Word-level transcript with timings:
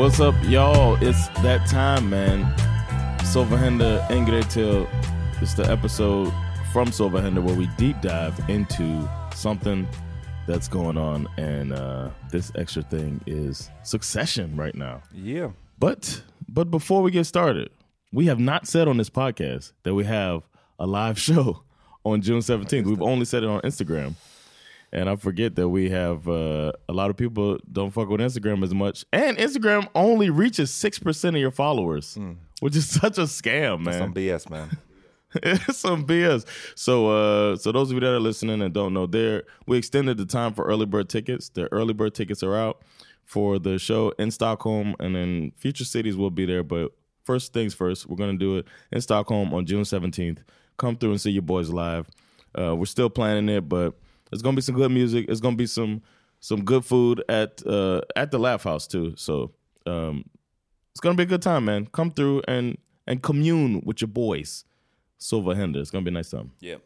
What's 0.00 0.18
up 0.18 0.34
y'all? 0.44 0.96
It's 1.02 1.28
that 1.42 1.66
time 1.66 2.08
man. 2.08 2.50
Silverhänder 3.18 4.00
Ingrid 4.08 4.50
till 4.50 4.88
it's 5.42 5.52
the 5.52 5.70
episode 5.70 6.32
from 6.72 6.88
Silverhänder 6.88 7.42
where 7.42 7.54
we 7.54 7.66
deep 7.76 8.00
dive 8.00 8.40
into 8.48 9.06
something 9.34 9.86
that's 10.46 10.68
going 10.68 10.96
on 10.96 11.28
and 11.36 11.74
uh, 11.74 12.08
this 12.30 12.50
extra 12.54 12.82
thing 12.82 13.20
is 13.26 13.68
Succession 13.82 14.56
right 14.56 14.74
now. 14.74 15.02
Yeah. 15.12 15.50
But 15.78 16.22
but 16.48 16.70
before 16.70 17.02
we 17.02 17.10
get 17.10 17.24
started, 17.24 17.68
we 18.10 18.24
have 18.24 18.40
not 18.40 18.66
said 18.66 18.88
on 18.88 18.96
this 18.96 19.10
podcast 19.10 19.72
that 19.82 19.92
we 19.92 20.04
have 20.04 20.48
a 20.78 20.86
live 20.86 21.18
show 21.28 21.62
on 22.06 22.22
June 22.22 22.40
17th. 22.40 22.86
We've 22.86 23.02
only 23.02 23.26
said 23.26 23.42
it 23.42 23.50
on 23.50 23.60
Instagram. 23.60 24.14
And 24.92 25.08
I 25.08 25.16
forget 25.16 25.54
that 25.54 25.68
we 25.68 25.90
have 25.90 26.28
uh, 26.28 26.72
a 26.88 26.92
lot 26.92 27.10
of 27.10 27.16
people 27.16 27.58
don't 27.70 27.92
fuck 27.92 28.08
with 28.08 28.20
Instagram 28.20 28.64
as 28.64 28.74
much, 28.74 29.04
and 29.12 29.36
Instagram 29.36 29.88
only 29.94 30.30
reaches 30.30 30.72
six 30.72 30.98
percent 30.98 31.36
of 31.36 31.40
your 31.40 31.52
followers, 31.52 32.16
mm. 32.16 32.36
which 32.58 32.74
is 32.74 32.88
such 33.00 33.18
a 33.18 33.22
scam, 33.22 33.80
man. 33.80 33.84
That's 33.84 33.98
some 33.98 34.14
BS, 34.14 34.50
man. 34.50 34.78
it's 35.34 35.78
some 35.78 36.04
BS. 36.04 36.44
So, 36.74 37.08
uh, 37.08 37.56
so 37.56 37.70
those 37.70 37.90
of 37.90 37.94
you 37.94 38.00
that 38.00 38.12
are 38.12 38.20
listening 38.20 38.62
and 38.62 38.74
don't 38.74 38.92
know, 38.92 39.06
there 39.06 39.44
we 39.66 39.78
extended 39.78 40.16
the 40.16 40.26
time 40.26 40.54
for 40.54 40.64
early 40.64 40.86
bird 40.86 41.08
tickets. 41.08 41.50
The 41.50 41.72
early 41.72 41.94
bird 41.94 42.14
tickets 42.14 42.42
are 42.42 42.56
out 42.56 42.82
for 43.24 43.60
the 43.60 43.78
show 43.78 44.12
in 44.18 44.32
Stockholm, 44.32 44.96
and 44.98 45.14
then 45.14 45.52
future 45.56 45.84
cities 45.84 46.16
will 46.16 46.32
be 46.32 46.46
there. 46.46 46.64
But 46.64 46.90
first 47.22 47.52
things 47.52 47.74
first, 47.74 48.08
we're 48.08 48.16
gonna 48.16 48.38
do 48.38 48.58
it 48.58 48.66
in 48.90 49.00
Stockholm 49.00 49.54
on 49.54 49.66
June 49.66 49.84
seventeenth. 49.84 50.42
Come 50.78 50.96
through 50.96 51.10
and 51.12 51.20
see 51.20 51.30
your 51.30 51.42
boys 51.42 51.70
live. 51.70 52.08
Uh, 52.58 52.74
we're 52.74 52.86
still 52.86 53.08
planning 53.08 53.48
it, 53.48 53.68
but 53.68 53.94
There's 54.30 54.42
gonna 54.42 54.56
be 54.56 54.62
some 54.62 54.76
good 54.76 54.90
music. 54.90 55.26
It's 55.28 55.40
gonna 55.40 55.56
be 55.56 55.66
some 55.66 56.02
some 56.40 56.64
good 56.64 56.84
food 56.84 57.22
at 57.28 57.62
uh, 57.66 58.00
at 58.16 58.30
the 58.30 58.38
Laugh 58.38 58.64
House 58.64 58.86
too. 58.86 59.14
So 59.16 59.52
um, 59.86 60.24
it's 60.92 61.00
gonna 61.00 61.16
be 61.16 61.24
a 61.24 61.26
good 61.26 61.42
time, 61.42 61.64
man. 61.64 61.86
Come 61.86 62.10
through 62.10 62.42
and 62.48 62.78
and 63.06 63.22
commune 63.22 63.82
with 63.84 64.00
your 64.00 64.08
boys. 64.08 64.64
Silver 65.18 65.54
Händer. 65.54 65.80
It's 65.80 65.90
gonna 65.90 66.04
be 66.04 66.10
a 66.10 66.12
nice 66.12 66.30
time. 66.30 66.52
Yeah. 66.60 66.78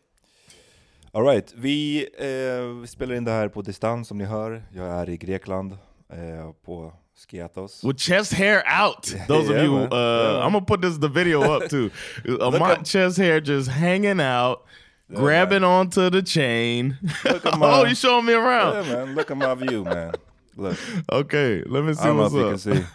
Alright, 1.15 1.55
vi, 1.57 2.09
eh, 2.19 2.87
spelar 2.87 3.15
in 3.15 3.25
det 3.25 3.31
här 3.31 3.49
på 3.49 3.63
distans 3.63 4.09
som 4.09 4.19
ni 4.19 4.25
hör. 4.25 4.63
Jag 4.73 4.87
är 4.87 5.09
i 5.11 5.17
Grekland 5.17 5.73
eh, 6.09 6.53
på 6.65 6.93
Skiathos. 7.17 7.85
With 7.85 7.99
chest 7.99 8.33
hair 8.33 8.63
out. 8.83 9.15
Those 9.29 9.53
yeah, 9.53 9.61
of 9.61 9.65
you, 9.65 9.77
uh, 9.77 9.89
yeah. 9.93 10.47
I'm 10.47 10.53
gonna 10.53 10.61
put 10.61 10.83
this 10.83 10.99
the 10.99 11.09
video 11.09 11.43
up 11.43 11.71
too. 11.71 11.91
uh, 12.41 12.51
my 12.51 12.83
chest 12.85 13.19
hair 13.19 13.41
just 13.41 13.71
hanging 13.71 14.21
out. 14.21 14.67
Yeah, 15.09 15.17
grabbing 15.19 15.63
man. 15.63 15.71
onto 15.71 16.09
the 16.11 16.23
chain. 16.23 16.99
Look 17.25 17.45
at 17.47 17.59
my, 17.59 17.71
oh, 17.81 17.85
you 17.85 17.95
showing 17.95 18.25
me 18.27 18.33
around. 18.33 18.87
Yeah, 18.87 18.95
man. 19.05 19.15
Look 19.15 19.31
at 19.31 19.37
my 19.37 19.55
view, 19.55 19.85
man. 19.85 20.15
Look. 20.57 20.79
Okay, 21.11 21.63
let 21.67 21.85
me 21.85 21.95
see 21.95 22.01
I 22.01 22.07
don't 22.07 22.17
what's 22.19 22.35
know 22.35 22.51
if 22.51 22.61
up. 22.61 22.65
You 22.67 22.73
can 22.73 22.83
see. 22.83 22.89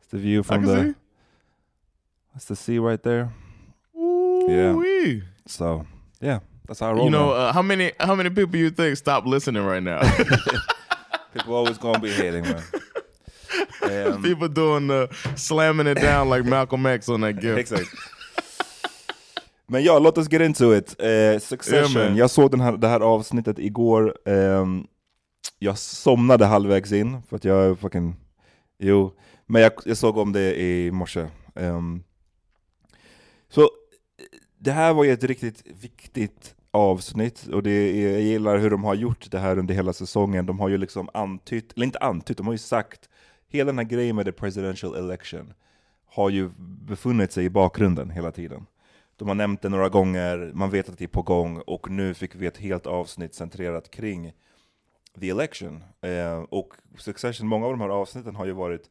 It's 0.00 0.08
the 0.10 0.18
view 0.18 0.42
from 0.42 0.64
the. 0.64 0.82
See. 0.82 0.94
That's 2.34 2.44
the 2.44 2.56
sea 2.56 2.78
right 2.78 3.02
there. 3.02 3.32
Yeah. 3.96 4.72
Ooh-wee. 4.72 5.22
So 5.46 5.86
yeah, 6.20 6.40
that's 6.66 6.80
how 6.80 6.90
I 6.90 6.92
roll. 6.92 7.04
You 7.04 7.10
know, 7.10 7.30
uh, 7.30 7.52
how 7.52 7.62
many 7.62 7.92
how 7.98 8.14
many 8.14 8.30
people 8.30 8.56
you 8.56 8.70
think 8.70 8.96
stop 8.96 9.26
listening 9.26 9.64
right 9.64 9.82
now? 9.82 10.00
people 11.34 11.54
always 11.54 11.78
gonna 11.78 11.98
be 11.98 12.10
hating 12.12 12.44
man. 12.44 12.62
Um, 13.82 14.22
people 14.22 14.48
doing 14.48 14.86
the 14.86 15.08
slamming 15.34 15.86
it 15.86 15.94
down 15.94 16.28
like 16.28 16.44
Malcolm 16.44 16.86
X 16.86 17.08
on 17.08 17.22
that 17.22 17.40
gift. 17.40 17.58
Exakt. 17.58 17.88
Men 19.70 19.82
ja, 19.82 19.98
låt 19.98 20.18
oss 20.18 20.32
get 20.32 20.42
into 20.42 20.74
it. 20.76 20.96
Eh, 20.98 21.38
Succession, 21.40 22.02
Yeah, 22.02 22.18
jag 22.18 22.30
såg 22.30 22.50
den 22.50 22.60
här, 22.60 22.76
det 22.76 22.88
här 22.88 23.00
avsnittet 23.00 23.58
igår. 23.58 24.14
ehm, 24.24 24.86
jag 25.58 25.78
somnade 25.78 26.46
halvvägs 26.46 26.92
in, 26.92 27.22
för 27.28 27.36
att 27.36 27.44
jag 27.44 27.78
fucking... 27.78 28.16
Jo, 28.78 29.12
men 29.46 29.62
jag, 29.62 29.72
jag 29.84 29.96
såg 29.96 30.16
om 30.16 30.32
det 30.32 30.60
i 30.60 30.90
morse. 30.90 31.26
Ehm, 31.54 32.02
så 33.48 33.60
eh, 33.60 33.68
det 34.58 34.72
här 34.72 34.94
var 34.94 35.04
ju 35.04 35.12
ett 35.12 35.24
riktigt 35.24 35.62
viktigt 35.80 36.54
avsnitt, 36.70 37.46
och 37.46 37.62
det 37.62 37.70
är, 37.70 38.12
jag 38.12 38.20
gillar 38.20 38.58
hur 38.58 38.70
de 38.70 38.84
har 38.84 38.94
gjort 38.94 39.30
det 39.30 39.38
här 39.38 39.58
under 39.58 39.74
hela 39.74 39.92
säsongen. 39.92 40.46
De 40.46 40.60
har 40.60 40.68
ju 40.68 40.78
liksom 40.78 41.08
antytt, 41.14 41.72
eller 41.72 41.86
inte 41.86 41.98
antytt, 41.98 42.36
de 42.36 42.46
har 42.46 42.54
ju 42.54 42.58
sagt, 42.58 43.08
hela 43.48 43.66
den 43.66 43.78
här 43.78 43.84
grejen 43.84 44.16
med 44.16 44.26
the 44.26 44.32
presidential 44.32 44.94
election 44.94 45.52
har 46.06 46.30
ju 46.30 46.50
befunnit 46.58 47.32
sig 47.32 47.44
i 47.44 47.50
bakgrunden 47.50 48.10
hela 48.10 48.32
tiden. 48.32 48.66
De 49.18 49.28
har 49.28 49.34
nämnt 49.34 49.62
det 49.62 49.68
några 49.68 49.88
gånger, 49.88 50.50
man 50.54 50.70
vet 50.70 50.88
att 50.88 50.98
det 50.98 51.04
är 51.04 51.08
på 51.08 51.22
gång, 51.22 51.58
och 51.58 51.90
nu 51.90 52.14
fick 52.14 52.34
vi 52.34 52.46
ett 52.46 52.58
helt 52.58 52.86
avsnitt 52.86 53.34
centrerat 53.34 53.90
kring 53.90 54.32
the 55.20 55.30
election. 55.30 55.84
Eh, 56.00 56.38
och 56.38 56.74
Succession, 56.98 57.48
många 57.48 57.66
av 57.66 57.72
de 57.72 57.80
här 57.80 57.88
avsnitten 57.88 58.36
har 58.36 58.46
ju 58.46 58.52
varit 58.52 58.90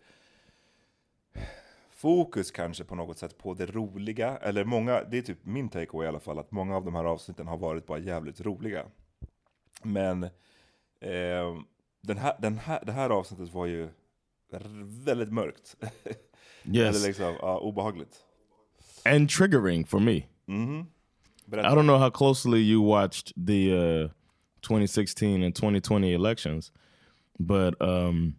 fokus 1.91 2.51
kanske 2.51 2.83
på 2.83 2.95
något 2.95 3.17
sätt 3.17 3.37
på 3.37 3.53
det 3.53 3.65
roliga, 3.65 4.37
eller 4.37 4.63
många, 4.63 5.03
det 5.03 5.17
är 5.17 5.21
typ 5.21 5.45
min 5.45 5.69
take 5.69 6.03
i 6.03 6.07
alla 6.07 6.19
fall, 6.19 6.39
att 6.39 6.51
många 6.51 6.75
av 6.75 6.85
de 6.85 6.95
här 6.95 7.03
avsnitten 7.03 7.47
har 7.47 7.57
varit 7.57 7.85
bara 7.85 7.99
jävligt 7.99 8.41
roliga. 8.41 8.85
Men 9.83 10.23
eh, 10.99 11.61
den 12.01 12.17
här, 12.17 12.35
den 12.39 12.57
här, 12.57 12.83
det 12.85 12.91
här 12.91 13.09
avsnittet 13.09 13.53
var 13.53 13.65
ju 13.65 13.89
väldigt 15.05 15.33
mörkt. 15.33 15.75
Yes. 16.71 16.95
Eller 16.95 17.07
liksom, 17.07 17.35
ja, 17.41 17.59
obehagligt. 17.59 18.26
And 19.07 19.27
triggering 19.27 19.87
for 19.87 19.99
me. 19.99 20.27
Mhm. 20.49 20.87
I 21.53 21.73
don't 21.73 21.87
know 21.87 21.97
how 21.97 22.09
closely 22.09 22.61
you 22.61 22.81
watched 22.81 23.33
the 23.37 23.71
uh, 23.73 24.07
2016 24.61 25.43
and 25.43 25.55
2020 25.55 26.13
elections, 26.13 26.71
but 27.39 27.81
um, 27.81 28.35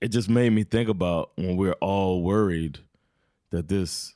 it 0.00 0.08
just 0.08 0.28
made 0.28 0.50
me 0.50 0.64
think 0.64 0.88
about 0.88 1.30
when 1.36 1.56
we're 1.56 1.76
all 1.80 2.22
worried 2.22 2.80
that 3.50 3.68
this 3.68 4.14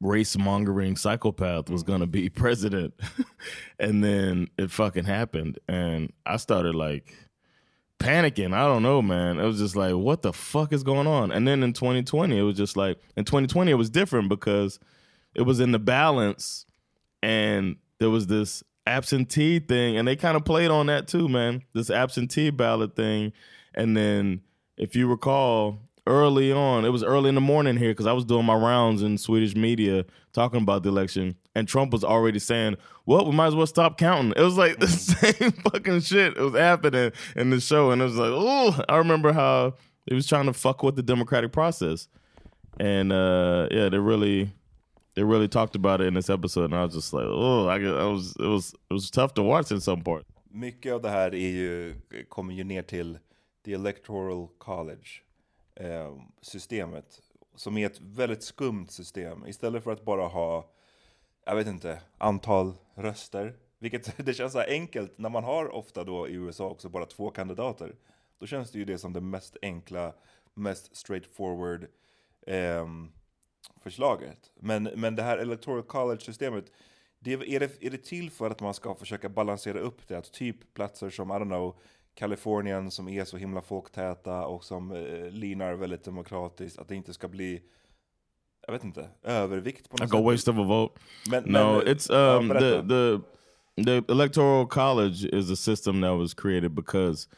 race 0.00 0.38
mongering 0.38 0.94
psychopath 0.94 1.68
was 1.68 1.82
going 1.82 2.00
to 2.00 2.06
be 2.06 2.28
president. 2.44 2.94
and 3.80 4.02
then 4.04 4.48
it 4.56 4.70
fucking 4.70 5.04
happened. 5.04 5.58
And 5.68 6.12
I 6.24 6.36
started 6.36 6.74
like 6.76 7.14
panicking. 7.98 8.54
I 8.54 8.66
don't 8.66 8.82
know, 8.82 9.02
man. 9.02 9.38
It 9.38 9.44
was 9.44 9.58
just 9.58 9.76
like, 9.76 9.94
what 9.94 10.22
the 10.22 10.32
fuck 10.32 10.72
is 10.72 10.82
going 10.82 11.06
on? 11.06 11.32
And 11.32 11.46
then 11.46 11.62
in 11.62 11.72
2020, 11.72 12.38
it 12.38 12.42
was 12.42 12.56
just 12.56 12.76
like, 12.76 12.98
in 13.16 13.24
2020, 13.24 13.70
it 13.70 13.74
was 13.74 13.90
different 13.90 14.28
because 14.28 14.78
it 15.34 15.42
was 15.42 15.60
in 15.60 15.72
the 15.72 15.78
balance 15.78 16.66
and 17.22 17.76
there 17.98 18.10
was 18.10 18.26
this 18.26 18.62
absentee 18.86 19.58
thing 19.58 19.96
and 19.96 20.08
they 20.08 20.16
kind 20.16 20.36
of 20.36 20.44
played 20.44 20.70
on 20.70 20.86
that 20.86 21.06
too 21.06 21.28
man 21.28 21.62
this 21.74 21.90
absentee 21.90 22.48
ballot 22.48 22.96
thing 22.96 23.30
and 23.74 23.94
then 23.94 24.40
if 24.78 24.96
you 24.96 25.06
recall 25.06 25.78
early 26.08 26.52
on 26.52 26.84
it 26.84 26.88
was 26.88 27.04
early 27.04 27.28
in 27.28 27.34
the 27.34 27.40
morning 27.40 27.76
here 27.76 27.90
because 27.90 28.06
i 28.06 28.12
was 28.12 28.24
doing 28.24 28.44
my 28.44 28.54
rounds 28.54 29.02
in 29.02 29.18
swedish 29.18 29.54
media 29.54 30.04
talking 30.32 30.62
about 30.62 30.82
the 30.82 30.88
election 30.88 31.34
and 31.54 31.68
trump 31.68 31.92
was 31.92 32.02
already 32.02 32.38
saying 32.38 32.76
well 33.06 33.24
we 33.24 33.32
might 33.32 33.46
as 33.46 33.54
well 33.54 33.66
stop 33.66 33.96
counting. 33.98 34.32
It 34.36 34.42
was 34.42 34.56
like 34.56 34.78
the 34.78 34.88
same 34.88 35.52
fucking 35.52 36.00
shit 36.00 36.36
it 36.36 36.40
was 36.40 36.54
happening 36.54 37.12
in 37.36 37.50
the 37.50 37.60
show 37.60 37.90
and 37.90 38.00
it 38.02 38.06
was 38.06 38.16
like 38.16 38.32
oh 38.32 38.82
i 38.88 38.96
remember 38.96 39.32
how 39.32 39.74
he 40.06 40.14
was 40.14 40.26
trying 40.26 40.46
to 40.46 40.52
fuck 40.52 40.82
with 40.82 40.96
the 40.96 41.02
democratic 41.02 41.52
process 41.52 42.08
and 42.80 43.12
uh 43.12 43.68
yeah 43.70 43.88
they 43.88 43.98
really 43.98 44.50
they 45.18 45.24
really 45.24 45.48
talked 45.48 45.74
about 45.74 46.00
it 46.00 46.06
in 46.06 46.14
this 46.14 46.30
episode, 46.30 46.66
and 46.66 46.76
I 46.76 46.84
was 46.84 46.94
just 46.94 47.12
like, 47.12 47.24
oh, 47.26 47.66
I, 47.66 47.74
I 47.74 48.04
was 48.04 48.36
it 48.38 48.46
was 48.46 48.72
it 48.88 48.94
was 48.94 49.10
tough 49.10 49.34
to 49.34 49.42
watch 49.42 49.72
in 49.72 49.80
some 49.80 50.02
part. 50.02 50.24
Mycket 50.50 50.92
av 50.92 51.02
det 51.02 51.08
här 51.08 51.34
är 51.34 51.48
ju, 51.48 51.94
kommer 52.28 52.54
ju 52.54 52.64
ner 52.64 52.82
till 52.82 53.18
the 53.64 53.72
electoral 53.72 54.48
college 54.58 55.22
eh, 55.78 56.16
systemet. 56.40 57.20
Som 57.54 57.78
är 57.78 57.86
ett 57.86 58.00
väldigt 58.00 58.42
skumt 58.42 58.86
system. 58.88 59.46
Istället 59.46 59.84
för 59.84 59.90
att 59.90 60.04
bara 60.04 60.26
ha, 60.26 60.70
jag 61.46 61.56
vet 61.56 61.66
inte, 61.66 62.00
antal 62.18 62.74
röster. 62.94 63.56
Vilket 63.78 64.16
det 64.26 64.34
känns 64.34 64.52
så 64.52 64.58
här 64.58 64.68
enkelt 64.68 65.18
när 65.18 65.28
man 65.28 65.44
har 65.44 65.74
ofta 65.74 66.04
då 66.04 66.28
i 66.28 66.32
USA 66.32 66.68
också 66.68 66.88
bara 66.88 67.06
två 67.06 67.30
kandidater. 67.30 67.94
Då 68.38 68.46
känns 68.46 68.70
det 68.70 68.78
ju 68.78 68.84
det 68.84 68.98
som 68.98 69.12
det 69.12 69.20
mest 69.20 69.56
enkla, 69.62 70.14
mest 70.54 70.96
straightforward 70.96 71.86
eh, 72.46 72.86
förslaget. 73.82 74.52
Men, 74.54 74.82
men 74.82 75.16
det 75.16 75.22
här 75.22 75.38
electoral 75.38 75.82
college-systemet, 75.82 76.64
det, 77.18 77.32
är, 77.32 77.60
det, 77.60 77.84
är 77.84 77.90
det 77.90 78.04
till 78.04 78.30
för 78.30 78.50
att 78.50 78.60
man 78.60 78.74
ska 78.74 78.94
försöka 78.94 79.28
balansera 79.28 79.78
upp 79.78 80.08
det? 80.08 80.18
Att 80.18 80.32
typ 80.32 80.74
platser 80.74 81.10
som, 81.10 81.30
I 81.30 81.34
don't 81.34 81.44
know, 81.44 81.78
Kalifornien 82.18 82.90
som 82.90 83.08
är 83.08 83.24
så 83.24 83.36
himla 83.36 83.62
folktäta 83.62 84.46
och 84.46 84.64
som 84.64 84.92
eh, 84.92 85.30
linar 85.30 85.74
väldigt 85.74 86.04
demokratiskt, 86.04 86.78
att 86.78 86.88
det 86.88 86.94
inte 86.96 87.12
ska 87.14 87.28
bli, 87.28 87.62
jag 88.66 88.72
vet 88.72 88.84
inte, 88.84 89.08
övervikt 89.22 89.90
på 89.90 89.96
något 89.96 90.00
Like 90.00 90.18
a 90.18 90.22
waste 90.32 90.50
of 90.50 90.56
a 90.58 90.62
vote. 90.62 91.00
Men- 91.30 91.44
no, 91.44 91.52
men, 91.52 91.80
it's 91.86 92.12
ja, 92.12 92.36
um 92.36 92.48
the 92.48 92.54
berätta. 92.54 92.88
the 92.88 93.20
the 93.84 94.12
electoral 94.12 94.66
college 94.66 95.28
is 95.32 95.50
a 95.50 95.56
system 95.56 96.00
that 96.00 96.18
was 96.18 96.34
created 96.34 96.70
because 96.74 97.28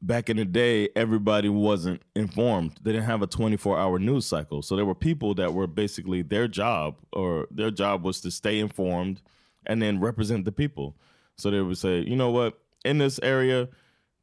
back 0.00 0.28
in 0.28 0.36
the 0.36 0.44
day 0.44 0.88
everybody 0.96 1.48
wasn't 1.48 2.00
informed. 2.14 2.70
They 2.82 2.92
didn't 2.92 3.06
have 3.06 3.22
a 3.24 3.28
24-hour 3.28 3.98
news 3.98 4.26
cycle. 4.26 4.62
So 4.62 4.74
there 4.76 4.84
were 4.86 4.94
people 4.94 5.34
that 5.44 5.54
were 5.54 5.68
basically 5.68 6.22
their 6.22 6.48
job 6.48 6.94
or 7.12 7.46
their 7.56 7.70
job 7.70 8.04
was 8.04 8.20
to 8.22 8.30
stay 8.30 8.58
informed 8.58 9.22
and 9.66 9.80
then 9.80 10.00
represent 10.00 10.44
the 10.44 10.52
people. 10.52 10.94
So 11.36 11.50
they 11.50 11.60
would 11.60 11.78
say, 11.78 12.00
"You 12.00 12.16
know 12.16 12.30
what? 12.32 12.54
In 12.86 12.98
this 12.98 13.20
area, 13.22 13.68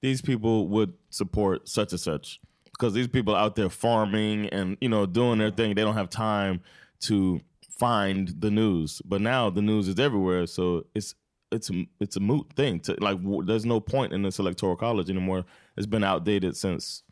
these 0.01 0.21
people 0.21 0.68
would 0.69 0.94
support 1.10 1.68
such 1.68 1.92
and 1.92 2.00
such." 2.00 2.39
because 2.74 2.94
these 2.94 3.07
people 3.07 3.36
out 3.36 3.56
there 3.56 3.69
farming 3.69 4.48
and 4.48 4.77
you 4.81 4.89
know 4.89 5.06
doing 5.06 5.39
their 5.39 5.51
thing 5.51 5.75
they 5.75 5.83
don't 5.83 5.94
have 5.94 6.10
time 6.10 6.60
to 7.00 7.40
find 7.69 8.30
the 8.40 8.52
news. 8.52 9.02
But 9.06 9.21
now 9.21 9.49
the 9.49 9.61
news 9.61 9.87
is 9.87 9.99
everywhere 9.99 10.47
so 10.47 10.85
it's 10.94 11.16
it's 11.52 11.69
a, 11.69 11.85
it's 11.99 12.16
a 12.16 12.19
moot 12.19 12.52
thing 12.56 12.80
to 12.81 12.95
like 12.99 13.21
w- 13.21 13.44
there's 13.44 13.66
no 13.66 13.80
point 13.80 14.11
in 14.11 14.23
this 14.23 14.40
electoral 14.40 14.76
college 14.76 15.09
anymore. 15.09 15.45
It's 15.78 15.85
been 15.85 16.04
outdated 16.04 16.57
since 16.57 17.04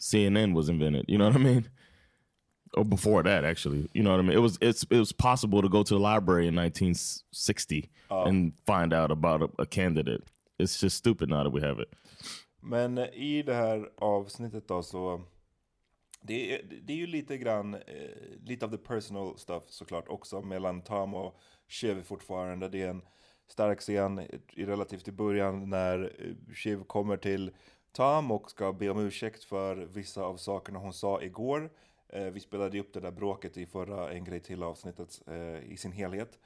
cnn 0.00 0.54
was 0.54 0.70
invented 0.70 1.04
you 1.08 1.18
know 1.18 1.26
what 1.26 1.36
i 1.36 1.38
mean? 1.38 1.68
Or 2.72 2.86
before 2.86 3.22
that 3.22 3.44
actually 3.44 3.88
you 3.92 4.02
know 4.02 4.12
what 4.12 4.20
i 4.20 4.22
mean? 4.22 4.32
It 4.32 4.40
was 4.40 4.56
it's 4.62 4.84
it 4.84 4.98
was 4.98 5.12
possible 5.12 5.60
to 5.60 5.68
go 5.68 5.82
to 5.82 5.94
the 5.94 6.00
library 6.00 6.48
in 6.48 6.56
1960 6.56 7.90
and 8.26 8.54
find 8.64 8.94
out 8.94 9.10
about 9.10 9.42
a, 9.42 9.50
a 9.58 9.66
candidate 9.66 10.24
it's 10.62 10.84
just 10.84 10.96
stupid 10.96 11.28
now 11.28 11.44
that 11.44 11.54
we 11.54 11.68
have 11.68 11.82
it 11.82 11.88
Men 12.60 12.98
i 12.98 13.42
det 13.42 13.54
här 13.54 13.90
avsnittet 13.96 14.68
då 14.68 14.82
så 14.82 15.22
det 16.22 16.54
är, 16.54 16.62
det 16.82 16.92
är 16.92 16.96
ju 16.96 17.06
lite 17.06 17.38
grann, 17.38 17.74
eh, 17.74 17.80
lite 18.44 18.64
av 18.64 18.70
the 18.70 18.78
personal 18.78 19.38
stuff 19.38 19.62
såklart 19.66 20.08
också 20.08 20.42
mellan 20.42 20.82
Tom 20.82 21.14
och 21.14 21.40
Shiv 21.68 22.02
fortfarande. 22.02 22.68
Det 22.68 22.82
är 22.82 22.88
en 22.88 23.02
stark 23.48 23.80
scen 23.80 24.20
i 24.52 24.64
relativt 24.64 25.08
i 25.08 25.12
början 25.12 25.70
när 25.70 26.12
eh, 26.18 26.54
Shiv 26.54 26.84
kommer 26.84 27.16
till 27.16 27.50
Tom 27.92 28.30
och 28.30 28.50
ska 28.50 28.72
be 28.72 28.90
om 28.90 28.98
ursäkt 28.98 29.44
för 29.44 29.76
vissa 29.76 30.22
av 30.22 30.36
sakerna 30.36 30.78
hon 30.78 30.92
sa 30.92 31.22
igår. 31.22 31.70
Eh, 32.08 32.24
vi 32.24 32.40
spelade 32.40 32.76
ju 32.76 32.82
upp 32.82 32.92
det 32.92 33.00
där 33.00 33.10
bråket 33.10 33.56
i 33.56 33.66
förra 33.66 34.12
En 34.12 34.24
grej 34.24 34.40
till 34.40 34.62
avsnittet 34.62 35.22
eh, 35.26 35.72
i 35.72 35.76
sin 35.76 35.92
helhet. 35.92 36.38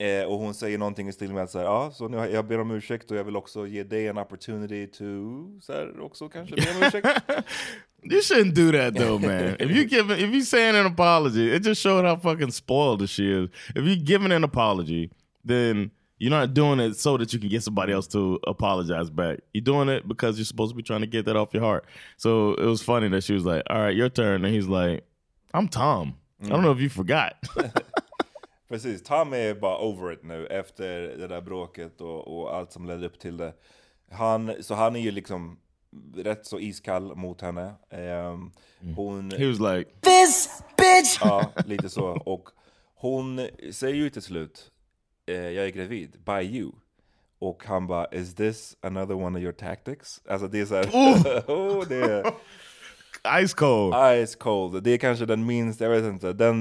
Eh, 0.00 0.24
och 0.24 0.38
hon 0.38 0.54
säger 0.54 0.78
någonting 0.78 1.08
i 1.08 1.12
stil 1.12 1.32
med 1.32 1.42
att 1.42 1.50
så 1.50 1.58
här, 1.58 1.64
ja, 1.64 1.90
så 1.90 2.08
nu, 2.08 2.16
jag 2.16 2.46
ber 2.46 2.60
om 2.60 2.70
ursäkt 2.70 3.10
och 3.10 3.16
jag 3.16 3.24
vill 3.24 3.36
också 3.36 3.66
ge 3.66 3.82
dig 3.82 4.08
en 4.08 4.18
opportunity 4.18 4.86
to, 4.86 5.04
så 5.60 5.72
här, 5.72 6.00
också 6.00 6.28
kanske 6.28 6.56
be 6.56 6.62
om 6.76 6.82
ursäkt. 6.86 7.06
You 8.02 8.20
shouldn't 8.20 8.54
do 8.54 8.72
that 8.72 8.94
though, 8.94 9.20
man. 9.20 9.56
if 9.60 9.70
you 9.70 9.84
give 9.84 10.10
if 10.14 10.34
you 10.34 10.42
saying 10.42 10.76
an 10.76 10.86
apology, 10.86 11.56
it 11.56 11.66
just 11.66 11.82
showed 11.82 12.06
how 12.06 12.16
fucking 12.16 12.50
spoiled 12.50 13.08
she 13.10 13.22
is. 13.24 13.50
If 13.74 13.84
you 13.84 13.96
giving 13.96 14.32
an 14.32 14.44
apology, 14.44 15.10
then 15.48 15.90
you're 16.18 16.30
not 16.40 16.54
doing 16.54 16.80
it 16.80 16.96
so 16.96 17.18
that 17.18 17.32
you 17.34 17.38
can 17.38 17.50
get 17.50 17.62
somebody 17.62 17.92
else 17.92 18.06
to 18.08 18.38
apologize 18.46 19.10
back. 19.10 19.40
You're 19.52 19.64
doing 19.64 19.90
it 19.90 20.08
because 20.08 20.38
you're 20.38 20.46
supposed 20.46 20.72
to 20.72 20.76
be 20.76 20.82
trying 20.82 21.02
to 21.02 21.06
get 21.06 21.26
that 21.26 21.36
off 21.36 21.52
your 21.52 21.62
heart. 21.62 21.84
So 22.16 22.54
it 22.54 22.66
was 22.66 22.82
funny 22.82 23.08
that 23.08 23.22
she 23.22 23.34
was 23.34 23.44
like, 23.44 23.62
"All 23.68 23.82
right, 23.82 23.94
your 23.94 24.08
turn," 24.08 24.46
and 24.46 24.54
he's 24.54 24.66
like, 24.66 25.04
"I'm 25.52 25.68
Tom. 25.68 26.14
I 26.42 26.48
don't 26.48 26.62
know 26.62 26.72
if 26.72 26.80
you 26.80 26.88
forgot." 26.88 27.34
Precis, 28.70 29.02
Tom 29.02 29.32
är 29.32 29.54
bara 29.54 29.78
over 29.78 30.12
it 30.12 30.22
nu 30.22 30.46
efter 30.46 31.00
det 31.00 31.26
där 31.26 31.40
bråket 31.40 32.00
och, 32.00 32.40
och 32.40 32.56
allt 32.56 32.72
som 32.72 32.86
ledde 32.86 33.06
upp 33.06 33.18
till 33.18 33.36
det. 33.36 33.52
Han, 34.10 34.52
så 34.60 34.74
han 34.74 34.96
är 34.96 35.00
ju 35.00 35.10
liksom 35.10 35.58
rätt 36.16 36.46
så 36.46 36.58
iskall 36.58 37.16
mot 37.16 37.40
henne. 37.40 37.74
Ehm, 37.90 38.50
hon... 38.96 39.30
he 39.30 39.46
was 39.46 39.58
like, 39.58 39.90
This 40.00 40.62
bitch! 40.76 41.18
Ja, 41.20 41.52
lite 41.66 41.88
så. 41.88 42.06
Och 42.06 42.48
hon 42.94 43.48
säger 43.72 43.94
ju 43.94 44.10
till 44.10 44.22
slut, 44.22 44.70
eh, 45.26 45.34
jag 45.34 45.66
är 45.66 45.70
gravid, 45.70 46.16
by 46.26 46.58
you. 46.58 46.72
Och 47.38 47.64
han 47.64 47.86
bara, 47.86 48.06
is 48.12 48.34
this 48.34 48.76
another 48.80 49.14
one 49.14 49.38
of 49.38 49.42
your 49.42 49.52
tactics? 49.52 50.20
Alltså 50.28 50.48
det 50.48 50.60
är 50.60 50.66
såhär, 50.66 50.84
oh, 51.46 51.88
det 51.88 51.96
är 51.96 52.32
Ice 53.46 53.54
cold. 53.54 53.94
ice 53.94 54.34
cold. 54.34 54.82
Det 54.82 54.90
är 54.90 54.98
kanske 54.98 55.26
den 55.26 55.46
minst, 55.46 55.80
jag 55.80 55.90
vet 55.90 56.04
inte, 56.04 56.32
den, 56.32 56.60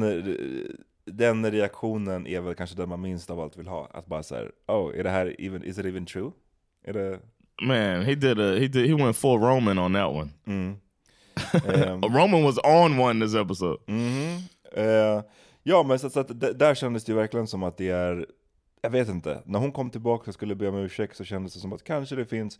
den 1.11 1.51
reaktionen 1.51 2.27
är 2.27 2.41
väl 2.41 2.55
kanske 2.55 2.75
den 2.75 2.89
man 2.89 3.01
minst 3.01 3.29
av 3.29 3.39
allt 3.39 3.57
vill 3.57 3.67
ha. 3.67 3.87
Att 3.93 4.05
bara 4.05 4.23
såhär, 4.23 4.51
oh, 4.67 4.99
är 4.99 5.03
det 5.03 5.09
här 5.09 5.35
even, 5.39 5.63
is 5.63 5.77
it 5.77 5.85
even 5.85 6.05
true? 6.05 6.31
Är 6.83 6.93
det... 6.93 7.19
Man, 7.61 8.01
he 8.01 8.15
did 8.15 8.39
a 8.39 8.53
he 8.53 8.67
did 8.67 8.89
he 8.89 9.03
went 9.03 9.17
full 9.17 9.39
Roman 9.39 9.79
on 9.79 9.93
that 9.93 10.09
one. 10.09 10.29
Um, 10.45 10.79
Roman 12.15 12.43
was 12.43 12.57
on 12.63 12.99
one 12.99 13.25
this 13.25 13.35
episode. 13.35 13.79
Eh, 14.71 15.23
ja, 15.63 15.83
men 15.83 15.99
så, 15.99 16.09
så 16.09 16.19
att 16.19 16.39
där 16.59 16.75
kändes 16.75 17.03
det 17.03 17.11
ju 17.11 17.15
verkligen 17.15 17.47
som 17.47 17.63
att 17.63 17.77
det 17.77 17.89
är, 17.89 18.25
jag 18.81 18.89
vet 18.89 19.09
inte, 19.09 19.41
när 19.45 19.59
hon 19.59 19.71
kom 19.71 19.89
tillbaka 19.89 20.31
och 20.31 20.33
skulle 20.33 20.55
be 20.55 20.67
om 20.67 20.75
ursäkt 20.75 21.17
så 21.17 21.23
kändes 21.23 21.53
det 21.53 21.59
som 21.59 21.73
att 21.73 21.83
kanske 21.83 22.15
det 22.15 22.25
finns 22.25 22.59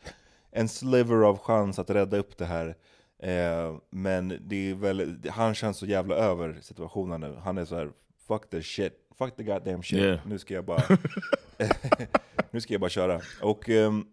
en 0.52 0.70
sliver 0.70 1.16
av 1.16 1.38
chans 1.38 1.80
att 1.80 1.90
rädda 1.90 2.18
upp 2.18 2.38
det 2.38 2.46
här. 2.46 2.76
Eh, 3.24 3.76
men 3.90 4.38
det 4.42 4.70
är 4.70 4.76
väl, 4.76 5.18
han 5.30 5.56
känns 5.56 5.78
så 5.78 5.86
jävla 5.86 6.16
över 6.16 6.58
situationen 6.62 7.22
nu. 7.22 7.36
Han 7.44 7.58
är 7.58 7.66
så 7.66 7.76
här: 7.76 7.92
fuck 8.30 8.50
the 8.50 8.62
shit, 8.62 8.94
fuck 9.18 9.36
the 9.36 9.44
goddamn 9.44 9.84
shit. 9.84 10.00
Yeah. 10.00 10.20
Nu 10.28 10.38
ska 10.40 10.54
jag 10.54 10.66
bara, 10.66 10.84
nu 12.52 12.62
ska 12.62 12.74
jag 12.74 12.82
bara 12.82 12.90
köra. 12.90 13.22
Och 13.42 13.70
ehm, 13.70 14.06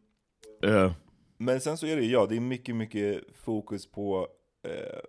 Yeah. 0.62 0.92
men 1.38 1.60
sen 1.60 1.76
så 1.78 1.86
är 1.86 1.96
det, 1.96 2.04
ja, 2.04 2.26
det 2.26 2.36
är 2.36 2.40
mycket, 2.40 2.76
mycket 2.76 3.22
fokus 3.34 3.86
på, 3.86 4.28
eh, 4.62 5.00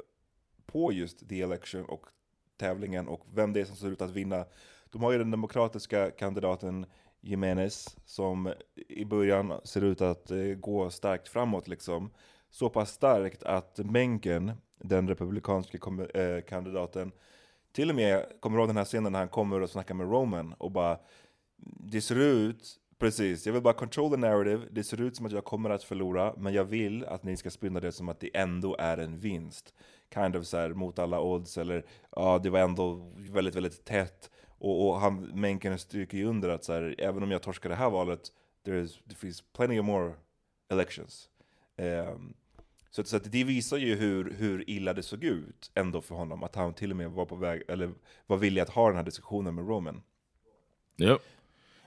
på 0.65 0.91
just 0.91 1.29
the 1.29 1.41
election 1.41 1.85
och 1.85 2.05
tävlingen 2.57 3.07
och 3.07 3.25
vem 3.33 3.53
det 3.53 3.61
är 3.61 3.65
som 3.65 3.75
ser 3.75 3.87
ut 3.87 4.01
att 4.01 4.11
vinna. 4.11 4.45
De 4.91 5.03
har 5.03 5.11
ju 5.11 5.17
den 5.17 5.31
demokratiska 5.31 6.11
kandidaten 6.11 6.85
Jimenez 7.21 7.97
som 8.05 8.53
i 8.87 9.05
början 9.05 9.53
ser 9.63 9.83
ut 9.83 10.01
att 10.01 10.31
eh, 10.31 10.37
gå 10.43 10.89
starkt 10.89 11.29
framåt 11.29 11.67
liksom. 11.67 12.11
Så 12.49 12.69
pass 12.69 12.91
starkt 12.91 13.43
att 13.43 13.77
Mencken, 13.77 14.51
den 14.79 15.07
republikanska 15.07 15.77
kom- 15.77 16.07
eh, 16.13 16.41
kandidaten, 16.47 17.11
till 17.77 17.89
och 17.89 17.95
med, 17.95 18.25
kommer 18.39 18.57
du 18.57 18.61
ihåg 18.61 18.69
den 18.69 18.77
här 18.77 18.85
scenen 18.85 19.11
när 19.11 19.19
han 19.19 19.27
kommer 19.27 19.61
och 19.61 19.69
snackar 19.69 19.95
med 19.95 20.09
Roman 20.09 20.53
och 20.53 20.71
bara 20.71 20.99
Det 21.91 22.01
ser 22.01 22.19
ut, 22.19 22.75
precis, 22.97 23.45
jag 23.45 23.53
vill 23.53 23.61
bara 23.61 23.73
control 23.73 24.11
the 24.11 24.17
narrative, 24.17 24.67
det 24.71 24.83
ser 24.83 25.01
ut 25.01 25.15
som 25.15 25.25
att 25.25 25.31
jag 25.31 25.43
kommer 25.43 25.69
att 25.69 25.83
förlora 25.83 26.33
men 26.37 26.53
jag 26.53 26.63
vill 26.63 27.05
att 27.05 27.23
ni 27.23 27.37
ska 27.37 27.49
spinna 27.49 27.79
det 27.79 27.91
som 27.91 28.09
att 28.09 28.19
det 28.19 28.37
ändå 28.37 28.75
är 28.79 28.97
en 28.97 29.19
vinst. 29.19 29.73
Kind 30.13 30.35
of 30.35 30.45
så 30.45 30.57
här, 30.57 30.69
mot 30.69 30.99
alla 30.99 31.21
odds 31.21 31.57
eller 31.57 31.85
ja, 32.11 32.39
det 32.43 32.49
var 32.49 32.59
ändå 32.59 33.11
väldigt, 33.15 33.55
väldigt 33.55 33.85
tätt. 33.85 34.31
Och, 34.47 34.87
och 34.87 34.99
han, 34.99 35.21
menken 35.21 35.79
stryker 35.79 36.17
ju 36.17 36.25
under 36.25 36.49
att 36.49 36.63
så 36.63 36.73
här, 36.73 36.95
även 36.97 37.23
om 37.23 37.31
jag 37.31 37.41
torskar 37.41 37.69
det 37.69 37.75
här 37.75 37.89
valet, 37.89 38.31
there 38.65 38.81
is, 38.81 38.99
there 39.07 39.29
is 39.29 39.43
plenty 39.57 39.79
of 39.79 39.85
more 39.85 40.13
elections. 40.69 41.29
Um, 41.77 42.33
så, 42.91 43.01
att, 43.01 43.07
så 43.07 43.17
det 43.17 43.43
visar 43.43 43.77
ju 43.77 43.95
hur, 43.95 44.33
hur 44.37 44.69
illa 44.69 44.93
det 44.93 45.03
såg 45.03 45.23
ut 45.23 45.71
ändå 45.75 46.01
för 46.01 46.15
honom, 46.15 46.43
att 46.43 46.55
han 46.55 46.73
till 46.73 46.91
och 46.91 46.97
med 46.97 47.11
var 47.11 47.25
på 47.25 47.35
väg, 47.35 47.61
eller 47.67 47.91
var 48.27 48.37
villig 48.37 48.61
att 48.61 48.69
ha 48.69 48.87
den 48.87 48.97
här 48.97 49.03
diskussionen 49.03 49.55
med 49.55 49.67
Roman. 49.67 50.01
Yep. 50.99 51.21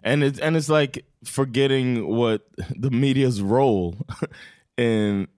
And 0.03 0.25
it's 0.25 0.47
and 0.47 0.57
it's 0.57 0.81
like 0.81 1.05
forgetting 1.27 2.17
what 2.17 2.41
the 2.57 2.91
media's 2.91 3.43
role 3.43 3.97
in 4.77 5.29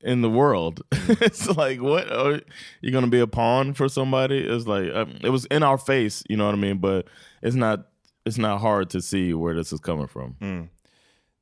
in 0.00 0.22
the 0.22 0.28
world. 0.28 0.82
it's 0.90 1.48
like 1.48 1.80
what 1.80 2.10
are 2.10 2.40
you 2.80 2.92
going 2.92 3.04
to 3.04 3.10
be 3.10 3.20
a 3.20 3.26
pawn 3.26 3.74
for 3.74 3.88
somebody? 3.88 4.38
It's 4.38 4.66
like 4.66 4.92
um, 4.94 5.18
it 5.24 5.30
was 5.30 5.46
in 5.46 5.62
our 5.62 5.78
face, 5.78 6.22
you 6.28 6.36
know 6.36 6.46
what 6.46 6.54
I 6.54 6.58
mean, 6.58 6.78
but 6.78 7.06
it's 7.42 7.56
not 7.56 7.88
it's 8.24 8.38
not 8.38 8.60
hard 8.60 8.90
to 8.90 9.00
see 9.00 9.34
where 9.34 9.54
this 9.54 9.72
is 9.72 9.80
coming 9.80 10.08
from. 10.08 10.36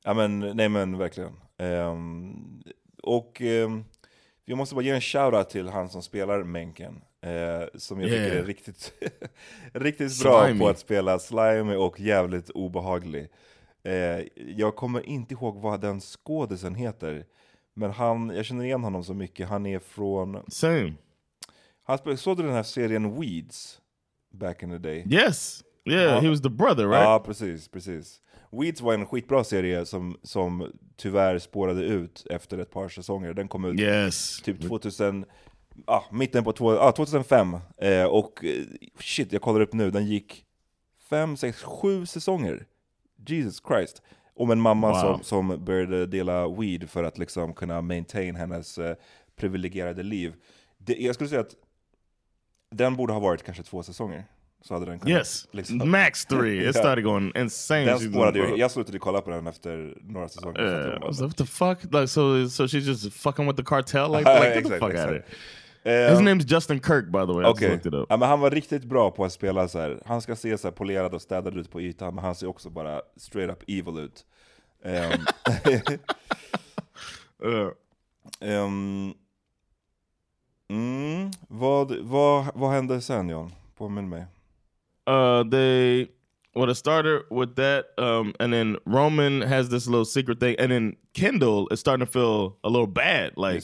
Ja 0.05 0.13
men, 0.13 0.39
nej 0.39 0.69
men 0.69 0.97
verkligen. 0.97 1.33
Ehm, 1.59 2.63
och 3.03 3.41
ehm, 3.41 3.83
vi 4.45 4.55
måste 4.55 4.75
bara 4.75 4.81
ge 4.85 4.91
en 4.91 5.01
shoutout 5.01 5.49
till 5.49 5.69
han 5.69 5.89
som 5.89 6.01
spelar 6.01 6.43
Menken. 6.43 7.01
eh, 7.21 7.67
som 7.75 8.01
jag 8.01 8.09
tycker 8.09 8.23
Yeah. 8.25 8.37
är 8.37 8.43
riktigt, 8.43 8.93
riktigt 9.73 10.23
bra 10.23 10.53
på 10.59 10.67
att 10.67 10.79
spela 10.79 11.19
slimy 11.19 11.75
och 11.75 11.99
jävligt 11.99 12.49
obehaglig. 12.49 13.27
Eh, 13.83 14.19
jag 14.57 14.75
kommer 14.75 15.05
inte 15.05 15.33
ihåg 15.33 15.55
vad 15.61 15.81
den 15.81 15.99
skådisen 16.01 16.75
heter. 16.75 17.25
Men 17.73 17.91
han, 17.91 18.29
jag 18.35 18.45
känner 18.45 18.65
igen 18.65 18.83
honom 18.83 19.03
så 19.03 19.13
mycket. 19.13 19.49
Han 19.49 19.65
är 19.65 19.79
från... 19.79 20.43
Same. 20.47 20.93
Han 21.83 21.97
spel, 21.97 22.17
såg 22.17 22.37
du 22.37 22.43
den 22.43 22.53
här 22.53 22.63
serien 22.63 23.19
Weeds? 23.21 23.81
Back 24.33 24.63
in 24.63 24.69
the 24.69 24.77
day? 24.77 25.05
Yes. 25.09 25.63
Yeah, 25.85 26.03
Ja. 26.03 26.19
he 26.19 26.29
was 26.29 26.41
the 26.41 26.49
brother, 26.49 26.87
right? 26.87 27.03
Ja, 27.03 27.23
precis, 27.25 27.67
precis. 27.67 28.21
Weeds 28.51 28.81
var 28.81 28.93
en 28.93 29.05
skitbra 29.05 29.43
serie 29.43 29.85
som, 29.85 30.17
som 30.23 30.71
tyvärr 30.95 31.39
spårade 31.39 31.83
ut 31.83 32.25
efter 32.29 32.57
ett 32.57 32.71
par 32.71 32.89
säsonger. 32.89 33.33
Den 33.33 33.47
kom 33.47 33.65
ut 33.65 33.79
Yes. 33.79 34.41
typ 34.41 34.61
2000, 34.61 35.25
ah, 35.85 36.01
mitten 36.11 36.43
på 36.43 36.51
två, 36.53 36.71
ah, 36.79 36.91
2005. 36.91 37.57
Eh, 37.77 38.03
och 38.03 38.45
eh, 38.45 38.63
shit, 38.99 39.33
jag 39.33 39.41
kollar 39.41 39.59
upp 39.61 39.73
nu, 39.73 39.91
den 39.91 40.05
gick 40.05 40.45
5, 41.09 41.37
6, 41.37 41.63
7 41.63 42.05
säsonger. 42.05 42.65
Jesus 43.27 43.61
Christ. 43.67 44.01
Om 44.33 44.51
en 44.51 44.61
mamma 44.61 44.87
Wow. 44.87 44.99
som, 44.99 45.23
som 45.23 45.65
började 45.65 46.05
dela 46.05 46.47
weed 46.47 46.89
för 46.89 47.03
att 47.03 47.17
liksom 47.17 47.53
kunna 47.53 47.81
maintain 47.81 48.35
hennes 48.35 48.77
eh, 48.77 48.95
privilegierade 49.35 50.03
liv. 50.03 50.33
Det, 50.77 50.93
jag 50.95 51.15
skulle 51.15 51.29
säga 51.29 51.41
att 51.41 51.55
den 52.71 52.95
borde 52.95 53.13
ha 53.13 53.19
varit 53.19 53.43
kanske 53.43 53.63
två 53.63 53.83
säsonger. 53.83 54.25
Så 54.61 54.73
hade 54.73 54.85
den 54.85 54.99
kunnat, 54.99 55.17
Yes. 55.17 55.47
liksom- 55.51 55.91
Max 55.91 56.25
three. 56.25 56.59
It 56.69 56.75
Ja. 56.75 56.81
started 56.81 57.03
going 57.03 57.31
insane. 57.35 57.85
Den 57.85 57.99
spårade 57.99 58.39
ju, 58.39 58.55
jag 58.55 58.71
slutade 58.71 58.99
kolla 58.99 59.21
på 59.21 59.29
den 59.29 59.47
efter 59.47 59.97
några 60.01 60.29
säsonger. 60.29 60.61
den 60.61 60.97
I 61.03 61.05
was 61.05 61.19
like, 61.19 61.27
what 61.27 61.37
the 61.37 61.45
fuck? 61.45 61.83
Like, 61.93 62.07
so, 62.07 62.49
so 62.49 62.63
she's 62.63 62.79
just 62.79 63.13
fucking 63.13 63.47
with 63.47 63.57
the 63.57 63.63
cartel? 63.65 64.11
Like, 64.11 64.33
like 64.39 64.53
get 64.55 64.63
the 64.63 64.69
fuck 64.69 64.81
out 64.83 64.93
of 64.93 65.09
here. 65.09 65.23
Eh, 65.83 66.11
His 66.11 66.19
name's 66.19 66.45
Justin 66.53 66.79
Kirk, 66.79 67.05
by 67.05 67.19
the 67.25 67.33
way. 67.33 67.45
Up. 67.51 68.05
ja, 68.09 68.17
men 68.17 68.29
han 68.29 68.39
var 68.39 68.49
riktigt 68.51 68.83
bra 68.83 69.11
på 69.11 69.25
att 69.25 69.33
spela 69.33 69.67
så 69.67 69.79
här. 69.79 70.01
han 70.05 70.21
ska 70.21 70.35
se 70.35 70.57
så 70.57 70.67
här 70.67 70.71
polerad 70.75 71.13
och 71.13 71.21
städad 71.21 71.57
ut 71.57 71.71
på 71.71 71.81
ytan, 71.81 72.15
men 72.15 72.23
han 72.23 72.35
ser 72.35 72.47
också 72.47 72.69
bara 72.69 73.01
straight 73.17 73.51
up 73.51 73.63
evil 73.67 73.97
ut. 73.99 74.25
Uh, 74.85 75.15
ehm, 78.39 79.13
mm, 80.69 81.31
vad, 81.47 81.95
vad, 81.97 82.45
vad 82.55 82.71
hände 82.71 83.01
sen 83.01 83.29
John? 83.29 83.51
Påminn 83.77 84.09
mig. 84.09 84.25
Uh, 85.07 85.43
they 85.43 86.09
well, 86.55 86.69
it 86.69 86.75
started 86.75 87.23
with 87.29 87.55
that, 87.55 87.85
um, 87.97 88.33
and 88.39 88.51
then 88.53 88.75
Roman 88.85 89.41
has 89.41 89.69
this 89.69 89.87
little 89.87 90.05
secret 90.05 90.39
thing, 90.39 90.55
and 90.59 90.71
then 90.71 90.95
Kendall 91.13 91.67
is 91.69 91.79
starting 91.79 92.05
to 92.05 92.11
feel 92.11 92.57
a 92.63 92.69
little 92.69 92.87
bad. 92.87 93.33
Like 93.37 93.63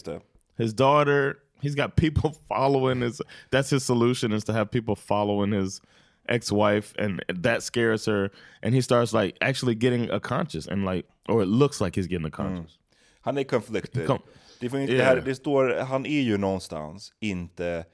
his 0.57 0.73
daughter, 0.73 1.39
he's 1.61 1.75
got 1.75 1.95
people 1.97 2.31
following 2.49 3.01
his. 3.01 3.21
That's 3.51 3.69
his 3.69 3.83
solution 3.83 4.31
is 4.31 4.43
to 4.45 4.53
have 4.53 4.71
people 4.71 4.95
following 4.95 5.51
his 5.51 5.81
ex-wife, 6.29 6.93
and 6.97 7.23
that 7.27 7.61
scares 7.63 8.05
her, 8.05 8.31
and 8.63 8.73
he 8.73 8.81
starts 8.81 9.13
like 9.13 9.37
actually 9.41 9.75
getting 9.75 10.09
a 10.09 10.19
conscious, 10.19 10.65
and 10.67 10.85
like, 10.85 11.05
or 11.27 11.41
it 11.41 11.47
looks 11.47 11.81
like 11.81 11.95
he's 11.95 12.07
getting 12.07 12.25
a 12.27 12.31
conscious. 12.31 12.77
Han 13.21 13.37
är 13.37 13.43
conflicted. 13.43 14.07
Kom- 14.07 14.23
Det, 14.59 14.69
får 14.69 14.79
inte, 14.79 14.93
Yeah. 14.93 14.97
det, 14.97 15.19
här, 15.19 15.21
det 15.25 15.35
står, 15.35 15.75
han 15.85 16.05
är 16.05 16.21
ju 16.21 16.37
någonstans 16.37 17.13
inte, 17.19 17.85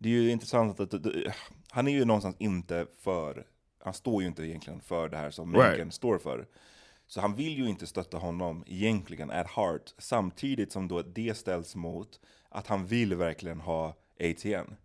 det 0.00 0.08
är 0.08 0.12
ju 0.12 0.30
intressant 0.30 0.80
att, 0.80 0.94
att 0.94 1.06
han 1.76 1.88
är 1.88 1.92
ju 1.92 2.04
någonstans 2.04 2.36
inte 2.38 2.86
för, 3.00 3.46
han 3.84 3.94
står 3.94 4.22
ju 4.22 4.28
inte 4.28 4.42
egentligen 4.42 4.80
för 4.80 5.08
det 5.08 5.16
här 5.16 5.30
som 5.30 5.54
Right. 5.56 5.94
Står 5.94 6.18
för. 6.18 6.46
Så 7.06 7.20
han 7.20 7.34
vill 7.34 7.58
ju 7.58 7.68
inte 7.68 7.86
stötta 7.86 8.16
honom 8.16 8.64
egentligen 8.66 9.30
at 9.30 9.46
heart, 9.46 9.94
samtidigt 9.98 10.72
som 10.72 10.88
då 10.88 11.02
det 11.02 11.36
ställs 11.36 11.74
mot 11.76 12.20
att 12.48 12.66
han 12.66 12.86
vill 12.86 13.14
verkligen 13.14 13.60
ha 13.60 13.94
ATN. 14.20 14.76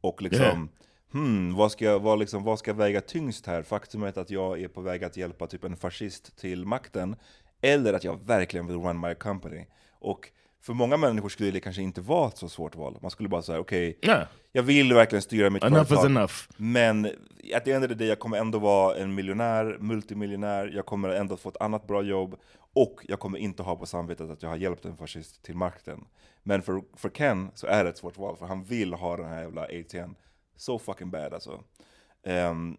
Och 0.00 0.22
liksom, 0.22 0.44
Yeah. 0.44 0.66
hmm, 1.12 1.54
vad 1.54 1.72
ska, 1.72 1.98
vad, 1.98 2.18
liksom, 2.18 2.44
vad 2.44 2.58
ska 2.58 2.72
väga 2.72 3.00
tyngst 3.00 3.46
här? 3.46 3.62
Faktumet 3.62 4.16
att 4.16 4.30
jag 4.30 4.60
är 4.62 4.68
på 4.68 4.80
väg 4.80 5.04
att 5.04 5.16
hjälpa 5.16 5.46
typ 5.46 5.64
en 5.64 5.76
fascist 5.76 6.36
till 6.36 6.64
makten, 6.64 7.16
eller 7.60 7.92
att 7.92 8.04
jag 8.04 8.24
verkligen 8.26 8.66
vill 8.66 8.76
run 8.76 9.00
my 9.00 9.14
company. 9.14 9.66
Och 9.90 10.30
för 10.66 10.72
många 10.74 10.96
människor 10.96 11.28
skulle 11.28 11.50
det 11.50 11.60
kanske 11.60 11.82
inte 11.82 12.00
vara 12.00 12.28
ett 12.28 12.38
så 12.38 12.48
svårt 12.48 12.76
val. 12.76 12.98
Man 13.02 13.10
skulle 13.10 13.28
bara 13.28 13.42
säga, 13.42 13.58
okej, 13.60 13.98
Yeah. 14.02 14.26
jag 14.52 14.62
vill 14.62 14.92
verkligen 14.94 15.22
styra 15.22 15.50
mitt 15.50 15.64
Enough 15.64 15.84
företag. 15.84 16.04
is 16.04 16.10
enough. 16.16 16.32
Men 16.56 17.06
at 17.54 17.64
the 17.64 17.72
end 17.72 17.84
of 17.84 17.88
the 17.88 17.94
day, 17.94 18.08
jag 18.08 18.18
kommer 18.18 18.36
ändå 18.38 18.58
vara 18.58 18.96
en 18.96 19.14
miljonär, 19.14 19.76
multimiljonär, 19.80 20.70
jag 20.74 20.86
kommer 20.86 21.08
ändå 21.08 21.36
få 21.36 21.48
ett 21.48 21.60
annat 21.60 21.86
bra 21.86 22.02
jobb, 22.02 22.36
och 22.74 23.00
jag 23.08 23.20
kommer 23.20 23.38
inte 23.38 23.62
ha 23.62 23.76
på 23.76 23.86
samvetet 23.86 24.30
att 24.30 24.42
jag 24.42 24.48
har 24.50 24.56
hjälpt 24.56 24.84
en 24.84 24.96
fascist 24.96 25.42
till 25.42 25.56
makten. 25.56 26.04
Men 26.42 26.62
för, 26.62 26.82
för 26.96 27.08
Ken 27.08 27.50
så 27.54 27.66
är 27.66 27.84
det 27.84 27.90
ett 27.90 27.98
svårt 27.98 28.18
val, 28.18 28.36
för 28.36 28.46
han 28.46 28.64
vill 28.64 28.92
ha 28.92 29.16
den 29.16 29.26
här 29.26 29.40
jävla 29.42 29.62
ATN 29.62 30.14
so 30.56 30.78
fucking 30.78 31.10
bad 31.10 31.34
alltså. 31.34 31.60
Ehm, 32.26 32.76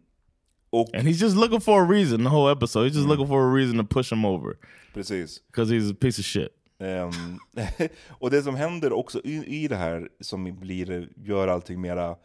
och 0.70 0.96
And 0.96 1.08
he's 1.08 1.22
just 1.22 1.36
looking 1.36 1.62
for 1.62 1.82
a 1.82 1.88
reason 1.92 2.24
the 2.24 2.30
whole 2.30 2.52
episode. 2.52 2.86
He's 2.90 2.96
just 2.96 3.08
looking 3.08 3.28
for 3.28 3.52
a 3.52 3.56
reason 3.56 3.78
to 3.88 3.96
push 3.96 4.12
him 4.12 4.26
over 4.26 4.58
precis. 4.94 5.42
because 5.48 5.74
he's 5.76 5.92
a 5.92 5.96
piece 6.02 6.20
of 6.22 6.26
shit. 6.26 6.50
Ehm, 6.80 7.40
och 8.10 8.32
det 8.32 8.42
som 8.42 8.56
händer 8.56 8.94
också 8.94 9.22
i, 9.24 9.64
i 9.64 9.68
det 9.68 9.76
här 9.76 10.10
som 10.20 10.60
blir, 10.60 11.10
gör 11.16 11.48
allting 11.48 11.82
mera 11.82 12.16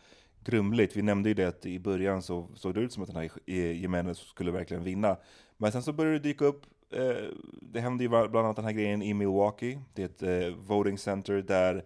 grumligt. 0.45 0.97
Vi 0.97 1.03
nämnde 1.03 1.29
ju 1.29 1.35
det 1.35 1.45
att 1.45 1.67
i 1.67 1.79
början 1.79 2.23
så 2.23 2.49
såg 2.55 2.75
det 2.75 2.81
ut 2.81 2.93
som 2.93 3.03
att 3.03 3.09
den 3.09 3.17
här 3.17 3.31
Jimenez 3.73 4.19
skulle 4.19 4.51
verkligen 4.51 4.85
vinna. 4.85 5.17
Men 5.57 5.73
sen 5.73 5.83
så 5.83 5.93
började 5.93 6.19
det 6.19 6.29
dyka 6.29 6.45
upp, 6.45 6.63
eh, 6.95 7.25
det 7.61 7.81
hände 7.81 8.05
ju 8.05 8.09
bland 8.09 8.37
annat 8.37 8.57
den 8.57 8.65
här 8.65 8.73
grejen 8.73 9.03
i 9.03 9.15
Milwaukee. 9.15 9.79
Det 9.95 10.03
är 10.03 10.07
ett 10.07 10.47
eh, 10.47 10.55
voting 10.55 10.99
center 10.99 11.35
där, 11.43 11.83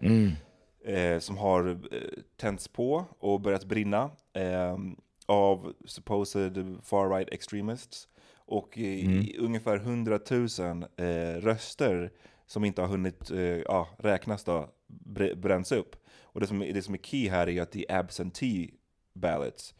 eh, 0.85 1.19
som 1.19 1.37
har 1.37 1.69
eh, 1.69 2.01
tänts 2.37 2.69
på 2.69 3.05
och 3.19 3.41
börjat 3.41 3.65
brinna 3.65 4.11
eh, 4.33 4.79
av 5.27 5.73
supposed 5.85 6.57
far-right 6.83 7.29
extremists. 7.33 8.09
Och 8.49 8.79
i 8.79 9.37
ungefär 9.39 9.77
100 9.77 10.19
000 10.31 10.47
eh, 10.97 11.41
röster 11.41 12.13
som 12.47 12.65
inte 12.65 12.81
har 12.81 12.89
hunnit 12.89 13.31
eh, 13.31 13.39
ja, 13.41 13.89
räknas 13.99 14.45
då, 14.45 14.71
br- 15.05 15.35
bränns 15.35 15.73
upp. 15.73 15.97
Och 16.23 16.41
det 16.41 16.47
som, 16.47 16.59
det 16.59 16.83
som 16.83 16.95
är 16.95 16.99
key 16.99 17.29
här 17.29 17.49
är 17.49 17.63
att 17.63 17.73
det 17.73 17.91
är 17.91 17.99
absentee 17.99 18.71
ballots. 19.15 19.75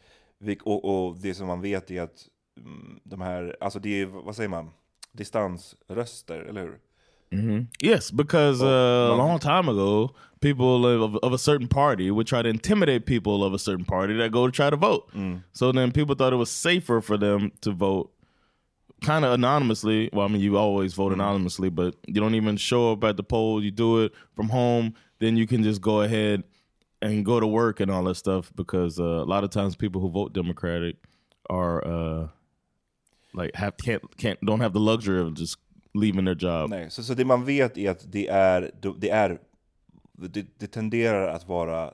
Och, 0.63 0.85
och 0.85 1.17
det 1.17 1.33
som 1.33 1.47
man 1.47 1.61
vet 1.61 1.91
är 1.91 2.01
att 2.01 2.27
mm, 2.59 2.99
de 3.03 3.21
här, 3.21 3.57
alltså 3.59 3.79
det 3.79 4.01
är, 4.01 4.05
vad 4.05 4.35
säger 4.35 4.49
man, 4.49 4.69
distansröster, 5.11 6.39
eller 6.39 6.61
hur? 6.61 6.79
Yes, 7.83 8.11
because 8.11 8.63
uh, 8.63 9.11
a 9.13 9.15
long 9.17 9.39
time 9.39 9.69
ago, 9.69 10.09
people 10.39 10.85
of, 10.87 11.15
of 11.15 11.33
a 11.33 11.37
certain 11.37 11.67
party 11.67 12.09
would 12.09 12.27
try 12.27 12.41
to 12.41 12.47
intimidate 12.49 13.05
people 13.05 13.43
of 13.43 13.53
a 13.53 13.57
certain 13.59 13.85
party 13.85 14.17
that 14.17 14.31
go 14.31 14.47
to 14.47 14.51
try 14.51 14.69
to 14.69 14.77
vote. 14.77 15.11
So 15.51 15.73
then 15.73 15.91
people 15.91 16.15
thought 16.15 16.33
it 16.33 16.37
was 16.37 16.49
safer 16.49 17.01
for 17.01 17.17
them 17.17 17.51
to 17.61 17.71
vote 17.71 18.09
kind 19.01 19.25
of 19.25 19.33
anonymously. 19.33 20.09
Well, 20.13 20.25
I 20.25 20.29
mean, 20.29 20.41
you 20.41 20.57
always 20.57 20.93
vote 20.93 21.13
anonymously, 21.13 21.69
but 21.69 21.95
you 22.07 22.19
don't 22.21 22.35
even 22.35 22.57
show 22.57 22.91
up 22.93 23.03
at 23.03 23.17
the 23.17 23.23
poll. 23.23 23.63
You 23.63 23.71
do 23.71 24.03
it 24.03 24.13
from 24.35 24.49
home. 24.49 24.93
Then 25.19 25.37
you 25.37 25.47
can 25.47 25.63
just 25.63 25.81
go 25.81 26.01
ahead 26.01 26.43
and 27.01 27.25
go 27.25 27.39
to 27.39 27.47
work 27.47 27.79
and 27.79 27.91
all 27.91 28.03
that 28.03 28.15
stuff 28.15 28.51
because 28.55 28.99
uh, 28.99 29.03
a 29.03 29.25
lot 29.25 29.43
of 29.43 29.49
times 29.49 29.75
people 29.75 30.01
who 30.01 30.09
vote 30.09 30.33
Democratic 30.33 30.95
are 31.49 31.85
uh, 31.85 32.27
like 33.33 33.55
have 33.55 33.77
can't 33.77 34.03
can't 34.17 34.39
don't 34.45 34.59
have 34.59 34.73
the 34.73 34.79
luxury 34.79 35.21
of 35.21 35.33
just 35.33 35.57
leaving 35.93 36.25
their 36.25 36.35
job. 36.35 36.69
Nej, 36.69 36.91
så, 36.91 37.03
så 37.03 37.13
det 37.13 37.25
man 37.25 37.45
vet 37.45 37.77
är 37.77 37.91
att 37.91 38.11
det 38.11 38.27
är, 38.27 38.71
det 38.99 39.09
är 39.09 39.39
det, 40.17 40.45
det 40.57 40.67
tenderar 40.67 41.27
att 41.27 41.47
vara 41.47 41.93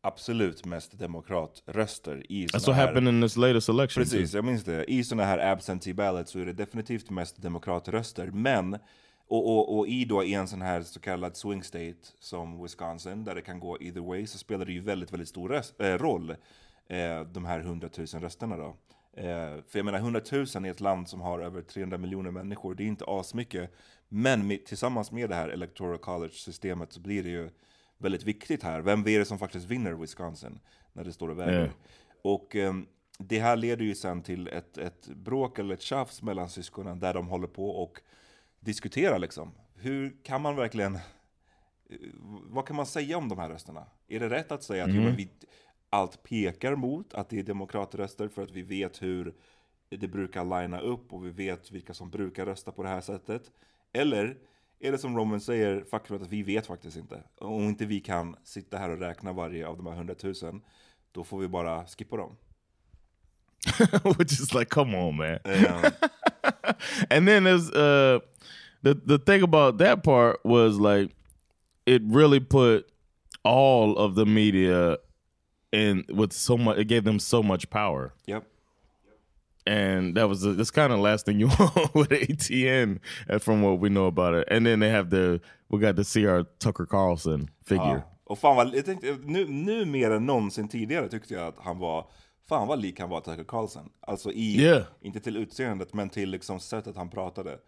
absolut 0.00 0.66
mest 0.66 0.98
demokratröster 0.98 2.26
i 2.32 2.46
That's 2.46 2.58
såna 2.58 2.72
what 2.72 2.76
här, 2.76 2.86
happened 2.86 3.08
in 3.08 3.22
this 3.22 3.36
latest 3.36 3.68
election. 3.68 4.04
too. 4.04 4.10
Precis, 4.10 4.34
jag 4.34 4.44
minns 4.44 4.64
det. 4.64 4.90
I 4.90 5.04
sådana 5.04 5.24
här 5.24 5.38
absentee 5.52 5.94
ballots 5.94 6.30
så 6.30 6.38
är 6.38 6.46
det 6.46 6.52
definitivt 6.52 7.10
mest 7.10 7.42
demokratröster. 7.42 8.26
Men, 8.26 8.74
och, 9.28 9.46
och, 9.46 9.78
och 9.78 9.88
i 9.88 10.04
då 10.04 10.24
i 10.24 10.34
en 10.34 10.48
sån 10.48 10.62
här 10.62 10.82
så 10.82 11.00
kallad 11.00 11.36
swing 11.36 11.62
state 11.62 11.98
som 12.18 12.62
Wisconsin, 12.62 13.24
där 13.24 13.34
det 13.34 13.42
kan 13.42 13.60
gå 13.60 13.78
either 13.80 14.00
way, 14.00 14.26
så 14.26 14.38
spelar 14.38 14.66
det 14.66 14.72
ju 14.72 14.80
väldigt, 14.80 15.12
väldigt 15.12 15.28
stor 15.28 15.48
röst, 15.48 15.80
eh, 15.80 15.86
roll, 15.86 16.30
eh, 16.88 17.20
de 17.32 17.44
här 17.44 17.60
100 17.60 17.88
000 17.98 18.06
rösterna 18.06 18.56
då. 18.56 18.76
Eh, 19.16 19.62
för 19.68 19.78
jag 19.78 19.84
menar 19.84 19.98
100 19.98 20.20
000 20.54 20.66
i 20.66 20.68
ett 20.68 20.80
land 20.80 21.08
som 21.08 21.20
har 21.20 21.40
över 21.40 21.62
300 21.62 21.98
miljoner 21.98 22.30
människor, 22.30 22.74
det 22.74 22.82
är 22.82 22.86
inte 22.86 23.04
asmycket. 23.08 23.70
Men 24.08 24.46
med, 24.46 24.66
tillsammans 24.66 25.12
med 25.12 25.28
det 25.28 25.34
här 25.34 25.48
electoral 25.48 25.98
college-systemet 25.98 26.92
så 26.92 27.00
blir 27.00 27.22
det 27.22 27.28
ju 27.28 27.50
väldigt 28.00 28.22
viktigt 28.22 28.62
här. 28.62 28.80
Vem 28.80 29.00
är 29.00 29.18
det 29.18 29.24
som 29.24 29.38
faktiskt 29.38 29.66
vinner 29.66 29.92
Wisconsin 29.92 30.60
när 30.92 31.04
det 31.04 31.12
står 31.12 31.28
och 31.28 31.38
väger? 31.38 31.64
Ja. 31.64 31.72
Och 32.22 32.56
ehm, 32.56 32.86
det 33.18 33.40
här 33.40 33.56
leder 33.56 33.84
ju 33.84 33.94
sen 33.94 34.22
till 34.22 34.48
ett, 34.48 34.78
ett 34.78 35.06
bråk 35.06 35.58
eller 35.58 35.74
ett 35.74 35.80
tjafs 35.80 36.22
mellan 36.22 36.48
syskonen 36.48 37.00
där 37.00 37.14
de 37.14 37.28
håller 37.28 37.46
på 37.46 37.70
och 37.70 38.00
diskuterar 38.60 39.18
liksom. 39.18 39.52
Hur 39.74 40.16
kan 40.22 40.42
man 40.42 40.56
verkligen, 40.56 40.94
eh, 40.94 41.00
vad 42.46 42.66
kan 42.66 42.76
man 42.76 42.86
säga 42.86 43.18
om 43.18 43.28
de 43.28 43.38
här 43.38 43.48
rösterna? 43.48 43.86
Är 44.08 44.20
det 44.20 44.28
rätt 44.28 44.52
att 44.52 44.62
säga 44.62 44.84
att 44.84 44.90
men 44.90 45.16
vi, 45.16 45.28
allt 45.90 46.22
pekar 46.22 46.76
mot 46.76 47.14
att 47.14 47.28
det 47.28 47.38
är 47.38 47.42
demokratröster 47.42 48.28
för 48.28 48.42
att 48.42 48.50
vi 48.50 48.62
vet 48.62 49.02
hur 49.02 49.34
det 49.88 50.08
brukar 50.08 50.44
linea 50.44 50.80
upp 50.80 51.12
och 51.12 51.26
vi 51.26 51.30
vet 51.30 51.70
vilka 51.70 51.94
som 51.94 52.10
brukar 52.10 52.46
rösta 52.46 52.72
på 52.72 52.82
det 52.82 52.88
här 52.88 53.00
sättet? 53.00 53.50
Eller 53.92 54.38
är 54.80 54.92
det 54.92 54.98
som 54.98 55.16
Roman 55.16 55.40
säger, 55.40 55.84
faktum 55.90 56.22
att 56.22 56.28
vi 56.28 56.42
vet 56.42 56.66
faktiskt 56.66 56.96
inte. 56.96 57.22
Om 57.38 57.62
inte 57.62 57.86
vi 57.86 58.00
kan 58.00 58.36
sitta 58.44 58.78
här 58.78 58.90
och 58.90 58.98
räkna 58.98 59.32
varje 59.32 59.66
av 59.66 59.76
de 59.76 59.86
här 59.86 59.94
100 59.94 60.14
000, 60.22 60.34
då 61.12 61.24
får 61.24 61.38
vi 61.38 61.48
bara 61.48 61.86
skippa 61.86 62.16
dem. 62.16 62.36
Which 64.18 64.32
is 64.32 64.54
like, 64.54 64.70
come 64.70 64.98
on, 64.98 65.16
man. 65.16 65.38
Ehm, 65.44 65.92
and 67.10 67.28
then 67.28 67.44
there's 67.44 67.70
uh 67.70 68.20
the 68.82 68.94
the 68.94 69.18
thing 69.18 69.42
about 69.42 69.78
that 69.78 70.02
part 70.02 70.40
was 70.44 70.78
like 70.78 71.14
it 71.86 72.02
really 72.04 72.40
put 72.40 72.86
all 73.42 73.98
of 73.98 74.14
the 74.14 74.24
media 74.24 74.96
in 75.72 76.04
with 76.08 76.32
so 76.32 76.56
much 76.56 76.78
it 76.78 76.88
gave 76.88 77.04
them 77.04 77.18
so 77.18 77.42
much 77.42 77.68
power. 77.70 78.12
Japp. 78.26 78.44
And 79.66 80.14
that 80.16 80.28
was 80.28 80.40
the, 80.42 80.54
that's 80.54 80.70
kind 80.70 80.92
of 80.92 81.00
last 81.00 81.26
thing 81.26 81.40
you 81.40 81.48
want 81.58 81.94
with 81.94 82.10
ATN 82.10 82.98
uh, 83.28 83.38
from 83.38 83.62
what 83.62 83.80
we 83.80 83.88
know 83.88 84.06
about 84.06 84.34
it. 84.34 84.48
And 84.56 84.66
then 84.66 84.80
they 84.80 84.90
have 84.90 85.10
the 85.10 85.40
we 85.68 85.78
got 85.78 85.96
to 85.96 86.04
see 86.04 86.26
our 86.26 86.44
Tucker 86.58 86.86
Carlson 86.86 87.48
figure. 87.64 87.86
Ja. 87.86 88.02
Och 88.24 88.38
fan 88.38 88.56
vad, 88.56 88.74
jag 88.74 88.84
tänkte, 88.84 89.16
nu, 89.24 89.46
nu 89.48 89.84
mer 89.84 90.10
än 90.10 90.26
någonsin 90.26 90.68
tidigare 90.68 91.08
tyckte 91.08 91.34
jag 91.34 91.46
att 91.46 91.58
han 91.58 91.78
var, 91.78 92.06
fan 92.48 92.68
vad 92.68 92.78
lik 92.80 93.00
han 93.00 93.08
var 93.08 93.20
Tucker 93.20 93.44
Carlson. 93.44 93.90
Alltså 94.00 94.32
i, 94.32 94.62
Yeah. 94.62 94.82
inte 95.00 95.20
till 95.20 95.36
utseendet, 95.36 95.94
men 95.94 96.08
till 96.08 96.30
liksom 96.30 96.60
sättet 96.60 96.96
han 96.96 97.10
pratade. 97.10 97.58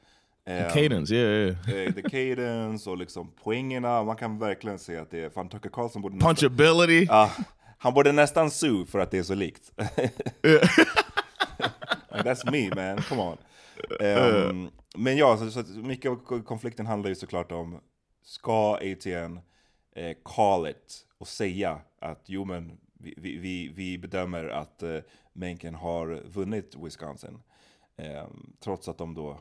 Ehm, 0.47 0.71
Cadence, 0.71 1.15
yeah, 1.15 1.57
yeah. 1.69 1.87
eh, 1.87 1.93
the 1.93 2.03
cadence 2.03 2.91
och 2.91 2.97
liksom 2.97 3.33
poängerna, 3.45 4.03
man 4.05 4.17
kan 4.17 4.39
verkligen 4.39 4.79
se 4.79 4.97
att 4.97 5.11
det 5.11 5.25
är, 5.25 5.31
fan 5.31 5.49
Tucker 5.49 5.71
Carlson 5.71 6.03
borde 6.03 6.15
nästan, 6.15 6.35
Punchability. 6.35 7.07
ja, 7.09 7.31
han 7.79 7.95
borde 7.95 8.13
nästan 8.13 8.51
sue 8.51 8.87
för 8.87 8.99
att 8.99 9.11
det 9.11 9.19
är 9.19 9.23
så 9.23 9.35
likt. 9.35 9.73
That's 12.13 12.51
me 12.51 12.71
man, 12.75 13.03
come 13.03 13.23
on. 13.23 13.39
Ehm, 14.01 14.71
men 14.97 15.17
ja, 15.17 15.37
så, 15.37 15.51
så 15.51 15.63
mycket 15.73 16.11
av 16.11 16.43
konflikten 16.43 16.87
handlar 16.87 17.09
ju 17.09 17.15
såklart 17.15 17.53
om, 17.53 17.81
ska 18.23 18.75
ATN 18.75 19.41
eh, 19.95 20.17
call 20.25 20.69
it 20.69 21.07
och 21.19 21.29
säga 21.29 21.81
att 21.99 22.23
jo 22.27 22.45
men 22.45 22.79
vi, 22.93 23.15
vi, 23.39 23.69
vi, 23.69 23.99
bedömer 23.99 24.49
att 24.49 24.83
eh, 24.83 24.99
Mencken 25.33 25.75
har 25.75 26.23
vunnit 26.25 26.77
Wisconsin. 26.77 27.43
Ehm, 27.97 28.53
trots 28.61 28.89
att 28.89 28.99
de 28.99 29.15
då 29.15 29.41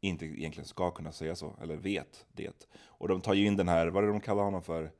inte 0.00 0.26
egentligen 0.26 0.66
ska 0.68 0.90
kunna 0.90 1.12
säga 1.12 1.36
så, 1.36 1.56
eller 1.62 1.76
vet 1.76 2.26
det. 2.32 2.66
Och 2.84 3.08
de 3.08 3.20
tar 3.20 3.34
ju 3.34 3.46
in 3.46 3.56
den 3.56 3.68
här, 3.68 3.86
vad 3.86 4.02
är 4.02 4.06
det 4.06 4.12
de 4.12 4.20
kallar 4.20 4.42
honom 4.42 4.62
för? 4.62 4.92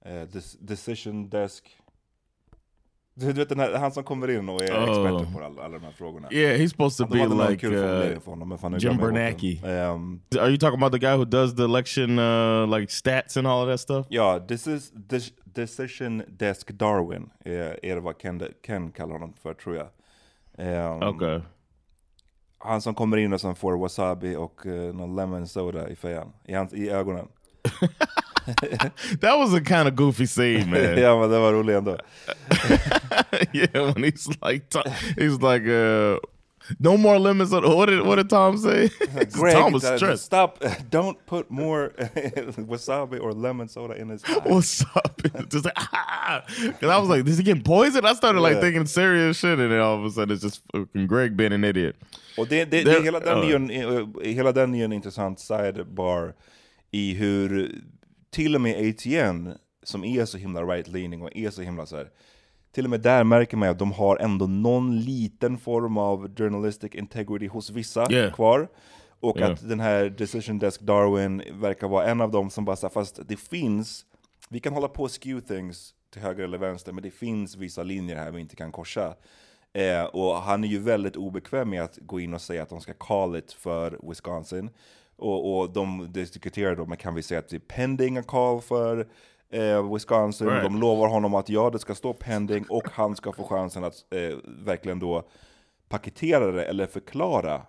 Eh, 0.00 0.28
dec- 0.28 0.56
decision 0.60 1.28
desk. 1.28 1.78
Du 3.16 3.32
vet 3.32 3.48
den 3.48 3.60
här, 3.60 3.74
han 3.74 3.92
som 3.92 4.04
kommer 4.04 4.30
in 4.30 4.48
och 4.48 4.62
är 4.62 4.72
Oh. 4.72 4.88
experten 4.88 5.34
på 5.34 5.44
alla, 5.44 5.62
alla 5.62 5.78
de 5.78 5.84
här 5.84 5.92
frågorna. 5.92 6.28
Yeah, 6.32 6.58
he's 6.60 6.68
supposed 6.68 7.06
to 7.06 7.12
be 7.12 7.50
like 7.50 7.66
uh, 7.66 8.18
honom, 8.24 8.78
Jim 8.78 8.96
Bernanke. 8.96 9.60
Ehm, 9.66 10.20
Are 10.40 10.48
you 10.48 10.58
talking 10.58 10.82
about 10.82 10.92
the 10.92 10.98
guy 10.98 11.16
who 11.16 11.24
does 11.24 11.54
the 11.56 11.62
election 11.64 12.18
uh, 12.18 12.78
like 12.78 12.92
stats 12.92 13.36
and 13.36 13.46
all 13.46 13.62
of 13.62 13.68
that 13.72 13.80
stuff? 13.80 14.06
Ja, 14.08 14.38
this 14.48 14.66
is 14.66 14.92
this 15.08 15.32
Decision 15.44 16.22
Desk 16.28 16.70
Darwin 16.70 17.30
är, 17.44 17.84
är 17.84 17.94
det 17.94 18.00
vad 18.00 18.18
Ken, 18.22 18.42
Ken 18.66 18.92
kallar 18.92 19.12
honom 19.12 19.34
för 19.42 19.54
tror 19.54 19.76
jag. 19.76 19.86
Ehm, 20.58 21.02
Okay. 21.02 21.40
Han 22.58 22.80
som 22.82 22.94
kommer 22.94 23.16
in 23.16 23.32
och 23.32 23.40
som 23.40 23.56
får 23.56 23.76
wasabi 23.76 24.36
och 24.36 24.66
uh, 24.66 24.94
någon 24.94 25.16
lemon 25.16 25.48
soda 25.48 25.88
i 25.88 25.96
fejan, 25.96 26.32
i, 26.44 26.54
hans, 26.54 26.72
i 26.74 26.90
ögonen. 26.90 27.28
That 29.20 29.38
was 29.38 29.54
a 29.54 29.60
kind 29.60 29.88
of 29.88 29.94
goofy 29.96 30.26
scene, 30.26 30.70
man. 30.70 30.98
ja 31.02 31.20
men 31.20 31.30
det 31.30 31.38
var 31.38 31.52
roligt 31.52 31.76
ändå. 31.76 31.98
yeah, 33.52 33.92
when 33.94 34.04
he's 34.04 34.28
like, 34.42 34.64
he's 35.16 35.40
like, 35.40 35.66
uh, 35.66 36.18
no 36.78 36.96
more 36.96 37.18
lemons. 37.18 37.52
on- 37.52 37.62
What 37.76 37.88
did 37.88 38.00
what 38.06 38.16
did 38.16 38.30
Tom 38.30 38.58
say? 38.58 38.90
Greg, 39.32 39.54
Tom 39.54 39.72
was 39.72 39.84
uh, 39.84 39.96
stressed. 39.96 40.24
stop, 40.24 40.64
don't 40.90 41.18
put 41.26 41.50
more 41.50 41.92
wasabi 42.58 43.20
or 43.20 43.32
lemon 43.32 43.68
soda 43.68 43.94
in 43.94 44.08
his 44.08 44.24
eye. 44.24 44.40
What's 44.44 44.82
up? 44.96 45.20
just 45.48 45.64
like, 45.64 45.74
ah, 45.76 46.42
because 46.46 46.90
I 46.90 46.98
was 46.98 47.08
like, 47.08 47.26
is 47.26 47.38
he 47.38 47.44
getting 47.44 47.62
poisoned? 47.62 48.06
I 48.06 48.14
started 48.14 48.40
like 48.40 48.54
Yeah. 48.54 48.60
thinking 48.60 48.86
serious 48.86 49.38
shit, 49.38 49.58
and 49.58 49.70
then 49.70 49.80
all 49.80 49.98
of 49.98 50.04
a 50.04 50.10
sudden 50.10 50.34
it's 50.34 50.42
just 50.42 50.60
fucking 50.72 51.06
Greg 51.06 51.36
being 51.36 51.52
an 51.52 51.64
idiot. 51.64 51.96
Och 52.38 52.48
det, 52.48 52.64
det, 52.64 52.82
det, 52.84 53.02
hela, 53.02 53.20
den 53.20 53.38
är 53.38 53.42
uh. 53.42 53.48
ju 53.48 53.54
en, 53.54 53.70
eh, 53.70 54.32
hela 54.34 54.52
den 54.52 54.74
är 54.74 54.84
en 54.84 54.92
intressant 54.92 55.40
sidebar 55.40 56.32
i 56.90 57.14
hur 57.14 57.70
till 58.34 58.54
och 58.54 58.60
med 58.60 58.88
ATN, 58.88 59.52
som 59.82 60.04
är 60.04 60.24
så 60.24 60.38
himla 60.38 60.62
right-leaning 60.62 61.22
och 61.22 61.36
är 61.36 61.50
så 61.50 61.62
himla 61.62 61.86
så 61.86 61.96
här, 61.96 62.10
till 62.72 62.84
och 62.84 62.90
med 62.90 63.00
där 63.00 63.24
märker 63.24 63.56
man 63.56 63.68
att 63.68 63.78
de 63.78 63.92
har 63.92 64.16
ändå 64.16 64.46
någon 64.46 65.00
liten 65.00 65.58
form 65.58 65.98
av 65.98 66.34
journalistic 66.36 66.94
integrity 66.94 67.46
hos 67.46 67.70
vissa 67.70 68.12
Yeah. 68.12 68.34
kvar. 68.34 68.68
Och 69.20 69.36
Yeah. 69.38 69.52
att 69.52 69.68
den 69.68 69.80
här 69.80 70.08
Decision 70.10 70.58
Desk 70.58 70.80
Darwin 70.80 71.42
verkar 71.52 71.88
vara 71.88 72.06
en 72.06 72.20
av 72.20 72.30
dem 72.30 72.50
som 72.50 72.64
bara 72.64 72.76
sa 72.76 72.88
fast 72.88 73.20
det 73.28 73.36
finns, 73.36 74.04
vi 74.48 74.60
kan 74.60 74.72
hålla 74.72 74.88
på 74.88 75.02
och 75.02 75.10
skew 75.22 75.40
things 75.54 75.94
till 76.12 76.22
höger 76.22 76.44
eller 76.44 76.58
vänster, 76.58 76.92
men 76.92 77.02
det 77.02 77.10
finns 77.10 77.56
vissa 77.56 77.82
linjer 77.82 78.16
här 78.16 78.30
vi 78.30 78.40
inte 78.40 78.56
kan 78.56 78.72
korsa. 78.72 79.14
Eh, 79.72 80.04
och 80.04 80.34
han 80.36 80.64
är 80.64 80.68
ju 80.68 80.78
väldigt 80.78 81.16
obekväm 81.16 81.70
med 81.70 81.82
att 81.82 81.98
gå 82.02 82.20
in 82.20 82.34
och 82.34 82.40
säga 82.40 82.62
att 82.62 82.68
de 82.68 82.80
ska 82.80 82.92
call 82.94 83.36
it 83.36 83.52
för 83.52 83.98
Wisconsin. 84.08 84.70
Och, 85.16 85.58
och 85.58 85.70
de 85.70 86.12
diskuterar 86.12 86.76
då, 86.76 86.86
men 86.86 86.96
kan 86.96 87.14
vi 87.14 87.22
säga 87.22 87.40
att 87.40 87.48
det 87.48 87.56
är 87.56 87.60
pending 87.60 88.18
a 88.18 88.22
call 88.22 88.60
för 88.60 89.06
eh, 89.50 89.92
Wisconsin. 89.94 90.48
Right. 90.48 90.62
De 90.62 90.80
lovar 90.80 91.08
honom 91.08 91.34
att 91.34 91.48
ja, 91.48 91.70
det 91.70 91.78
ska 91.78 91.94
stå 91.94 92.12
pending 92.12 92.64
och 92.68 92.88
han 92.92 93.16
ska 93.16 93.32
få 93.32 93.44
chansen 93.44 93.84
att 93.84 93.94
eh, 94.10 94.38
verkligen 94.44 94.98
då 94.98 95.28
paketera 95.88 96.52
det 96.52 96.64
eller 96.64 96.86
förklara 96.86 97.62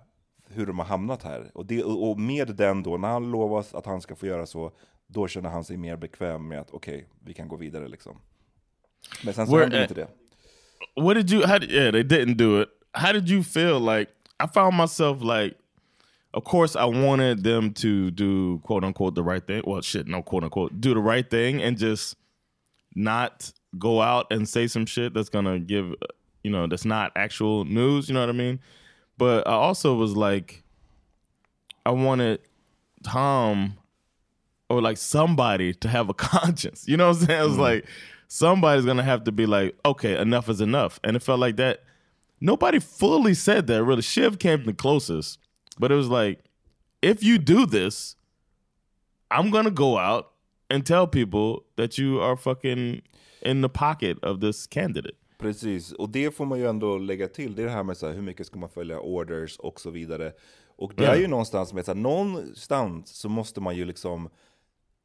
hur 0.48 0.66
de 0.66 0.80
har 0.80 0.86
hamnat 0.86 1.24
här. 1.24 1.52
Och, 1.54 1.66
det, 1.66 1.84
och 1.84 2.20
med 2.20 2.56
den 2.56 2.84
då, 2.84 2.98
när 2.98 3.08
han 3.08 3.32
lovas 3.32 3.74
att 3.74 3.86
han 3.86 4.02
ska 4.02 4.16
få 4.16 4.26
göra 4.26 4.46
så, 4.46 4.72
då 5.08 5.28
känner 5.28 5.50
han 5.50 5.64
sig 5.64 5.78
mer 5.78 5.98
bekväm 5.98 6.48
med 6.48 6.60
att 6.60 6.72
okej, 6.72 7.08
vi 7.26 7.34
kan 7.34 7.48
gå 7.48 7.56
vidare 7.56 7.88
liksom. 7.88 8.18
Men 9.24 9.34
sen 9.34 9.48
så 9.48 9.60
händer 9.60 9.78
eh, 9.78 9.84
inte 9.84 9.94
det. 9.94 10.08
What 11.02 11.16
did 11.16 11.32
you? 11.32 11.46
How 11.46 11.64
yeah, 11.64 11.92
they 11.92 12.04
didn't 12.04 12.36
do 12.36 12.62
it. 12.62 12.70
How 12.92 13.14
did 13.14 13.30
you 13.30 13.44
feel? 13.44 13.80
Like 13.80 14.12
I 14.44 14.48
found 14.54 14.78
myself 14.78 15.22
like, 15.22 15.56
of 16.36 16.44
course, 16.44 16.76
I 16.76 16.84
wanted 16.84 17.44
them 17.44 17.72
to 17.76 18.12
do 18.12 18.60
quote 18.60 18.84
unquote 18.84 19.16
the 19.16 19.24
right 19.24 19.46
thing. 19.46 19.64
Well, 19.66 19.82
shit, 19.82 20.06
no 20.06 20.22
quote 20.22 20.44
unquote, 20.44 20.82
do 20.82 20.94
the 20.94 21.00
right 21.00 21.28
thing 21.28 21.62
and 21.62 21.78
just 21.78 22.18
not 22.94 23.52
go 23.80 24.02
out 24.02 24.28
and 24.32 24.48
say 24.48 24.68
some 24.68 24.86
shit 24.86 25.14
that's 25.14 25.30
gonna 25.30 25.60
give, 25.60 25.96
you 26.44 26.52
know, 26.52 26.68
that's 26.68 26.84
not 26.84 27.14
actual 27.16 27.64
news. 27.64 28.10
You 28.10 28.16
know 28.16 28.20
what 28.20 28.30
I 28.30 28.34
mean? 28.34 28.60
But 29.18 29.48
I 29.48 29.54
also 29.54 29.96
was 29.96 30.18
like, 30.18 30.62
I 31.86 31.92
wanted 31.92 32.42
Tom 33.04 33.78
or 34.70 34.82
like 34.82 34.98
somebody 34.98 35.74
to 35.76 35.88
have 35.88 36.10
a 36.10 36.14
conscience. 36.14 36.86
You 36.86 36.98
know 36.98 37.08
what 37.08 37.22
I'm 37.22 37.28
saying? 37.28 37.40
It 37.40 37.44
was 37.44 37.54
mm-hmm. 37.54 37.62
like 37.62 37.86
somebody's 38.28 38.84
gonna 38.86 39.04
have 39.04 39.24
to 39.24 39.32
be 39.32 39.46
like, 39.46 39.78
okay, 39.86 40.20
enough 40.20 40.50
is 40.50 40.60
enough. 40.60 41.00
And 41.02 41.16
it 41.16 41.24
felt 41.24 41.40
like 41.40 41.56
that. 41.56 41.84
Nobody 42.42 42.80
fully 42.80 43.36
said 43.36 43.68
that 43.68 43.86
really. 43.86 44.02
Shiv 44.02 44.38
came 44.38 44.66
the 44.66 44.74
closest, 44.74 45.40
but 45.78 45.92
it 45.92 45.96
was 45.96 46.08
like, 46.08 46.42
if 47.02 47.24
you 47.24 47.38
do 47.38 47.66
this, 47.66 48.18
I'm 49.32 49.52
gonna 49.52 49.70
go 49.70 49.98
out 49.98 50.26
and 50.70 50.86
tell 50.86 51.08
people 51.08 51.64
that 51.76 52.00
you 52.00 52.22
are 52.22 52.38
fucking 52.38 53.02
in 53.42 53.62
the 53.62 53.70
pocket 53.70 54.24
of 54.24 54.40
this 54.40 54.68
candidate. 54.68 55.16
Precis, 55.38 55.92
och 55.92 56.10
det 56.10 56.32
får 56.32 56.46
man 56.46 56.60
ju 56.60 56.68
ändå 56.68 56.98
lägga 56.98 57.28
till. 57.28 57.56
Det 57.56 57.62
är 57.62 57.66
det 57.66 57.72
här 57.72 57.84
med 57.84 57.98
så 57.98 58.08
här, 58.08 58.14
hur 58.14 58.22
mycket 58.22 58.48
ska 58.48 58.60
man 58.60 58.70
följa 58.70 59.00
orders 59.00 59.58
och 59.58 59.80
så 59.80 59.90
vidare. 59.90 60.34
Och 60.78 60.94
det 60.96 61.06
är 61.06 61.16
ju 61.16 61.28
någonstans 61.28 61.74
med 61.74 61.86
så 61.86 61.94
här, 61.94 62.00
någonstans 62.00 63.10
så 63.10 63.30
måste 63.30 63.62
man 63.62 63.76
ju 63.76 63.86
liksom 63.86 64.26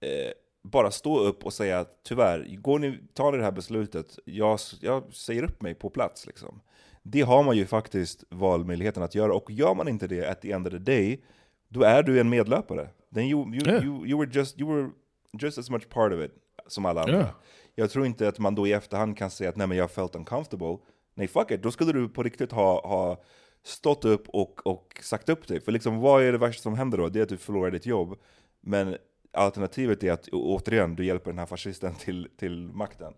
eh, 0.01 0.33
bara 0.63 0.91
stå 0.91 1.21
upp 1.21 1.45
och 1.45 1.53
säga 1.53 1.79
att 1.79 2.05
tyvärr, 2.05 2.57
går 2.57 2.79
ni, 2.79 2.99
tar 3.15 3.33
ni 3.33 3.39
det 3.39 3.45
här 3.45 3.53
beslutet, 3.53 4.19
jag, 4.25 4.59
jag 4.81 5.15
säger 5.15 5.43
upp 5.43 5.63
mig 5.63 5.75
på 5.75 5.91
plats 5.91 6.27
liksom. 6.27 6.61
Det 7.03 7.21
har 7.21 7.43
man 7.43 7.57
ju 7.57 7.67
faktiskt 7.67 8.25
valmöjligheten 8.31 9.03
att 9.03 9.15
göra, 9.15 9.35
och 9.35 9.51
gör 9.51 9.75
man 9.75 9.89
inte 9.89 10.07
det 10.07 10.31
at 10.31 10.43
the 10.43 10.53
end 10.53 10.67
of 10.67 10.73
the 10.73 10.79
day, 10.79 11.25
då 11.69 11.83
är 11.83 12.03
du 12.03 12.21
en 12.21 12.29
medlöpare. 12.29 12.89
Then 13.15 13.25
you, 13.25 13.55
you, 13.55 13.69
Yeah. 13.69 13.85
you, 13.85 14.07
you, 14.07 14.19
were 14.19 14.31
just, 14.33 14.61
you 14.61 14.75
were 14.75 14.91
just 15.33 15.59
as 15.59 15.71
much 15.71 15.89
part 15.89 16.13
of 16.13 16.21
it 16.21 16.33
som 16.67 16.87
alla 16.87 17.01
andra. 17.01 17.17
Yeah. 17.17 17.31
Jag 17.75 17.91
tror 17.91 18.07
inte 18.07 18.29
att 18.29 18.39
man 18.39 18.55
då 18.55 18.67
i 18.67 18.73
efterhand 18.73 19.17
kan 19.19 19.31
säga 19.31 19.51
att 19.51 19.57
nej 19.57 19.67
men 19.67 19.77
jag 19.79 19.91
felt 19.91 20.17
uncomfortable. 20.17 20.79
Nej 21.15 21.29
fuck 21.29 21.51
it, 21.51 21.63
då 21.63 21.71
skulle 21.71 21.93
du 21.93 22.09
på 22.09 22.23
riktigt 22.23 22.53
ha, 22.53 22.89
ha 22.89 23.23
stått 23.63 24.05
upp 24.05 24.29
och, 24.29 24.67
och 24.67 25.01
sagt 25.03 25.29
upp 25.29 25.47
dig. 25.49 25.61
För 25.61 25.73
liksom 25.73 25.99
vad 25.99 26.23
är 26.23 26.33
det 26.33 26.39
värsta 26.39 26.63
som 26.63 26.75
händer 26.75 26.99
då? 26.99 27.09
Det 27.09 27.19
är 27.19 27.23
att 27.23 27.29
du 27.29 27.37
förlorar 27.37 27.71
ditt 27.71 27.87
jobb. 27.87 28.19
Men 28.61 28.97
alternativet 29.33 30.05
är 30.05 30.13
att 30.13 30.29
återigen, 30.29 30.97
du 30.97 31.05
hjälper 31.05 31.31
den 31.31 31.39
här 31.39 31.47
fascisten 31.47 31.95
till, 31.95 32.29
till 32.37 32.69
makten. 32.69 33.15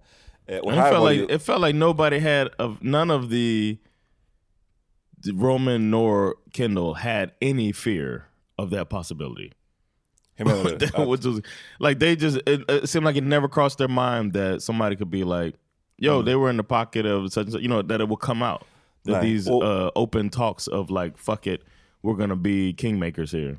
It 0.48 0.62
felt 0.64 1.02
like 1.05 1.18
ju, 1.18 1.26
it 1.31 1.38
felt 1.42 1.61
like 1.61 1.74
nobody 1.74 2.18
had 2.18 2.48
of 2.59 2.83
none 2.83 3.11
of 3.11 3.31
the, 3.31 3.78
the 5.22 5.33
Roman 5.33 5.90
nor 5.90 6.37
Kendall 6.52 6.94
had 6.94 7.33
any 7.40 7.72
fear 7.72 8.26
of 8.59 8.70
that 8.70 8.88
possibility. 8.90 9.52
hur 10.38 10.44
menar 10.46 10.78
du? 10.78 10.87
That- 10.87 11.07
was 11.07 11.40
like 11.78 11.98
they 12.00 12.16
just 12.16 12.38
it, 12.46 12.62
it 12.68 12.88
seemed 12.88 13.05
like 13.05 13.16
it 13.16 13.24
never 13.24 13.48
crossed 13.48 13.78
their 13.78 13.88
mind 13.88 14.33
that 14.33 14.62
somebody 14.62 14.96
could 14.96 15.11
be 15.11 15.24
like, 15.24 15.55
"Yo, 15.98 16.22
they 16.22 16.35
were 16.35 16.50
in 16.50 16.57
the 16.57 16.64
pocket 16.64 17.07
of 17.07 17.33
such 17.33 17.44
and 17.44 17.52
such," 17.52 17.62
you 17.62 17.68
know, 17.68 17.83
that 17.83 18.00
it 18.00 18.09
would 18.09 18.20
come 18.20 18.42
out 18.42 18.66
that 19.05 19.12
Right. 19.14 19.22
these 19.22 19.48
Well- 19.48 19.62
uh, 19.62 19.90
open 19.94 20.31
talks 20.31 20.66
of 20.66 20.90
like, 20.90 21.16
"Fuck 21.18 21.46
it, 21.46 21.62
we're 22.02 22.16
gonna 22.16 22.37
be 22.37 22.74
kingmakers 22.74 23.31
here." 23.31 23.59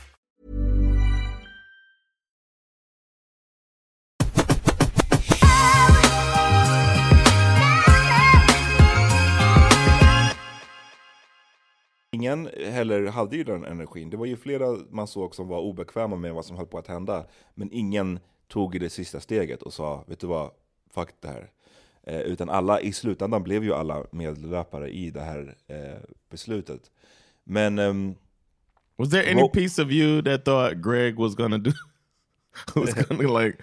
Ingen 12.21 12.49
heller 12.71 13.07
hade 13.07 13.37
ju 13.37 13.43
den 13.43 13.65
energin. 13.65 14.09
Det 14.09 14.17
var 14.17 14.25
ju 14.25 14.37
flera 14.37 14.77
man 14.89 15.07
såg 15.07 15.35
som 15.35 15.47
var 15.47 15.59
obekväma 15.59 16.15
med 16.15 16.33
vad 16.33 16.45
som 16.45 16.57
höll 16.57 16.65
på 16.67 16.77
att 16.77 16.87
hända. 16.87 17.25
Men 17.55 17.69
ingen 17.71 18.19
tog 18.47 18.79
det 18.79 18.89
sista 18.89 19.19
steget 19.19 19.61
och 19.61 19.73
sa, 19.73 20.03
vet 20.07 20.19
du 20.19 20.27
vad, 20.27 20.51
fuck 20.93 21.09
det 21.19 21.27
här. 21.27 21.49
Eh, 22.03 22.19
utan 22.19 22.49
alla, 22.49 22.81
i 22.81 22.93
slutändan 22.93 23.43
blev 23.43 23.63
ju 23.63 23.73
alla 23.73 24.05
medlöpare 24.11 24.89
i 24.89 25.09
det 25.11 25.21
här 25.21 25.55
eh, 25.67 26.01
beslutet. 26.29 26.91
Men 27.43 27.79
ehm, 27.79 28.15
Was 28.95 29.09
there 29.09 29.31
any 29.31 29.41
Well- 29.41 29.51
piece 29.53 29.81
of 29.83 29.91
you 29.91 30.21
that 30.23 30.45
thought 30.45 30.73
Greg 30.85 31.15
was 31.19 31.35
gonna 31.35 31.57
do? 31.57 31.71
was 32.75 32.93
gonna 32.93 33.39
like 33.43 33.57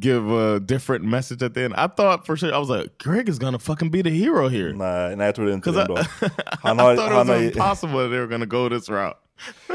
give 0.00 0.32
a 0.32 0.58
different 0.58 1.04
message 1.04 1.42
at 1.42 1.54
the 1.54 1.64
end? 1.64 1.74
I 1.74 1.88
thought 1.88 2.26
for 2.26 2.36
sure. 2.36 2.54
I 2.54 2.58
was 2.58 2.68
like, 2.68 2.98
Greg 2.98 3.28
is 3.28 3.38
gonna 3.38 3.58
fucking 3.58 3.90
be 3.90 4.02
the 4.02 4.10
hero 4.10 4.48
here. 4.48 4.72
nej, 4.72 5.16
nej, 5.16 5.26
jag 5.26 5.34
trodde 5.34 5.52
inte 5.52 5.70
det 5.70 5.78
I, 5.78 5.82
ändå. 5.82 5.98
I 5.98 6.04
Han 6.62 6.78
har, 6.78 6.96
thought 6.96 7.12
it 7.12 7.28
was 7.28 7.40
impossible 7.40 8.08
they 8.08 8.18
were 8.18 8.26
gonna 8.26 8.46
go 8.46 8.68
this 8.68 8.88
route. 8.88 9.16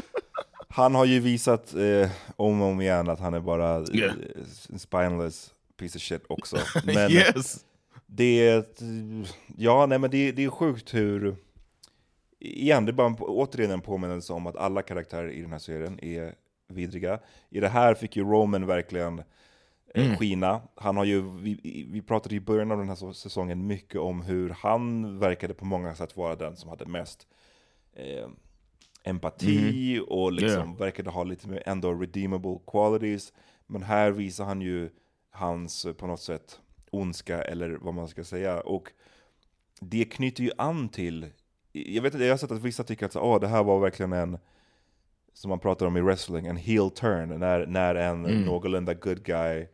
han 0.70 0.96
har 0.96 1.06
ju 1.06 1.20
visat 1.20 1.74
eh, 1.74 2.10
om 2.36 2.62
och 2.62 2.68
om 2.68 2.82
igen 2.82 3.10
att 3.10 3.20
han 3.20 3.34
är 3.34 3.40
bara 3.40 3.78
eh, 3.78 3.84
Yeah. 3.94 4.16
en 4.70 4.80
spineless 4.80 5.52
piece 5.80 5.98
of 5.98 6.02
shit 6.02 6.24
också. 6.28 6.58
Men 6.84 7.12
yes. 7.12 7.66
det 8.06 8.64
ja, 9.58 9.86
nej, 9.86 10.00
men 10.00 10.12
det, 10.12 10.32
det 10.32 10.44
är 10.44 10.50
sjukt 10.50 10.94
hur... 10.94 11.36
Igen, 12.40 12.86
det 12.86 12.92
är 12.92 12.94
bara 12.94 13.08
en, 13.08 13.16
återigen 13.20 13.72
en 13.72 13.82
påminnelse 13.82 14.34
om 14.34 14.48
att 14.48 14.56
alla 14.56 14.82
karaktärer 14.82 15.30
i 15.30 15.42
den 15.42 15.52
här 15.52 15.60
serien 15.60 16.00
är 16.04 16.34
vidriga. 16.68 17.20
I 17.50 17.60
det 17.60 17.68
här 17.70 17.94
fick 17.94 18.16
ju 18.16 18.24
Roman 18.24 18.66
verkligen 18.66 19.24
eh, 19.94 20.18
skina. 20.18 20.62
Han 20.76 20.98
har 20.98 21.06
ju, 21.06 21.22
vi, 21.22 21.86
vi 21.92 22.02
pratade 22.02 22.36
i 22.36 22.40
början 22.40 22.72
av 22.72 22.78
den 22.78 22.90
här 22.90 23.14
säsongen 23.14 23.68
mycket 23.68 24.02
om 24.02 24.22
hur 24.22 24.50
han 24.50 25.20
verkade 25.20 25.54
på 25.54 25.66
många 25.66 25.96
sätt 25.96 26.18
vara 26.18 26.36
den 26.36 26.56
som 26.56 26.70
hade 26.70 26.86
mest 26.86 27.28
eh, 27.94 28.28
empati 29.04 30.00
och 30.08 30.32
liksom 30.32 30.52
Yeah. 30.70 30.78
verkade 30.78 31.10
ha 31.10 31.24
lite 31.24 31.50
mer 31.50 31.64
ändå 31.66 31.94
redeemable 31.94 32.60
qualities. 32.68 33.34
Men 33.68 33.84
här 33.84 34.12
visar 34.12 34.46
han 34.46 34.62
ju 34.62 34.90
hans 35.32 35.86
eh, 35.86 35.94
på 35.94 36.08
något 36.08 36.22
sätt 36.22 36.60
ondska 36.92 37.42
eller 37.44 37.70
vad 37.82 37.94
man 37.94 38.08
ska 38.08 38.24
säga. 38.24 38.60
Och 38.62 38.92
det 39.80 40.06
knyter 40.06 40.44
ju 40.44 40.52
an 40.58 40.90
till, 40.90 41.30
jag 41.72 42.02
vet 42.02 42.14
inte, 42.14 42.26
jag 42.26 42.34
har 42.34 42.38
sett 42.38 42.52
att 42.52 42.64
vissa 42.64 42.84
tycker 42.84 43.06
att 43.06 43.14
så, 43.14 43.20
"Åh, 43.22 43.40
det 43.40 43.48
här 43.48 43.64
var 43.64 43.80
verkligen 43.80 44.14
en, 44.14 44.38
som 45.36 45.50
man 45.50 45.60
pratar 45.60 45.86
om 45.86 45.98
i 45.98 46.02
wrestling, 46.02 46.48
en 46.48 46.58
heel 46.58 46.92
turn, 46.92 47.40
när, 47.40 47.66
när 47.66 47.96
en 47.96 48.22
någorlunda 48.22 48.94
good 48.94 49.24
guy 49.24 49.68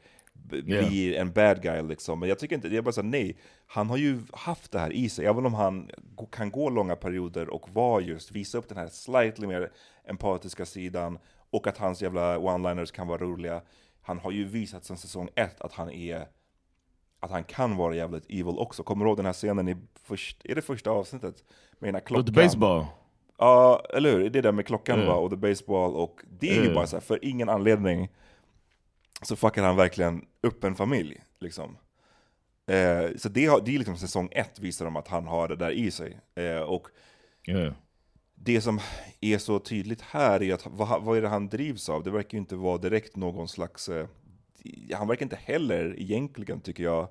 Yeah. 0.53 0.89
blir 0.89 1.15
en 1.15 1.31
bad 1.31 1.61
guy 1.61 1.81
liksom. 1.81 2.19
Men 2.19 2.29
jag 2.29 2.39
tycker 2.39 2.55
inte, 2.55 2.67
är 2.67 2.81
bara 2.81 2.91
här, 2.95 3.03
nej, 3.03 3.37
han 3.65 3.89
har 3.89 3.97
ju 3.97 4.21
haft 4.33 4.71
det 4.71 4.79
här 4.79 4.93
i 4.93 5.09
sig, 5.09 5.25
även 5.25 5.45
om 5.45 5.53
han 5.53 5.89
kan 6.31 6.51
gå 6.51 6.69
långa 6.69 6.95
perioder 6.95 7.49
och 7.49 7.69
vara 7.73 8.01
just, 8.01 8.31
visa 8.31 8.57
upp 8.57 8.69
den 8.69 8.77
här 8.77 8.87
slightly 8.87 9.47
mer 9.47 9.71
empatiska 10.03 10.65
sidan, 10.65 11.19
och 11.49 11.67
att 11.67 11.77
hans 11.77 12.01
jävla 12.01 12.37
one-liners 12.37 12.91
kan 12.91 13.07
vara 13.07 13.17
roliga. 13.21 13.61
Han 14.01 14.19
har 14.19 14.31
ju 14.31 14.45
visat 14.45 14.85
sedan 14.85 14.97
säsong 14.97 15.29
ett 15.35 15.61
att 15.61 15.73
han 15.73 15.91
är 15.91 16.27
att 17.19 17.31
han 17.31 17.43
kan 17.43 17.77
vara 17.77 17.95
jävligt 17.95 18.25
evil 18.25 18.57
också. 18.57 18.83
Kommer 18.83 19.05
du 19.05 19.09
ihåg 19.09 19.17
den 19.17 19.25
här 19.25 19.33
scenen 19.33 19.69
i 19.69 19.77
först, 20.03 20.45
är 20.45 20.55
det 20.55 20.61
första 20.61 20.91
avsnittet? 20.91 21.43
Med 21.79 21.87
den 21.87 21.95
här 21.95 22.01
klockan? 22.01 22.25
With 22.25 22.43
baseball. 22.43 22.85
Ja, 23.41 23.85
eller 23.89 24.11
hur? 24.11 24.29
Det 24.29 24.39
är 24.39 24.43
det 24.43 24.51
med 24.51 24.65
klockan 24.65 24.99
Yeah. 24.99 25.13
va? 25.13 25.19
och 25.19 25.29
the 25.29 25.35
baseball 25.35 25.95
och 25.95 26.21
det 26.39 26.49
är 26.49 26.55
ju 26.55 26.61
Yeah. 26.61 26.75
bara 26.75 26.87
så 26.87 26.95
här, 26.95 27.01
för 27.01 27.25
ingen 27.25 27.49
anledning 27.49 28.09
så 29.21 29.35
fuckar 29.35 29.63
han 29.63 29.75
verkligen 29.75 30.25
upp 30.41 30.63
en 30.63 30.75
familj. 30.75 31.21
Liksom. 31.39 31.77
Eh, 32.67 33.17
så 33.17 33.29
det, 33.29 33.45
har, 33.45 33.61
det 33.61 33.75
är 33.75 33.77
liksom 33.77 33.97
säsong 33.97 34.29
ett 34.31 34.59
visar 34.59 34.85
de 34.85 34.95
att 34.95 35.07
han 35.07 35.27
har 35.27 35.47
det 35.47 35.55
där 35.55 35.71
i 35.71 35.91
sig. 35.91 36.19
Eh, 36.35 36.59
och 36.61 36.87
Yeah. 37.47 37.73
det 38.35 38.61
som 38.61 38.79
är 39.21 39.37
så 39.37 39.59
tydligt 39.59 40.01
här 40.01 40.43
är 40.43 40.53
att 40.53 40.67
vad, 40.67 41.03
vad 41.03 41.17
är 41.17 41.21
det 41.21 41.27
han 41.27 41.49
drivs 41.49 41.89
av? 41.89 42.03
Det 42.03 42.11
verkar 42.11 42.31
ju 42.33 42.39
inte 42.39 42.55
vara 42.55 42.77
direkt 42.77 43.15
någon 43.15 43.47
slags... 43.47 43.89
Eh, 43.89 44.07
han 44.93 45.07
verkar 45.07 45.25
inte 45.25 45.39
heller 45.43 45.99
egentligen, 45.99 46.61
tycker 46.61 46.83
jag, 46.83 47.07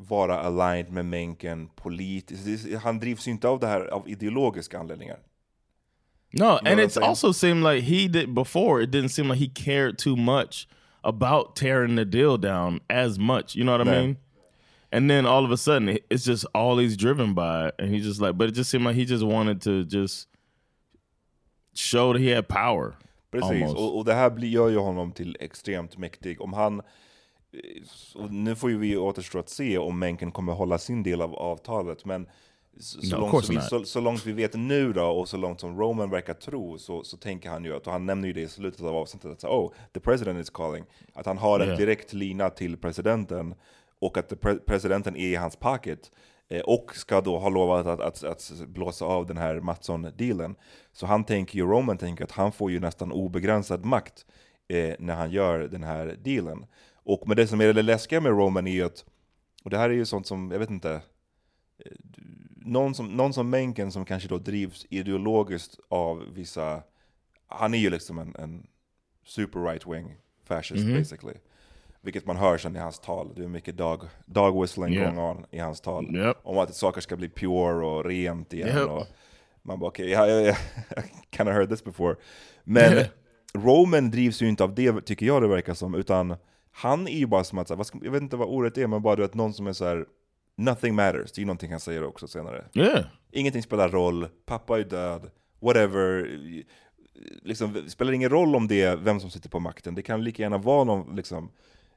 vara 0.00 0.38
aligned 0.40 0.92
med 0.92 1.04
Menken 1.06 1.68
politiskt. 1.68 2.74
Han 2.82 2.98
drivs 2.98 3.28
ju 3.28 3.32
inte 3.32 3.48
av 3.48 3.60
det 3.60 3.66
här 3.66 3.80
av 3.86 4.08
ideologiska 4.08 4.78
anledningar. 4.78 5.18
No, 6.30 6.44
and 6.44 6.66
it's 6.80 6.88
saying? 6.88 7.08
also 7.08 7.32
seemed 7.32 7.64
like 7.64 7.80
he 7.86 8.08
did 8.08 8.34
before. 8.34 8.82
It 8.84 8.90
didn't 8.90 9.08
seem 9.08 9.28
like 9.28 9.40
he 9.44 9.50
cared 9.64 9.98
too 9.98 10.16
much 10.16 10.68
about 11.02 11.56
tearing 11.56 11.96
the 11.96 12.04
deal 12.04 12.36
down 12.40 12.80
as 12.88 13.18
much. 13.18 13.56
You 13.56 13.64
know 13.64 13.78
what 13.78 13.88
I 13.88 13.90
No. 13.90 14.00
mean? 14.00 14.16
And 14.92 15.10
then 15.10 15.26
all 15.26 15.44
of 15.44 15.50
a 15.52 15.56
sudden, 15.56 15.88
it- 15.88 16.06
it's 16.10 16.24
just 16.26 16.44
all 16.54 16.78
he's 16.78 16.96
driven 16.96 17.34
by, 17.34 17.70
and 17.78 17.88
he 17.94 17.98
just 18.00 18.20
like. 18.20 18.32
But 18.34 18.48
it 18.50 18.54
just 18.56 18.70
seemed 18.70 18.86
like 18.86 18.96
he 19.00 19.04
just 19.06 19.24
wanted 19.24 19.62
to 19.62 19.84
just 19.98 20.28
show 21.74 22.12
that 22.12 22.22
he 22.22 22.34
had 22.34 22.48
power. 22.48 22.94
Precis, 23.30 23.74
och, 23.74 23.96
och 23.98 24.04
det 24.04 24.14
här 24.14 24.38
gör 24.44 24.68
ju 24.68 24.78
honom 24.78 25.12
till 25.12 25.36
extremt 25.40 25.96
mäktig. 25.98 26.40
Om 26.40 26.52
han, 26.52 26.82
och 28.14 28.32
nu 28.32 28.56
får 28.56 28.70
ju 28.70 28.78
vi 28.78 28.96
återstå 28.96 29.38
att 29.38 29.48
se 29.48 29.78
om 29.78 29.98
Menken 29.98 30.32
kommer 30.32 30.52
hålla 30.52 30.78
sin 30.78 31.02
del 31.02 31.20
av 31.20 31.34
avtalet, 31.34 32.04
men 32.04 32.28
så, 32.80 33.00
så, 33.00 33.16
No, 33.16 33.20
långt, 33.20 33.48
vi, 33.48 33.60
så, 33.60 33.84
så 33.84 34.00
långt 34.00 34.26
vi 34.26 34.32
vet 34.32 34.54
nu 34.54 34.92
då, 34.92 35.04
och 35.04 35.28
så 35.28 35.36
långt 35.36 35.60
som 35.60 35.78
Roman 35.78 36.10
verkar 36.10 36.34
tro, 36.34 36.78
så, 36.78 37.04
så 37.04 37.16
tänker 37.16 37.50
han 37.50 37.64
ju 37.64 37.76
att, 37.76 37.86
och 37.86 37.92
han 37.92 38.06
nämner 38.06 38.28
ju 38.28 38.34
det 38.34 38.40
i 38.40 38.48
slutet 38.48 38.80
av 38.80 38.96
avsnittet, 38.96 39.30
att 39.30 39.44
oh, 39.44 39.72
the 39.92 40.00
president 40.00 40.40
is 40.40 40.50
calling, 40.50 40.84
att 41.14 41.26
han 41.26 41.38
har 41.38 41.60
en 41.60 41.66
Yeah. 41.66 41.78
direkt 41.78 42.12
lina 42.12 42.50
till 42.50 42.76
presidenten, 42.76 43.54
och 43.98 44.18
att 44.18 44.40
pre 44.40 44.54
presidenten 44.54 45.16
är 45.16 45.28
i 45.28 45.34
hans 45.34 45.56
pocket, 45.56 46.10
eh, 46.48 46.60
och 46.60 46.96
ska 46.96 47.20
då 47.20 47.38
ha 47.38 47.48
lovat 47.48 47.86
att, 47.86 48.00
att, 48.00 48.24
att 48.24 48.68
blåsa 48.68 49.04
av 49.04 49.26
den 49.26 49.36
här 49.36 49.60
Mattsson-dealen. 49.60 50.54
Så 50.92 51.06
han 51.06 51.24
tänker 51.24 51.58
ju, 51.58 51.66
Roman 51.66 51.98
tänker 51.98 52.24
att 52.24 52.32
han 52.32 52.52
får 52.52 52.70
ju 52.70 52.80
nästan 52.80 53.12
obegränsad 53.12 53.84
makt 53.84 54.26
eh, 54.68 54.94
när 54.98 55.14
han 55.14 55.30
gör 55.30 55.58
den 55.58 55.82
här 55.82 56.16
dealen. 56.24 56.66
Och 57.08 57.28
med 57.28 57.36
det 57.36 57.46
som 57.46 57.60
är 57.60 57.72
det 57.72 57.82
läskiga 57.82 58.20
med 58.20 58.32
Roman 58.32 58.66
är 58.66 58.72
ju 58.72 58.82
att, 58.82 59.04
och 59.64 59.70
det 59.70 59.78
här 59.78 59.90
är 59.90 59.94
ju 59.94 60.04
sånt 60.04 60.26
som, 60.26 60.50
jag 60.50 60.58
vet 60.58 60.70
inte, 60.70 60.92
eh, 60.92 61.92
någon 62.56 62.94
som, 62.94 63.16
någon 63.16 63.32
som 63.32 63.50
Menken 63.50 63.92
som 63.92 64.04
kanske 64.04 64.28
då 64.28 64.38
drivs 64.38 64.86
ideologiskt 64.90 65.78
av 65.88 66.24
vissa, 66.34 66.82
han 67.46 67.74
är 67.74 67.78
ju 67.78 67.90
liksom 67.90 68.18
en, 68.18 68.34
en 68.38 68.66
super 69.24 69.58
right-wing 69.58 70.10
fascist 70.44 70.84
Mhm. 70.84 70.98
basically. 70.98 71.34
Vilket 72.00 72.26
man 72.26 72.36
hör 72.36 72.58
sen 72.58 72.76
i 72.76 72.78
hans 72.78 72.98
tal, 72.98 73.32
det 73.36 73.44
är 73.44 73.48
mycket 73.48 73.76
dog, 73.76 74.02
dog 74.26 74.60
whistling 74.62 74.92
Yeah. 74.94 75.14
going 75.14 75.26
on 75.30 75.46
i 75.50 75.58
hans 75.58 75.80
tal. 75.80 76.16
Yep. 76.16 76.36
Om 76.42 76.58
att 76.58 76.74
saker 76.74 77.00
ska 77.00 77.16
bli 77.16 77.28
pure 77.28 77.86
och 77.86 78.04
rent 78.04 78.52
igen. 78.52 78.68
Yep. 78.78 78.88
Och 78.88 79.06
man 79.62 79.78
bara 79.78 79.88
okej, 79.88 80.12
okay, 80.16 80.28
yeah, 80.30 80.42
yeah. 80.42 80.56
I 80.96 81.36
kind 81.36 81.48
of 81.48 81.54
heard 81.54 81.68
this 81.70 81.84
before. 81.84 82.16
Men. 82.64 83.04
Roman 83.54 84.10
drivs 84.10 84.42
ju 84.42 84.48
inte 84.48 84.64
av 84.64 84.74
det, 84.74 85.00
tycker 85.00 85.26
jag 85.26 85.42
det 85.42 85.48
verkar 85.48 85.74
som, 85.74 85.94
utan 85.94 86.36
han 86.78 87.08
är 87.08 87.18
ju 87.18 87.26
bara 87.26 87.44
som 87.44 87.58
att, 87.58 87.70
vad 87.70 87.86
ska, 87.86 87.98
jag 88.02 88.10
vet 88.10 88.22
inte 88.22 88.36
vad 88.36 88.48
ordet 88.48 88.78
är, 88.78 88.86
men 88.86 89.02
bara 89.02 89.16
du 89.16 89.22
vet, 89.22 89.34
någon 89.34 89.54
som 89.54 89.66
är 89.66 89.72
så 89.72 89.84
här. 89.84 90.06
Nothing 90.56 90.94
matters, 90.94 91.32
det 91.32 91.38
är 91.38 91.40
ju 91.40 91.46
någonting 91.46 91.70
han 91.70 91.80
säger 91.80 92.04
också 92.04 92.28
senare. 92.28 92.64
Yeah. 92.74 93.04
Ingenting 93.32 93.62
spelar 93.62 93.88
roll, 93.88 94.28
pappa 94.46 94.78
är 94.78 94.84
död, 94.84 95.30
whatever. 95.60 96.30
Liksom, 97.42 97.72
det 97.72 97.90
spelar 97.90 98.12
ingen 98.12 98.30
roll 98.30 98.56
om 98.56 98.68
det 98.68 98.82
är 98.82 98.96
vem 98.96 99.20
som 99.20 99.30
sitter 99.30 99.48
på 99.48 99.60
makten, 99.60 99.94
det 99.94 100.02
kan 100.02 100.24
lika 100.24 100.42
gärna 100.42 100.58
vara 100.58 100.84
någon 100.84 101.16
liksom, 101.16 101.50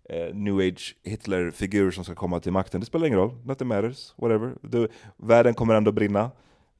eh, 0.09 0.35
new 0.35 0.57
age 0.57 0.95
Hitler-figur 1.03 1.91
som 1.91 2.03
ska 2.03 2.15
komma 2.15 2.39
till 2.39 2.51
makten. 2.51 2.79
Det 2.79 2.85
spelar 2.85 3.07
ingen 3.07 3.19
roll, 3.19 3.35
nothing 3.43 3.67
matters, 3.67 4.13
whatever. 4.17 4.55
Du, 4.61 4.87
världen 5.17 5.53
kommer 5.53 5.73
ändå 5.75 5.91
brinna. 5.91 6.31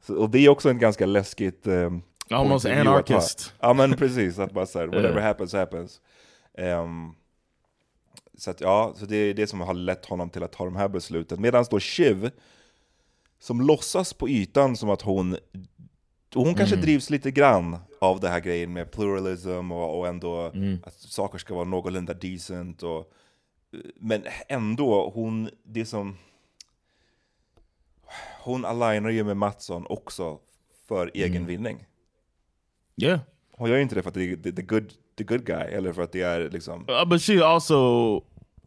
Så, 0.02 0.16
och 0.16 0.30
det 0.30 0.46
är 0.46 0.50
också 0.50 0.70
en 0.70 0.80
ganska 0.80 1.06
läskigt... 1.06 1.68
Eh, 1.68 1.92
Almost 2.30 2.66
att 2.66 2.78
anarchist. 2.78 3.54
Ja 3.60 3.74
men 3.74 3.94
precis, 3.94 4.40
att 4.40 4.52
bara 4.52 4.66
såhär, 4.66 4.88
whatever 4.96 5.22
happens 5.22 5.54
happens. 5.54 6.02
Ehm, 6.58 7.14
så 8.42 8.52
att, 8.52 8.62
ja, 8.62 8.94
så 8.98 9.06
det 9.06 9.16
är 9.16 9.34
det 9.34 9.48
som 9.48 9.62
har 9.62 9.74
lett 9.74 10.06
honom 10.06 10.30
till 10.30 10.44
att 10.44 10.52
ta 10.52 10.66
de 10.66 10.76
här 10.76 10.88
besluten. 10.88 11.42
Medan 11.42 11.66
då 11.72 11.80
Shiv, 11.80 12.32
som 13.40 13.62
låtsas 13.62 14.14
på 14.14 14.30
ytan 14.30 14.76
som 14.78 14.90
att 14.90 15.02
hon, 15.02 15.38
hon 16.34 16.56
kanske 16.56 16.76
Mm. 16.76 16.86
drivs 16.86 17.10
lite 17.10 17.32
grann 17.32 17.78
av 18.00 18.20
det 18.20 18.30
här 18.30 18.40
grejen 18.40 18.74
med 18.74 18.92
pluralism 18.92 19.72
och, 19.72 20.00
och 20.00 20.08
ändå 20.08 20.52
Mm. 20.54 20.80
att 20.86 20.94
saker 20.94 21.38
ska 21.38 21.54
vara 21.56 21.66
någorlunda 21.66 22.14
decent. 22.14 22.84
Och, 22.84 23.12
men 23.96 24.24
ändå, 24.48 25.10
hon, 25.10 25.50
det 25.64 25.86
som... 25.86 26.18
Hon 28.44 28.66
alignar 28.66 29.10
ju 29.10 29.24
med 29.24 29.38
Mattsson 29.38 29.86
också 29.90 30.40
för 30.88 31.12
egen 31.14 31.36
Mm. 31.36 31.46
vinning. 31.48 31.86
Yeah. 32.98 33.20
Hon 33.52 33.70
gör 33.70 33.78
inte 33.78 33.96
det 33.96 34.02
för 34.02 34.10
att 34.10 34.14
det 34.16 34.32
är 34.32 34.52
the, 34.52 34.62
good, 34.62 34.94
the 35.18 35.24
good 35.24 35.46
guy, 35.46 35.64
eller 35.72 35.94
för 35.94 36.02
att 36.02 36.12
det 36.12 36.22
är 36.22 36.50
liksom... 36.50 36.90
Uh, 36.90 37.06
but 37.10 37.22
she 37.22 37.44
also, 37.46 38.22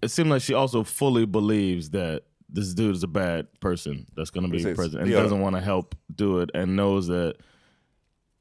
it 0.05 0.11
seemed 0.11 0.31
like 0.31 0.43
she 0.43 0.55
also 0.55 0.83
fully 0.85 1.27
believes 1.27 1.90
that 1.90 2.23
this 2.49 2.73
dude 2.75 2.95
is 2.95 3.03
a 3.03 3.09
bad 3.09 3.49
person 3.61 4.07
that's 4.14 4.31
going 4.31 4.45
to 4.45 4.51
be 4.51 4.62
Precis. 4.62 4.77
president 4.77 5.03
and 5.05 5.11
Yeah. 5.12 5.23
doesn't 5.23 5.40
want 5.40 5.57
to 5.57 5.61
help 5.62 5.95
do 6.14 6.38
it 6.38 6.51
and 6.55 6.77
knows 6.77 7.09
that 7.09 7.35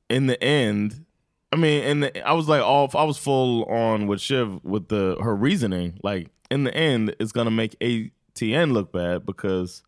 in 0.09 0.27
the 0.27 0.41
end, 0.43 1.05
I 1.51 1.55
mean, 1.55 1.83
in 1.83 1.99
the, 2.01 2.27
I 2.27 2.33
was 2.33 2.47
like 2.47 2.61
off, 2.61 2.95
I 2.95 3.03
was 3.03 3.17
full 3.17 3.65
on 3.65 4.07
with 4.07 4.21
Shiv 4.21 4.63
with 4.63 4.87
the 4.89 5.17
her 5.21 5.35
reasoning. 5.35 5.99
Like 6.03 6.29
in 6.51 6.63
the 6.63 6.75
end, 6.75 7.15
it's 7.19 7.31
going 7.31 7.45
to 7.45 7.51
make 7.51 7.77
ATN 7.79 8.71
look 8.73 8.91
bad 8.91 9.25
because 9.25 9.81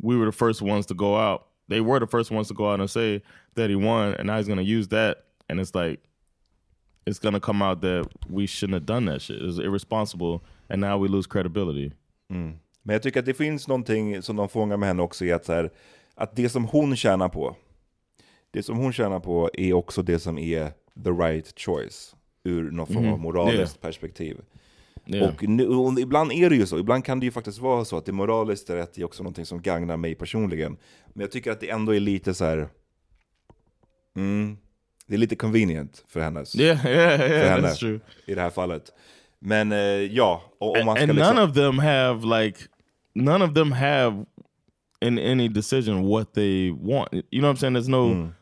we 0.00 0.16
were 0.16 0.26
the 0.26 0.32
first 0.32 0.62
ones 0.62 0.86
to 0.86 0.94
go 0.94 1.16
out. 1.16 1.46
They 1.68 1.80
were 1.80 1.98
the 1.98 2.06
first 2.06 2.30
ones 2.30 2.48
to 2.48 2.54
go 2.54 2.70
out 2.70 2.78
and 2.80 2.88
say 2.90 3.22
that 3.54 3.70
he 3.70 3.76
won, 3.76 4.14
and 4.14 4.26
now 4.28 4.36
he's 4.36 4.46
going 4.46 4.58
to 4.58 4.64
use 4.64 4.88
that, 4.88 5.24
and 5.48 5.58
it's 5.58 5.74
like 5.74 6.00
it's 7.06 7.22
gonna 7.22 7.40
come 7.40 7.64
out 7.64 7.80
that 7.80 8.06
we 8.28 8.46
shouldn't 8.46 8.72
have 8.74 8.84
done 8.86 9.12
that 9.12 9.22
shit. 9.22 9.36
It 9.36 9.46
was 9.46 9.58
irresponsible, 9.58 10.40
and 10.68 10.80
now 10.80 11.02
we 11.02 11.08
lose 11.08 11.28
credibility. 11.30 11.92
Men 12.28 12.92
jag 12.94 13.02
tycker 13.02 13.20
att 13.20 13.26
det 13.26 13.34
finns 13.34 13.68
någonting 13.68 14.22
som 14.22 14.36
de 14.36 14.48
fångar 14.48 14.76
med 14.76 14.88
henne 14.88 15.02
också 15.02 15.24
i 15.24 15.32
att, 15.32 15.48
här, 15.48 15.70
att 16.14 16.36
det 16.36 16.48
som 16.48 16.64
hon 16.64 16.96
tjänar 16.96 17.28
på, 17.28 17.56
det 18.50 18.62
som 18.62 18.76
hon 18.76 18.92
tjänar 18.92 19.20
på 19.20 19.50
är 19.54 19.72
också 19.72 20.02
det 20.02 20.18
som 20.18 20.38
är 20.38 20.70
the 21.04 21.10
right 21.10 21.60
choice 21.60 22.16
ur 22.44 22.70
någon 22.70 22.86
form 22.86 22.96
av 22.96 23.12
Mhm. 23.12 23.20
moraliskt 23.20 23.56
Yeah. 23.76 23.80
perspektiv. 23.80 24.36
Yeah. 25.06 25.28
Och, 25.34 25.48
nu, 25.48 25.66
och 25.68 26.00
ibland 26.00 26.32
är 26.32 26.50
det 26.50 26.56
ju 26.56 26.66
så, 26.66 26.78
ibland 26.78 27.04
kan 27.04 27.20
det 27.20 27.26
ju 27.26 27.32
faktiskt 27.32 27.58
vara 27.58 27.84
så 27.84 27.96
att 27.96 28.04
det 28.06 28.12
moraliskt 28.12 28.70
rätt 28.70 28.98
är 28.98 29.04
också 29.04 29.22
någonting 29.22 29.46
som 29.46 29.62
gagnar 29.62 29.96
mig 29.96 30.14
personligen. 30.14 30.76
Men 31.06 31.20
jag 31.20 31.32
tycker 31.32 31.50
att 31.52 31.60
det 31.60 31.70
ändå 31.70 31.94
är 31.94 32.00
lite 32.00 32.34
så 32.34 32.44
här. 32.44 32.68
Mm, 34.16 34.56
det 35.08 35.14
är 35.14 35.18
lite 35.18 35.36
convenient 35.36 36.04
för 36.08 36.20
hennes. 36.20 36.54
Yeah, 36.56 36.86
yeah, 36.86 37.18
för 37.18 37.28
yeah. 37.28 37.50
henne 37.50 37.68
That's 37.68 37.78
true. 37.78 38.00
i 38.26 38.34
det 38.34 38.40
här 38.40 38.50
fallet. 38.50 38.92
Men 39.40 39.72
eh, 39.72 39.78
ja, 39.78 40.42
och, 40.58 40.76
om 40.78 40.86
man 40.86 40.96
ska 40.96 41.02
and 41.04 41.14
liksom... 41.14 41.34
none 41.36 41.48
of 41.48 41.54
them 41.54 41.78
have 41.78 42.42
like 42.42 42.60
none 43.14 43.44
of 43.44 43.54
them 43.54 43.72
have 43.72 44.24
in 45.00 45.18
any 45.18 45.48
decision 45.48 46.02
what 46.02 46.34
they 46.34 46.70
want. 46.70 47.12
You 47.12 47.22
know 47.40 47.48
what 47.48 47.50
I'm 47.50 47.56
saying? 47.56 47.74
There's 47.74 47.88
no 47.88 48.08
Mm. 48.08 48.32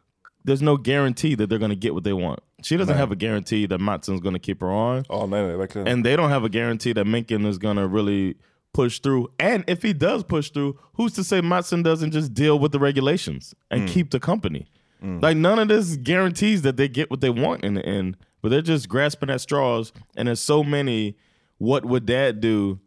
there's 0.44 0.62
no 0.62 0.77
guarantee 0.77 1.35
that 1.37 1.48
they're 1.48 1.59
gonna 1.59 1.74
get 1.74 1.94
what 1.94 2.05
they 2.05 2.12
want. 2.12 2.40
She 2.62 2.77
doesn't 2.77 2.94
Nej. 2.94 2.98
have 2.98 3.12
a 3.12 3.16
guarantee 3.16 3.66
that 3.66 3.81
Matsson's 3.81 4.20
gonna 4.20 4.38
keep 4.38 4.61
her 4.61 4.70
on. 4.70 5.05
Ja, 5.09 5.27
nej, 5.27 5.42
nej, 5.42 5.57
verkligen. 5.57 5.88
And 5.88 6.05
they 6.05 6.16
don't 6.16 6.31
have 6.31 6.44
a 6.44 6.48
guarantee 6.48 6.92
that 6.94 7.07
Minkin 7.07 7.46
is 7.46 7.59
gonna 7.59 7.87
really 7.87 8.37
push 8.72 9.00
through. 9.00 9.29
And 9.38 9.64
if 9.66 9.83
he 9.83 9.92
does 9.92 10.24
push 10.24 10.50
through, 10.50 10.79
who's 10.96 11.12
to 11.14 11.24
say 11.24 11.40
Matson 11.40 11.83
doesn't 11.83 12.12
just 12.12 12.33
deal 12.35 12.59
with 12.59 12.72
the 12.72 12.79
regulations 12.79 13.55
and 13.70 13.88
keep 13.88 14.11
the 14.11 14.20
company? 14.20 14.66
Like 15.04 15.36
none 15.36 15.58
of 15.58 15.68
this 15.68 15.96
guarantees 15.96 16.62
that 16.62 16.76
they 16.76 16.88
get 16.88 17.10
what 17.10 17.20
they 17.20 17.30
want 17.30 17.64
in 17.64 17.74
the 17.74 17.84
end, 17.84 18.16
but 18.42 18.50
they're 18.50 18.62
just 18.62 18.88
grasping 18.88 19.30
at 19.30 19.40
straws. 19.40 19.92
And 20.16 20.28
there's 20.28 20.40
so 20.40 20.64
many, 20.64 21.16
what 21.58 21.84
would 21.84 22.06
dad 22.06 22.40
do? 22.40 22.78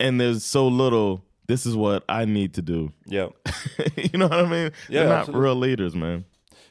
And 0.00 0.20
there's 0.20 0.44
so 0.44 0.66
little, 0.68 1.22
this 1.46 1.66
is 1.66 1.76
what 1.76 2.02
I 2.08 2.24
need 2.24 2.54
to 2.54 2.62
do. 2.62 2.92
Ja. 3.06 3.28
you 3.96 4.18
know 4.18 4.28
what 4.28 4.40
I 4.40 4.48
mean? 4.48 4.72
Yeah, 4.88 5.00
they're 5.02 5.08
not 5.08 5.18
absolutely. 5.20 5.42
real 5.42 5.56
leaders, 5.56 5.94
man. 5.94 6.24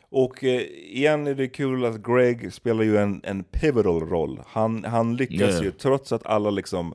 Och 0.10 0.44
eh, 0.44 0.62
igen 0.62 1.28
är 1.28 1.36
det 1.36 1.48
kul 1.48 1.86
att 1.86 2.04
Greg 2.04 2.54
spelar 2.54 2.84
ju 2.84 2.98
en, 2.98 3.22
en 3.24 3.44
pivotal 3.44 4.00
roll. 4.00 4.42
Han, 4.48 4.84
han 4.84 5.16
lyckas 5.16 5.40
Yeah. 5.40 5.64
ju, 5.64 5.72
trots 5.72 6.12
att 6.12 6.26
alla 6.26 6.50
liksom 6.50 6.94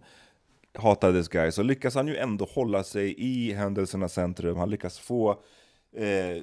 hatar 0.75 1.13
this 1.13 1.29
guy, 1.29 1.51
så 1.53 1.63
lyckas 1.63 1.95
han 1.95 2.09
ju 2.09 2.17
ändå 2.17 2.45
hålla 2.45 2.85
sig 2.85 3.15
i 3.19 3.53
händelsernas 3.53 4.13
centrum. 4.13 4.57
Han 4.57 4.71
lyckas 4.71 4.99
få 4.99 5.43
eh, 5.97 6.43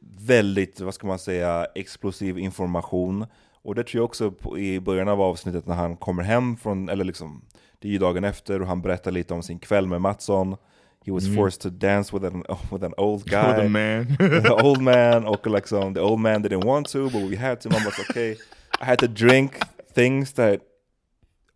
väldigt, 0.00 0.80
vad 0.80 0.94
ska 0.94 1.06
man 1.06 1.18
säga, 1.18 1.66
explosiv 1.74 2.38
information. 2.38 3.26
Och 3.62 3.74
det 3.74 3.84
tror 3.84 3.98
jag 3.98 4.04
också 4.04 4.30
på, 4.30 4.58
i 4.58 4.80
början 4.80 5.08
av 5.08 5.20
avsnittet 5.20 5.66
när 5.66 5.74
han 5.74 5.96
kommer 5.96 6.22
hem 6.22 6.56
från, 6.56 6.88
eller 6.88 7.04
liksom, 7.04 7.42
det 7.78 7.88
är 7.88 7.92
ju 7.92 7.98
dagen 7.98 8.24
efter 8.24 8.60
och 8.60 8.66
han 8.66 8.82
berättar 8.82 9.10
lite 9.10 9.34
om 9.34 9.42
sin 9.42 9.58
kväll 9.58 9.86
med 9.86 10.00
Mattsson. 10.00 10.56
He 11.04 11.12
was 11.12 11.34
forced 11.36 11.60
to 11.60 11.70
dance 11.70 12.16
with 12.16 12.26
an, 12.26 12.44
with 12.72 12.84
an 12.84 12.94
old 12.96 13.24
guy. 13.24 13.54
With 13.54 13.66
a 13.66 13.68
man. 13.68 14.16
the 14.42 14.50
old 14.50 14.80
man 14.80 15.26
och 15.26 15.46
liksom, 15.46 15.94
the 15.94 16.00
old 16.00 16.20
man 16.20 16.44
didn't 16.44 16.64
want 16.64 16.88
to 16.88 17.04
but 17.04 17.30
we 17.30 17.36
had 17.36 17.60
to. 17.60 17.68
Man 17.68 17.84
was 17.84 18.10
okay. 18.10 18.36
I 18.80 18.84
had 18.84 18.98
to 18.98 19.06
drink 19.06 19.52
things 19.94 20.32
that 20.32 20.60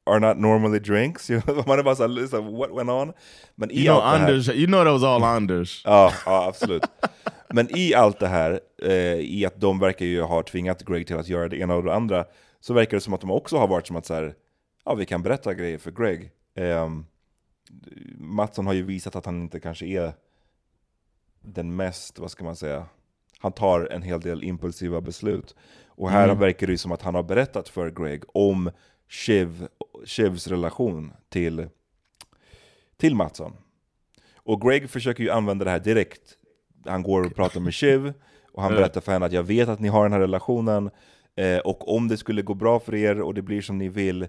are 0.07 0.19
not 0.19 0.37
normally 0.39 0.79
drinks. 0.79 1.31
Man 1.67 1.79
är 1.79 1.83
bara 1.83 1.97
såhär, 1.97 2.27
så 2.27 2.43
här, 2.43 2.51
what 2.59 2.71
went 2.79 2.91
on? 2.91 3.13
Men 3.55 3.71
i 3.71 3.75
You 3.75 3.95
know, 3.95 3.97
allt 4.03 4.13
det 4.15 4.19
här, 4.19 4.29
Anders, 4.33 4.49
you 4.49 4.67
know 4.67 4.85
that 4.85 4.93
was 4.93 5.03
all 5.03 5.23
Anders. 5.23 5.83
Ja, 5.87 6.13
ja 6.27 6.47
absolut. 6.49 6.83
Men 7.51 7.77
i 7.77 7.95
allt 7.95 8.19
det 8.19 8.29
här, 8.29 8.61
eh, 8.83 8.93
i 9.15 9.45
att 9.47 9.61
de 9.61 9.79
verkar 9.79 10.07
ju 10.07 10.23
ha 10.23 10.43
tvingat 10.43 10.83
Greg 10.85 11.07
till 11.07 11.17
att 11.17 11.29
göra 11.29 11.49
det 11.49 11.57
ena 11.57 11.75
och 11.75 11.83
det 11.85 11.95
andra, 11.95 12.25
så 12.61 12.75
verkar 12.75 12.97
det 12.97 13.01
som 13.01 13.15
att 13.15 13.21
de 13.21 13.31
också 13.31 13.57
har 13.57 13.69
varit 13.69 13.87
som 13.87 13.97
att 13.97 14.07
så 14.07 14.15
här, 14.15 14.35
ja 14.85 14.95
vi 14.95 15.07
kan 15.07 15.23
berätta 15.23 15.55
grejer 15.55 15.79
för 15.79 15.91
Greg. 15.91 16.31
Um, 16.85 17.07
Mattsson 18.19 18.67
har 18.67 18.73
ju 18.75 18.83
visat 18.83 19.17
att 19.17 19.27
han 19.27 19.43
inte 19.43 19.61
kanske 19.61 19.87
är 19.87 20.13
den 21.41 21.77
mest, 21.77 22.19
vad 22.19 22.31
ska 22.31 22.45
man 22.45 22.57
säga, 22.57 22.87
han 23.39 23.53
tar 23.53 23.89
en 23.93 24.03
hel 24.03 24.21
del 24.21 24.45
impulsiva 24.45 25.01
beslut. 25.01 25.55
Och 25.87 26.11
här 26.11 26.25
Mm. 26.25 26.39
verkar 26.39 26.67
det 26.67 26.73
ju 26.73 26.77
som 26.79 26.93
att 26.93 27.03
han 27.03 27.15
har 27.15 27.23
berättat 27.23 27.69
för 27.69 27.91
Greg 27.91 28.23
om 28.29 28.71
Shiv, 29.09 29.69
Shivs 30.05 30.47
relation 30.47 31.13
till, 31.29 31.69
till 32.97 33.15
Mattsson. 33.15 33.53
Och 34.37 34.61
Greg 34.61 34.91
försöker 34.91 35.23
ju 35.25 35.31
använda 35.31 35.65
det 35.65 35.71
här 35.71 35.81
direkt. 35.81 36.23
Han 36.85 37.03
går 37.03 37.27
och 37.27 37.35
pratar 37.35 37.61
med 37.61 37.75
Shiv, 37.75 38.13
och 38.53 38.63
han 38.63 38.73
berättar 38.73 39.01
för 39.01 39.13
henne 39.13 39.27
att 39.27 39.33
jag 39.33 39.43
vet 39.43 39.69
att 39.69 39.81
ni 39.81 39.89
har 39.89 40.03
den 40.03 40.13
här 40.13 40.21
relationen, 40.21 40.91
eh, 41.37 41.59
och 41.59 41.95
om 41.95 42.09
det 42.09 42.17
skulle 42.17 42.43
gå 42.43 42.55
bra 42.55 42.81
för 42.81 42.95
er 42.95 43.21
och 43.21 43.35
det 43.35 43.43
blir 43.43 43.63
som 43.63 43.79
ni 43.79 43.89
vill, 43.89 44.27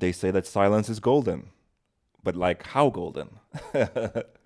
they 0.00 0.12
say 0.12 0.32
that 0.32 0.46
silence 0.46 0.92
is 0.92 1.00
golden. 1.00 1.42
But 2.22 2.36
like, 2.36 2.60
how 2.64 2.90
golden? 2.90 3.28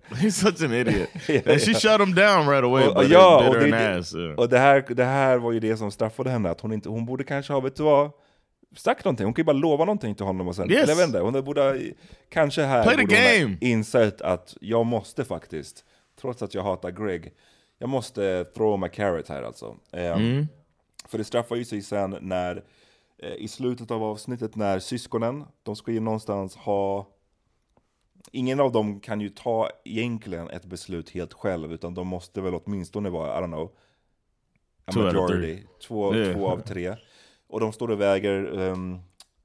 He's 0.09 0.31
such 0.31 0.61
an 0.63 0.73
idiot. 0.73 1.09
Yeah, 1.29 1.51
and 1.51 1.61
she 1.61 1.71
yeah. 1.71 1.79
shut 1.79 2.01
him 2.01 2.15
down 2.15 2.47
right 2.47 2.63
away. 2.63 2.87
Och, 2.87 3.03
ja, 3.03 3.49
och, 3.49 3.55
det, 3.55 3.97
ass. 3.97 4.15
yeah. 4.15 4.35
och 4.35 4.49
det, 4.49 4.57
här, 4.57 4.85
det 4.89 5.03
här 5.03 5.37
var 5.37 5.51
ju 5.51 5.59
det 5.59 5.77
som 5.77 5.91
straffade 5.91 6.29
henne, 6.29 6.49
att 6.49 6.61
hon, 6.61 6.73
inte, 6.73 6.89
hon 6.89 7.05
borde 7.05 7.23
kanske 7.23 7.53
ha, 7.53 7.59
vet 7.59 7.75
du 7.75 7.83
vad, 7.83 8.11
sagt 8.77 9.05
någonting. 9.05 9.25
Hon 9.25 9.33
kan 9.33 9.41
ju 9.41 9.45
bara 9.45 9.53
lova 9.57 9.85
någonting 9.85 10.15
till 10.15 10.25
honom 10.25 10.47
och 10.47 10.55
sen, 10.55 10.71
Yes. 10.71 10.83
eller 10.83 10.91
jag 10.93 10.97
vet 10.97 11.07
inte, 11.07 11.19
hon 11.19 11.43
borde 11.43 11.81
kanske 12.29 12.61
här 12.63 12.83
Play 12.83 12.95
the 12.95 13.01
borde 13.03 13.15
hon 13.15 13.41
game. 13.41 13.57
insett 13.61 14.21
att 14.21 14.57
jag 14.61 14.85
måste 14.85 15.25
faktiskt, 15.25 15.85
trots 16.21 16.41
att 16.41 16.53
jag 16.53 16.63
hatar 16.63 16.91
Greg, 16.91 17.31
jag 17.77 17.89
måste 17.89 18.45
throw 18.55 18.79
my 18.79 18.89
carrot 18.89 19.29
här 19.29 19.43
alltså. 19.43 19.75
Ehm, 19.91 20.21
Mm. 20.21 20.47
För 21.05 21.17
det 21.17 21.23
straffar 21.23 21.55
ju 21.55 21.65
sig 21.65 21.81
sen 21.81 22.17
när, 22.21 22.63
eh, 23.17 23.33
i 23.33 23.47
slutet 23.47 23.91
av 23.91 24.03
avsnittet, 24.03 24.55
när 24.55 24.79
syskonen, 24.79 25.45
de 25.63 25.75
ska 25.75 25.91
ju 25.91 25.99
någonstans 25.99 26.55
ha 26.55 27.07
Ingen 28.31 28.59
av 28.59 28.71
dem 28.71 28.99
kan 28.99 29.21
ju 29.21 29.29
ta 29.29 29.69
egentligen 29.85 30.49
ett 30.49 30.65
beslut 30.65 31.09
helt 31.09 31.33
själv, 31.33 31.73
utan 31.73 31.93
de 31.93 32.07
måste 32.07 32.41
väl 32.41 32.53
åtminstone 32.55 33.09
vara, 33.09 33.39
I 33.39 33.41
don't 33.43 33.47
know, 33.47 33.71
a 34.85 34.91
majority. 34.95 35.63
Två, 35.87 36.13
två 36.33 36.47
av 36.47 36.59
tre. 36.61 36.95
Och 37.49 37.59
de 37.59 37.73
står 37.73 37.91
och 37.91 38.01
väger. 38.01 38.59
Um, 38.59 38.99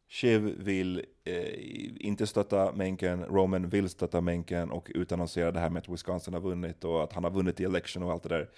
Shiv 0.08 0.40
vill 0.58 1.04
eh, 1.24 2.06
inte 2.06 2.26
stötta 2.26 2.72
Menken, 2.72 3.24
Roman 3.24 3.68
vill 3.68 3.88
stötta 3.88 4.20
Menken 4.20 4.70
och 4.70 4.90
utannonsera 4.94 5.52
det 5.52 5.60
här 5.60 5.70
med 5.70 5.80
att 5.80 5.88
Wisconsin 5.88 6.34
har 6.34 6.40
vunnit 6.40 6.84
och 6.84 7.02
att 7.04 7.12
han 7.12 7.24
har 7.24 7.30
vunnit 7.30 7.60
i 7.60 7.64
election 7.64 8.02
och 8.02 8.12
allt 8.12 8.22
det 8.22 8.28
där. 8.28 8.48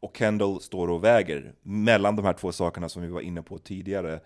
Och 0.00 0.16
Kendall 0.16 0.60
står 0.60 0.88
och 0.90 1.04
väger 1.04 1.52
mellan 1.62 2.16
de 2.16 2.24
här 2.24 2.32
två 2.32 2.52
sakerna 2.52 2.88
som 2.88 3.02
vi 3.02 3.08
var 3.08 3.20
inne 3.20 3.42
på 3.42 3.58
tidigare. 3.58 4.20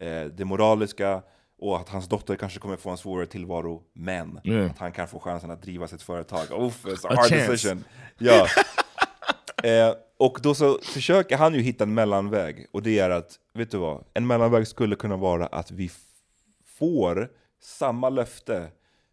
Eh, 0.00 0.24
det 0.24 0.44
moraliska 0.44 1.22
och 1.60 1.76
att 1.76 1.88
hans 1.88 2.08
dotter 2.08 2.36
kanske 2.36 2.58
kommer 2.60 2.76
få 2.76 2.90
en 2.90 2.96
svårare 2.96 3.26
tillvaro, 3.26 3.82
men 3.92 4.40
Yeah. 4.44 4.70
att 4.70 4.78
han 4.78 4.92
kan 4.92 5.08
få 5.08 5.18
chansen 5.20 5.50
att 5.50 5.62
driva 5.62 5.88
sitt 5.88 6.02
företag. 6.02 6.44
Uff, 6.66 6.84
it's 6.84 7.06
a 7.06 7.10
A 7.10 7.14
hard 7.16 7.28
chance. 7.28 7.52
decision. 7.52 7.84
Ja. 8.18 8.46
Eh, 9.62 9.94
och 10.18 10.38
då 10.42 10.54
så 10.54 10.78
försöker 10.82 11.36
han 11.36 11.54
ju 11.54 11.60
hitta 11.60 11.84
en 11.84 11.94
mellanväg, 11.94 12.66
och 12.72 12.82
det 12.82 12.98
är 12.98 13.10
att, 13.10 13.38
vet 13.54 13.70
du 13.70 13.78
vad? 13.78 14.04
En 14.14 14.26
mellanväg 14.26 14.66
skulle 14.66 14.96
kunna 14.96 15.16
vara 15.16 15.46
att 15.46 15.70
vi 15.70 15.90
får 16.64 17.32
samma 17.60 18.08
löfte 18.08 18.68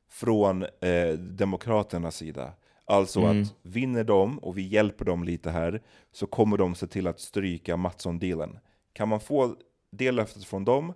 från 0.10 0.64
eh, 0.64 1.10
Demokraternas 1.18 2.16
sida. 2.16 2.54
Alltså 2.86 3.20
Mm. 3.22 3.42
att 3.42 3.54
vinner 3.62 4.04
de, 4.04 4.40
och 4.40 4.58
vi 4.58 4.62
hjälper 4.62 5.06
dem 5.06 5.24
lite 5.24 5.50
här, 5.50 5.82
så 6.12 6.28
kommer 6.28 6.58
de 6.58 6.76
se 6.76 6.88
till 6.88 7.08
att 7.08 7.20
stryka 7.20 7.78
Mattsson-dealen. 7.78 8.60
Kan 8.94 9.10
man 9.10 9.20
få 9.20 9.56
det 9.92 10.12
löftet 10.12 10.46
från 10.46 10.66
dem, 10.66 10.94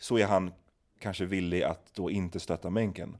så 0.00 0.18
är 0.18 0.26
han 0.26 0.52
kanske 1.00 1.24
villig 1.24 1.62
att 1.62 1.94
då 1.94 2.10
inte 2.10 2.40
stötta 2.40 2.70
Menken. 2.70 3.16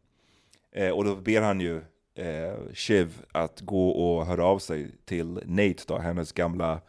Eh, 0.73 0.91
och 0.91 1.05
då 1.05 1.17
ber 1.17 1.41
han 1.41 1.61
ju 1.61 1.83
eh, 2.19 2.73
Shiv 2.75 3.23
att 3.33 3.61
gå 3.61 3.91
och 3.91 4.27
höra 4.27 4.45
av 4.45 4.59
sig 4.59 4.91
till 5.05 5.41
Nate, 5.45 5.83
då, 5.87 5.99
hennes 5.99 6.33
gamla 6.33 6.81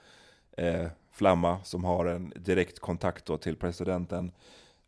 eh, 0.57 0.85
flamma, 1.11 1.63
som 1.63 1.83
har 1.83 2.05
en 2.05 2.33
direkt 2.35 2.79
kontakt 2.79 3.25
då 3.25 3.37
till 3.37 3.55
presidenten. 3.55 4.31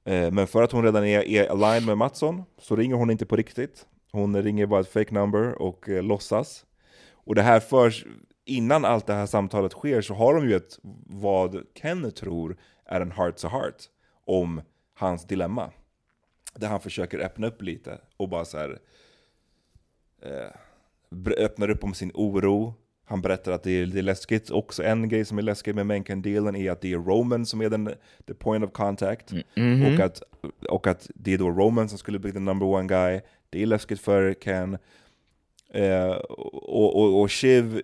Eh, 0.03 0.31
men 0.31 0.47
för 0.47 0.63
att 0.63 0.71
hon 0.71 0.83
redan 0.83 1.05
är, 1.05 1.27
är 1.27 1.49
aligned 1.49 1.85
med 1.85 1.97
Mattsson, 1.97 2.43
så 2.57 2.75
ringer 2.75 2.95
hon 2.95 3.11
inte 3.11 3.25
på 3.25 3.35
riktigt. 3.35 3.85
Hon 4.11 4.43
ringer 4.43 4.65
bara 4.65 4.79
ett 4.79 4.91
fake 4.93 5.13
number 5.13 5.61
och 5.61 5.89
eh, 5.89 6.03
låtsas. 6.03 6.65
Och 7.11 7.35
det 7.35 7.41
här 7.41 7.59
förs, 7.59 8.05
innan 8.45 8.85
allt 8.85 9.07
det 9.07 9.13
här 9.13 9.25
samtalet 9.25 9.71
sker 9.71 10.01
så 10.01 10.13
har 10.13 10.33
de 10.33 10.49
ju 10.49 10.55
ett, 10.55 10.79
vad 11.05 11.63
Ken 11.81 12.11
tror 12.11 12.57
är 12.85 13.01
en 13.01 13.11
heart 13.11 13.37
to 13.37 13.47
heart 13.47 13.83
om 14.25 14.61
hans 14.93 15.27
dilemma. 15.27 15.71
Där 16.55 16.67
han 16.67 16.79
försöker 16.79 17.19
öppna 17.19 17.47
upp 17.47 17.61
lite 17.61 18.01
och 18.17 18.29
bara 18.29 18.45
så 18.45 18.57
här 18.57 18.69
eh, 18.69 18.77
öppnar 21.37 21.69
upp 21.69 21.83
om 21.83 21.93
sin 21.93 22.11
oro. 22.13 22.73
Han 23.05 23.21
berättar 23.21 23.51
att 23.51 23.63
det 23.63 23.71
är, 23.71 23.85
det 23.85 23.99
är 23.99 24.03
läskigt. 24.03 24.51
Också 24.51 24.83
en 24.83 25.09
grej 25.09 25.25
som 25.25 25.37
är 25.37 25.41
läskig 25.41 25.75
med 25.75 25.85
Menken-delen 25.85 26.55
är 26.55 26.71
att 26.71 26.81
det 26.81 26.93
är 26.93 26.97
Roman 26.97 27.45
som 27.45 27.61
är 27.61 27.69
den 27.69 27.93
the 28.27 28.33
point 28.33 28.65
of 28.65 28.71
contact. 28.71 29.31
Mhm. 29.55 29.93
Och, 29.93 29.99
att, 29.99 30.21
och 30.69 30.87
att 30.87 31.09
det 31.15 31.33
är 31.33 31.37
då 31.37 31.49
Roman 31.49 31.89
som 31.89 31.97
skulle 31.97 32.19
bli 32.19 32.31
the 32.31 32.39
number 32.39 32.65
one 32.65 32.87
guy. 32.87 33.21
Det 33.49 33.61
är 33.61 33.65
läskigt 33.65 34.01
för 34.01 34.33
Ken. 34.33 34.77
Eh, 35.73 36.09
och, 36.09 36.95
och, 36.95 37.21
och 37.21 37.31
Shiv, 37.31 37.81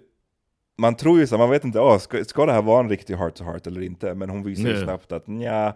man 0.78 0.96
tror 0.96 1.20
ju 1.20 1.28
så, 1.28 1.38
man 1.38 1.50
vet 1.50 1.64
inte, 1.64 1.82
ah, 1.82 2.00
ska, 2.00 2.24
ska 2.26 2.46
det 2.46 2.54
här 2.54 2.62
vara 2.62 2.80
en 2.80 2.90
riktig 2.90 3.16
heart 3.16 3.36
to 3.36 3.44
heart 3.44 3.68
eller 3.68 3.82
inte? 3.82 4.14
Men 4.14 4.30
hon 4.30 4.44
visar 4.44 4.70
ju 4.70 4.84
snabbt 4.84 5.12
att 5.12 5.28
nja, 5.28 5.74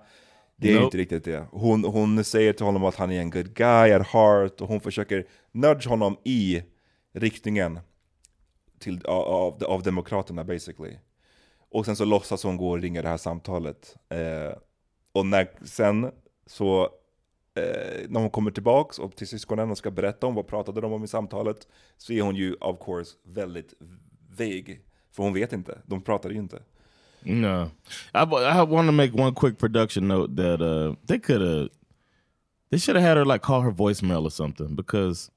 det 0.62 0.70
är 0.70 0.74
Nope. 0.74 0.86
inte 0.86 0.98
riktigt 0.98 1.24
det. 1.24 1.46
Hon, 1.52 1.84
hon 1.84 2.24
säger 2.24 2.54
till 2.54 2.66
honom 2.66 2.84
att 2.84 2.96
han 2.96 3.12
är 3.12 3.20
en 3.20 3.30
good 3.30 3.54
guy 3.54 3.92
at 3.92 4.08
heart, 4.08 4.62
och 4.62 4.68
hon 4.68 4.80
försöker 4.82 5.28
nudge 5.52 5.88
honom 5.88 6.18
i 6.24 6.64
riktningen 7.14 7.80
till, 8.80 9.06
av, 9.06 9.64
av 9.64 9.84
Demokraterna 9.84 10.44
basically. 10.44 10.98
Och 11.70 11.86
sen 11.86 11.96
så 11.96 12.06
låtsas 12.06 12.44
hon 12.44 12.58
gå 12.58 12.70
och 12.70 12.82
ringa 12.82 13.02
det 13.02 13.08
här 13.08 13.18
samtalet. 13.18 13.96
Eh, 14.10 14.58
och 15.12 15.26
när, 15.26 15.50
sen 15.66 16.12
så, 16.46 16.84
eh, 17.56 18.10
när 18.10 18.20
hon 18.20 18.30
kommer 18.30 18.52
tillbaks 18.52 19.00
och 19.00 19.16
till 19.16 19.28
syskonen 19.28 19.72
och 19.72 19.78
ska 19.78 19.92
berätta 19.92 20.28
om 20.28 20.36
vad 20.36 20.48
pratade 20.48 20.82
de 20.82 20.94
om 20.94 21.04
i 21.04 21.08
samtalet, 21.08 21.68
så 21.98 22.14
är 22.14 22.22
hon 22.22 22.36
ju 22.36 22.54
of 22.54 22.86
course 22.86 23.18
väldigt 23.24 23.74
vague. 24.38 24.78
För 25.12 25.24
hon 25.24 25.34
vet 25.34 25.54
inte, 25.54 25.82
de 25.86 26.02
pratade 26.02 26.34
ju 26.34 26.40
inte. 26.40 26.64
No, 27.26 27.72
I, 28.14 28.24
I 28.24 28.62
want 28.64 28.88
to 28.88 28.92
make 28.92 29.14
one 29.14 29.34
quick 29.34 29.58
production 29.58 30.08
note 30.08 30.36
that 30.36 30.62
uh, 30.62 30.96
they 31.06 31.20
could 31.20 31.42
have, 31.42 31.70
they 32.72 32.78
should 32.78 32.96
have 32.96 33.04
had 33.06 33.18
her 33.18 33.26
like 33.26 33.42
call 33.42 33.62
her 33.62 33.72
voicemail 33.72 34.24
or 34.24 34.32
something 34.32 34.76
because 34.76 35.30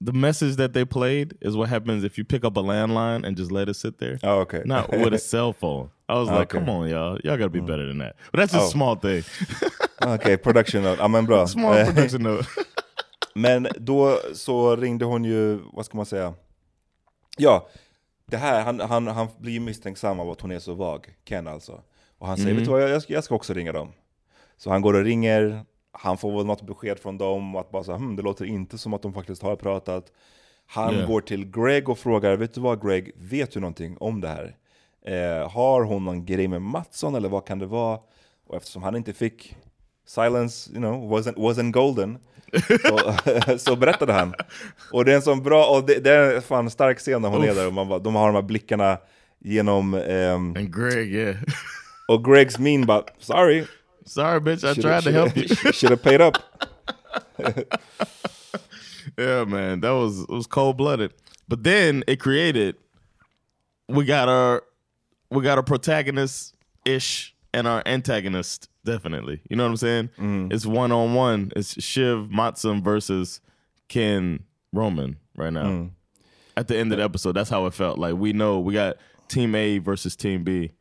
the 0.00 0.12
message 0.12 0.56
that 0.56 0.72
they 0.72 0.84
played 0.84 1.36
is 1.40 1.56
what 1.56 1.68
happens 1.68 2.02
if 2.04 2.18
you 2.18 2.24
pick 2.24 2.44
up 2.44 2.56
a 2.56 2.62
landline 2.62 3.24
and 3.24 3.36
just 3.36 3.52
let 3.52 3.68
it 3.68 3.74
sit 3.74 3.98
there. 3.98 4.18
Oh, 4.24 4.40
okay. 4.40 4.62
Not 4.64 4.90
with 4.90 5.14
a 5.14 5.18
cell 5.32 5.52
phone. 5.52 5.90
I 6.08 6.14
was 6.18 6.28
like, 6.28 6.48
come 6.48 6.68
on, 6.68 6.88
y'all, 6.88 7.18
y'all 7.24 7.36
got 7.36 7.44
to 7.44 7.50
be 7.50 7.60
better 7.60 7.86
than 7.86 7.98
that. 7.98 8.16
But 8.32 8.38
that's 8.40 8.52
just 8.52 8.64
Oh. 8.64 8.68
a 8.68 8.70
small 8.70 8.96
thing. 8.96 9.22
okay, 10.02 10.36
production 10.36 10.82
note. 10.82 10.98
Ja 10.98 11.08
men 11.08 11.24
bra. 11.24 11.46
Small 11.46 11.72
Eh, 11.74 11.84
production 11.86 12.22
note. 12.22 12.46
Men 13.34 13.68
då 13.76 14.18
så 14.34 14.76
ringde 14.76 15.04
hon 15.04 15.24
ju, 15.24 15.60
vad 15.72 15.86
ska 15.86 15.96
man 15.96 16.06
säga? 16.06 16.34
Ja, 17.38 17.66
det 18.32 18.38
här, 18.38 18.62
han, 18.64 18.80
han, 18.80 19.06
han 19.06 19.28
blir 19.38 19.60
misstänksam 19.60 20.20
av 20.20 20.30
att 20.30 20.40
hon 20.40 20.50
är 20.50 20.58
så 20.58 20.74
vag, 20.74 21.06
Ken 21.24 21.46
alltså. 21.46 21.80
Och 22.18 22.26
han 22.26 22.36
säger, 22.36 22.50
Mm. 22.50 22.56
vet 22.56 22.64
du 22.64 22.70
vad, 22.70 22.90
jag 22.90 23.02
ska, 23.02 23.12
jag 23.12 23.24
ska 23.24 23.34
också 23.34 23.52
ringa 23.54 23.72
dem. 23.72 23.92
Så 24.56 24.70
han 24.70 24.82
går 24.82 24.94
och 24.94 25.04
ringer, 25.04 25.64
han 25.92 26.18
får 26.18 26.36
väl 26.36 26.46
något 26.46 26.62
besked 26.62 26.98
från 26.98 27.18
dem, 27.18 27.56
att 27.56 27.70
bara 27.70 27.84
så, 27.84 27.92
hm, 27.92 28.16
det 28.16 28.22
låter 28.22 28.44
inte 28.44 28.78
som 28.78 28.94
att 28.94 29.02
de 29.02 29.12
faktiskt 29.12 29.42
har 29.42 29.56
pratat. 29.56 30.12
Han 30.66 30.94
Yeah. 30.94 31.08
går 31.08 31.20
till 31.20 31.50
Greg 31.50 31.88
och 31.88 31.98
frågar, 31.98 32.36
vet 32.36 32.54
du 32.54 32.60
vad 32.60 32.86
Greg, 32.88 33.12
vet 33.16 33.50
du 33.52 33.60
någonting 33.60 33.96
om 34.00 34.20
det 34.20 34.28
här? 34.28 34.56
Eh, 35.04 35.50
har 35.50 35.82
hon 35.82 36.04
någon 36.04 36.24
grej 36.26 36.48
med 36.48 36.62
Mattsson 36.62 37.14
eller 37.14 37.28
vad 37.28 37.46
kan 37.46 37.58
det 37.58 37.66
vara? 37.66 37.98
Och 38.46 38.56
eftersom 38.56 38.82
han 38.82 38.96
inte 38.96 39.12
fick 39.12 39.56
silence, 40.14 40.70
you 40.72 40.80
know, 40.80 40.94
wasn't, 40.94 41.36
wasn't 41.36 41.72
golden, 41.72 42.18
så, 42.86 43.58
så 43.58 43.76
berättade 43.76 44.12
han. 44.12 44.34
Och 44.92 45.04
det 45.04 45.12
är 45.12 45.16
en 45.16 45.22
sån 45.22 45.42
bra, 45.42 45.66
och 45.66 45.86
det, 45.86 46.00
det 46.00 46.10
är 46.10 46.34
en 46.34 46.42
fan 46.42 46.70
stark 46.70 46.98
scen 46.98 47.22
när 47.22 47.28
hon 47.28 47.42
är 47.42 47.50
Uff. 47.50 47.56
där 47.56 47.66
och 47.66 47.72
man 47.72 47.88
bara, 47.88 47.98
de 47.98 48.14
har 48.14 48.26
de 48.26 48.34
här 48.34 48.42
blickarna 48.42 48.98
genom... 49.40 49.94
ehm, 49.94 50.56
And 50.56 50.74
Greg, 50.74 51.14
yeah. 51.14 51.36
och 52.08 52.24
Gregs 52.24 52.58
min 52.58 52.86
bara, 52.86 53.04
sorry. 53.18 53.64
Sorry, 54.06 54.40
bitch. 54.40 54.64
I 54.64 54.74
tried 54.82 55.04
to 55.04 55.10
help 55.10 55.36
you. 55.36 55.48
Should 55.72 55.90
have 55.90 56.02
paid 56.02 56.20
up. 56.20 56.36
yeah, 59.16 59.44
man, 59.46 59.80
that 59.80 59.92
was 59.92 60.22
it 60.22 60.28
was 60.28 60.46
cold 60.46 60.76
blooded. 60.76 61.12
But 61.48 61.62
then 61.62 62.02
it 62.06 62.20
created. 62.20 62.74
We 63.88 64.04
got 64.04 64.28
our 64.28 64.62
we 65.30 65.42
got 65.42 65.56
our 65.58 65.62
protagonist 65.62 66.54
ish 66.84 67.34
and 67.54 67.68
our 67.68 67.82
antagonist 67.86 68.68
definitely. 68.84 69.40
You 69.48 69.56
know 69.56 69.64
what 69.64 69.70
I'm 69.70 69.76
saying? 69.76 70.10
It's 70.52 70.66
one 70.66 70.92
on 70.92 71.14
one. 71.14 71.52
It's 71.56 71.82
Shiv 71.82 72.30
Matson 72.30 72.82
versus 72.82 73.40
Ken 73.88 74.44
Roman 74.72 75.16
right 75.36 75.52
now. 75.52 75.90
At 76.56 76.68
the 76.68 76.76
end 76.78 76.92
of 76.92 76.98
the 76.98 77.04
episode, 77.04 77.32
that's 77.34 77.50
how 77.50 77.66
it 77.66 77.74
felt. 77.74 77.98
Like 77.98 78.14
we 78.14 78.32
know 78.32 78.60
we 78.60 78.74
got 78.74 78.96
Team 79.28 79.54
A 79.54 79.78
versus 79.78 80.16
Team 80.16 80.44
B. 80.44 80.72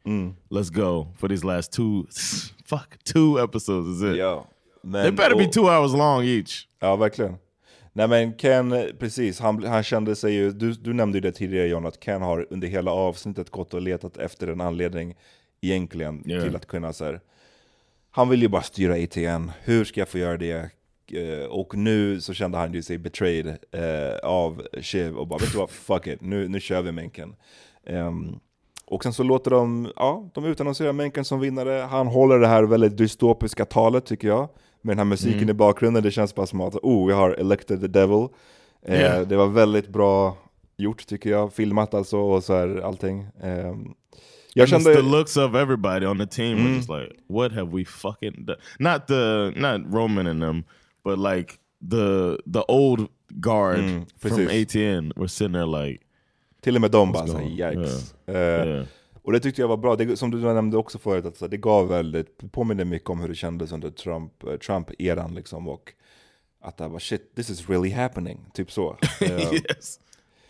Let's 0.49 0.69
go 0.69 1.07
for 1.17 1.27
these 1.29 1.43
last 1.43 1.71
two. 1.73 2.07
Fuck, 2.65 2.97
two 3.03 3.39
episodes 3.39 3.87
is 3.87 4.01
it? 4.01 4.15
Ja. 4.17 4.45
Men, 4.83 5.03
They 5.03 5.11
better 5.11 5.35
be 5.35 5.45
och- 5.45 5.51
two 5.53 5.69
hours 5.69 5.93
long 5.93 6.23
each. 6.23 6.67
Ja, 6.79 6.95
verkligen. 6.95 7.37
Nej 7.93 8.07
men 8.07 8.33
Ken, 8.33 8.75
precis, 8.99 9.39
han, 9.39 9.63
han 9.63 9.83
kände 9.83 10.15
sig 10.15 10.33
ju, 10.33 10.51
du, 10.51 10.71
du 10.73 10.93
nämnde 10.93 11.17
ju 11.17 11.21
det 11.21 11.31
tidigare 11.31 11.67
John, 11.67 11.85
att 11.85 11.99
Ken 12.03 12.21
har 12.21 12.47
under 12.49 12.67
hela 12.67 12.91
avsnittet 12.91 13.49
gått 13.49 13.73
och 13.73 13.81
letat 13.81 14.17
efter 14.17 14.47
en 14.47 14.61
anledning 14.61 15.15
egentligen 15.61 16.23
Ja. 16.25 16.41
till 16.41 16.55
att 16.55 16.67
kunna 16.67 16.93
så 16.93 17.05
här, 17.05 17.19
Han 18.11 18.29
vill 18.29 18.41
ju 18.41 18.47
bara 18.47 18.61
styra 18.61 18.93
ATN, 18.93 19.51
hur 19.63 19.83
ska 19.85 20.01
jag 20.01 20.09
få 20.09 20.17
göra 20.17 20.37
det? 20.37 20.69
Eh, 21.13 21.45
Och 21.49 21.77
nu 21.77 22.21
så 22.21 22.33
kände 22.33 22.57
han 22.57 22.73
ju 22.73 22.81
sig 22.81 22.97
betrayed 22.97 23.47
eh, 23.71 24.17
av 24.29 24.61
Shiv 24.81 25.17
och 25.17 25.27
bara 25.27 25.39
vet 25.39 25.51
du 25.51 25.57
vad, 25.57 25.69
fuck 25.69 26.07
it, 26.07 26.21
nu, 26.21 26.47
nu 26.47 26.59
kör 26.59 26.81
vi 26.81 26.91
Menken. 26.91 27.35
Ehm, 27.85 28.39
och 28.85 29.03
sen 29.03 29.13
så 29.13 29.23
låter 29.23 29.51
de, 29.51 29.91
ja, 29.95 30.29
de 30.33 30.45
utannonserar 30.45 30.93
Menken 30.93 31.25
som 31.25 31.39
vinnare. 31.39 31.71
Han 31.89 32.07
håller 32.07 32.39
det 32.39 32.47
här 32.47 32.63
väldigt 32.63 32.97
dystopiska 32.97 33.65
talet 33.65 34.05
tycker 34.05 34.27
jag. 34.27 34.49
Med 34.81 34.91
den 34.91 34.97
här 34.99 35.05
musiken 35.05 35.37
Mm. 35.37 35.49
i 35.49 35.53
bakgrunden, 35.53 36.03
det 36.03 36.11
känns 36.11 36.35
bara 36.35 36.45
som 36.45 36.61
att, 36.61 36.75
oh, 36.75 37.07
vi 37.07 37.13
har 37.13 37.29
elected 37.31 37.81
the 37.81 37.87
devil. 37.87 38.27
Eh, 38.85 38.99
Yeah. 38.99 39.27
Det 39.27 39.35
var 39.35 39.47
väldigt 39.47 39.87
bra 39.87 40.37
gjort 40.77 41.07
tycker 41.07 41.29
jag, 41.29 41.53
filmat 41.53 41.93
alltså 41.93 42.17
och 42.17 42.43
så 42.43 42.53
här 42.55 42.81
allting. 42.85 43.27
Ehm, 43.43 43.93
jag 44.53 44.63
And 44.63 44.69
kände... 44.69 44.93
the 44.95 45.01
looks 45.01 45.37
of 45.37 45.55
everybody 45.55 46.05
on 46.05 46.17
the 46.17 46.27
team 46.27 46.57
were 46.57 46.63
Mm. 46.65 46.75
just 46.77 46.89
like, 46.89 47.15
what 47.27 47.51
have 47.51 47.71
we 47.71 47.85
fucking 47.85 48.45
done? 48.45 48.57
Not 48.79 49.07
the 49.07 49.53
not 49.55 49.81
Roman 49.93 50.27
and 50.27 50.41
them, 50.41 50.63
but 51.03 51.17
like 51.33 51.53
the 51.91 52.37
the 52.53 52.63
old 52.67 53.07
guard 53.29 53.79
Mm, 53.79 54.05
from. 54.19 54.31
ATN 54.47 55.13
were 55.15 55.27
sitting 55.27 55.53
there 55.53 55.65
like, 55.87 56.03
Till 56.61 56.75
och 56.75 56.81
med 56.81 56.91
de 56.91 57.11
bara 57.11 57.27
såhär, 57.27 57.45
yikes. 57.47 58.15
Yeah. 58.27 58.61
Eh, 58.61 58.67
Yeah. 58.67 58.85
Och 59.23 59.31
det 59.31 59.39
tyckte 59.39 59.61
jag 59.61 59.67
var 59.67 59.77
bra, 59.77 59.95
det, 59.95 60.17
som 60.17 60.31
du 60.31 60.37
nämnde 60.37 60.77
också 60.77 60.97
förut, 60.99 61.25
att 61.25 61.37
så, 61.37 61.47
det 61.47 61.57
gav 61.57 61.87
väldigt, 61.87 62.51
påminner 62.51 62.85
mycket 62.85 63.09
om 63.09 63.19
hur 63.19 63.27
det 63.27 63.35
kändes 63.35 63.71
under 63.71 63.89
Trump, 63.89 64.43
eh, 64.43 64.53
Trump-eran 64.57 65.35
liksom. 65.35 65.67
Och 65.67 65.93
att 66.61 66.77
det 66.77 66.87
var 66.87 66.99
shit, 66.99 67.35
this 67.35 67.49
is 67.49 67.69
really 67.69 67.89
happening, 67.91 68.39
typ 68.53 68.71
så. 68.71 68.97
Eh, 69.21 69.53
yes, 69.53 69.99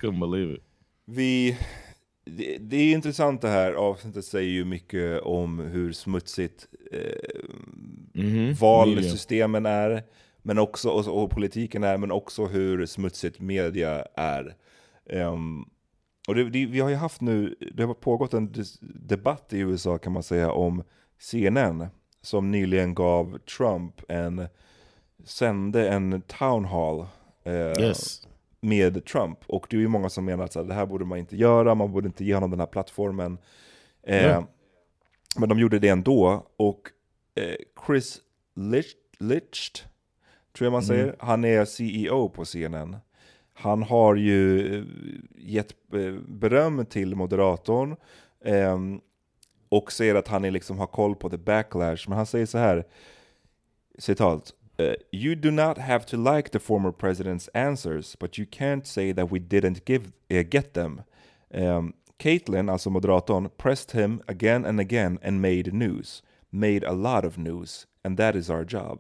couldn't 0.01 0.31
believe 0.31 0.53
it. 0.53 0.63
vi, 1.05 1.57
det, 2.37 2.57
det 2.57 2.75
är 2.77 2.93
intressant 2.93 3.41
det 3.41 3.47
här 3.49 3.73
avsnittet 3.73 4.25
säger 4.25 4.51
ju 4.51 4.65
mycket 4.65 5.21
om 5.21 5.59
hur 5.59 5.91
smutsigt 5.93 6.67
eh, 6.91 7.39
Mhm. 8.13 8.53
valsystemen 8.53 9.65
är, 9.65 10.03
men 10.41 10.57
också, 10.59 10.89
och, 10.89 11.23
och 11.23 11.31
politiken 11.31 11.83
är, 11.83 11.97
men 11.97 12.11
också 12.11 12.45
hur 12.45 12.85
smutsigt 12.85 13.39
media 13.39 14.05
är. 14.15 14.55
Ehm, 15.09 15.65
och 16.27 16.35
det, 16.35 16.43
det, 16.49 16.65
vi 16.65 16.79
har 16.79 16.89
ju 16.89 16.95
haft 16.95 17.21
nu, 17.21 17.55
det 17.73 17.83
har 17.83 17.93
pågått 17.93 18.33
en 18.33 18.53
debatt 18.81 19.53
i 19.53 19.59
USA 19.59 19.97
kan 19.97 20.13
man 20.13 20.23
säga 20.23 20.51
om 20.51 20.83
CNN, 21.19 21.87
som 22.21 22.51
nyligen 22.51 22.95
gav 22.95 23.37
Trump 23.37 24.01
en, 24.07 24.47
sände 25.25 25.89
en 25.89 26.21
town 26.21 26.65
hall 26.65 27.05
eh, 27.43 27.81
Yes. 27.85 28.27
Med 28.61 29.05
Trump. 29.05 29.39
Och 29.47 29.67
det 29.69 29.75
är 29.75 29.79
ju 29.79 29.87
många 29.87 30.09
som 30.09 30.25
menar 30.25 30.43
att 30.43 30.53
så 30.53 30.59
här, 30.61 30.67
det 30.67 30.73
här 30.73 30.85
borde 30.85 31.05
man 31.05 31.17
inte 31.17 31.35
göra, 31.37 31.75
man 31.75 31.91
borde 31.91 32.07
inte 32.07 32.25
ge 32.25 32.33
honom 32.33 32.49
den 32.49 32.59
här 32.59 32.67
plattformen. 32.67 33.37
Eh, 34.03 34.25
Ja. 34.25 34.47
Men 35.35 35.49
de 35.49 35.59
gjorde 35.59 35.79
det 35.79 35.89
ändå, 35.89 36.45
och 36.57 36.81
eh, 37.35 37.55
Chris 37.85 38.19
Licht, 38.55 38.97
Licht 39.19 39.85
tror 40.57 40.65
jag 40.65 40.71
man 40.71 40.83
säger, 40.83 41.15
han 41.19 41.45
är 41.45 41.65
CEO 41.65 42.29
på 42.29 42.45
CNN. 42.45 42.97
Han 43.53 43.83
har 43.83 44.15
ju 44.15 44.75
eh, 44.77 44.83
gett 45.37 45.71
eh, 45.93 46.13
beröm 46.27 46.85
till 46.85 47.15
moderatorn, 47.15 47.95
ehm, 48.45 49.01
och 49.69 49.91
säger 49.91 50.15
att 50.15 50.27
han 50.27 50.45
är 50.45 50.51
liksom 50.51 50.79
har 50.79 50.87
koll 50.87 51.15
på 51.15 51.29
the 51.29 51.37
backlash, 51.37 52.05
men 52.07 52.17
han 52.17 52.25
säger 52.25 52.45
så 52.45 52.57
här, 52.57 52.87
citat, 53.97 54.53
eh, 54.89 54.95
You 55.11 55.35
do 55.35 55.51
not 55.51 55.77
have 55.77 56.05
to 56.05 56.17
like 56.35 56.49
the 56.49 56.59
former 56.59 56.91
president's 56.91 57.49
answers, 57.53 58.15
but 58.19 58.37
you 58.37 58.45
can't 58.51 58.85
say 58.87 59.13
that 59.13 59.31
we 59.31 59.39
didn't 59.39 59.85
give, 59.85 60.11
eh, 60.29 60.43
get 60.43 60.73
them. 60.73 61.01
Um, 61.53 61.93
Caitlyn, 62.17 62.69
alltså 62.69 62.89
moderatorn, 62.89 63.49
pressed 63.57 63.91
him 63.91 64.21
again 64.27 64.65
and 64.65 64.79
again 64.79 65.19
and 65.23 65.41
made 65.41 65.73
news. 65.73 66.23
Made 66.51 66.83
a 66.87 66.93
lot 66.93 67.25
of 67.25 67.37
news. 67.37 67.87
And 68.03 68.17
that 68.17 68.35
is 68.35 68.49
our 68.49 68.65
job. 68.69 68.99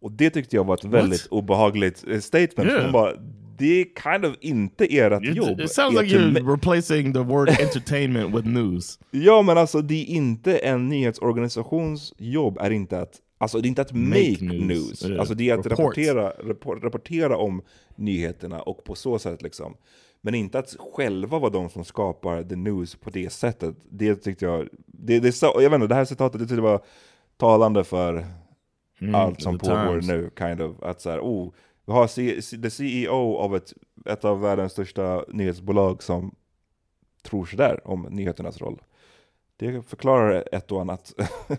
Och 0.00 0.12
det 0.12 0.30
tyckte 0.30 0.56
jag 0.56 0.64
var 0.64 0.74
ett 0.74 0.84
väldigt 0.84 1.26
obehagligt 1.30 2.04
eh, 2.08 2.20
statement. 2.20 2.70
Yeah. 2.70 2.82
Hon 2.82 2.92
bara, 2.92 3.12
det 3.58 3.80
är 3.80 3.84
kind 4.12 4.24
of 4.24 4.36
inte 4.40 4.84
ert 4.96 5.22
It, 5.24 5.36
jobb. 5.36 5.60
it 5.60 5.70
sounds 5.72 6.00
like 6.02 6.14
you're 6.16 6.50
replacing 6.50 7.12
the 7.12 7.22
word 7.22 7.48
entertainment 7.60 8.34
with 8.36 8.46
news. 8.48 8.98
Ja 9.10 9.42
men 9.42 9.58
alltså 9.58 9.82
det 9.82 9.94
är 9.94 10.04
inte 10.04 10.58
en 10.58 10.88
nyhetsorganisations 10.88 12.12
jobb 12.18 12.58
är 12.60 12.70
inte 12.70 13.00
att 13.00 13.20
Alltså 13.38 13.60
det 13.60 13.66
är 13.66 13.68
inte 13.68 13.82
att 13.82 13.92
make, 13.92 14.36
Make 14.40 14.44
news. 14.44 15.02
news, 15.02 15.18
alltså 15.18 15.34
det 15.34 15.50
är 15.50 15.58
att 15.58 15.66
rapportera, 15.66 16.30
rappor- 16.30 16.80
rapportera 16.80 17.36
om 17.36 17.62
nyheterna 17.96 18.62
och 18.62 18.84
på 18.84 18.94
så 18.94 19.18
sätt 19.18 19.42
liksom. 19.42 19.76
Men 20.20 20.34
inte 20.34 20.58
att 20.58 20.76
själva 20.94 21.38
vara 21.38 21.50
de 21.50 21.70
som 21.70 21.84
skapar 21.84 22.42
the 22.42 22.56
news 22.56 22.94
på 22.94 23.10
det 23.10 23.30
sättet. 23.32 23.76
Det 23.90 24.14
tyckte 24.16 24.44
jag, 24.44 24.68
det, 24.86 25.20
det, 25.20 25.42
jag 25.42 25.70
vet 25.70 25.72
inte, 25.72 25.86
det 25.86 25.94
här 25.94 26.04
citatet 26.04 26.40
det 26.40 26.46
tyckte 26.46 26.54
jag 26.54 26.62
var 26.62 26.82
talande 27.36 27.84
för 27.84 28.26
allt 29.14 29.42
som 29.42 29.58
pågår 29.58 30.00
times. 30.00 30.06
nu. 30.06 30.30
Kind 30.38 30.60
of. 30.62 30.82
Att 30.82 31.00
så 31.00 31.10
här, 31.10 31.20
oh, 31.20 31.52
vi 31.86 31.92
har 31.92 32.06
C, 32.06 32.40
the 32.62 32.70
CEO 32.70 33.36
av 33.36 33.56
ett, 33.56 33.72
ett 34.06 34.24
av 34.24 34.40
världens 34.40 34.72
största 34.72 35.24
nyhetsbolag 35.28 36.02
som 36.02 36.34
tror 37.22 37.46
sådär 37.46 37.80
om 37.84 38.02
nyheternas 38.10 38.60
roll. 38.60 38.82
Det 39.56 39.82
förklarar 39.88 40.44
ett 40.52 40.72
och 40.72 40.80
annat. 40.80 41.14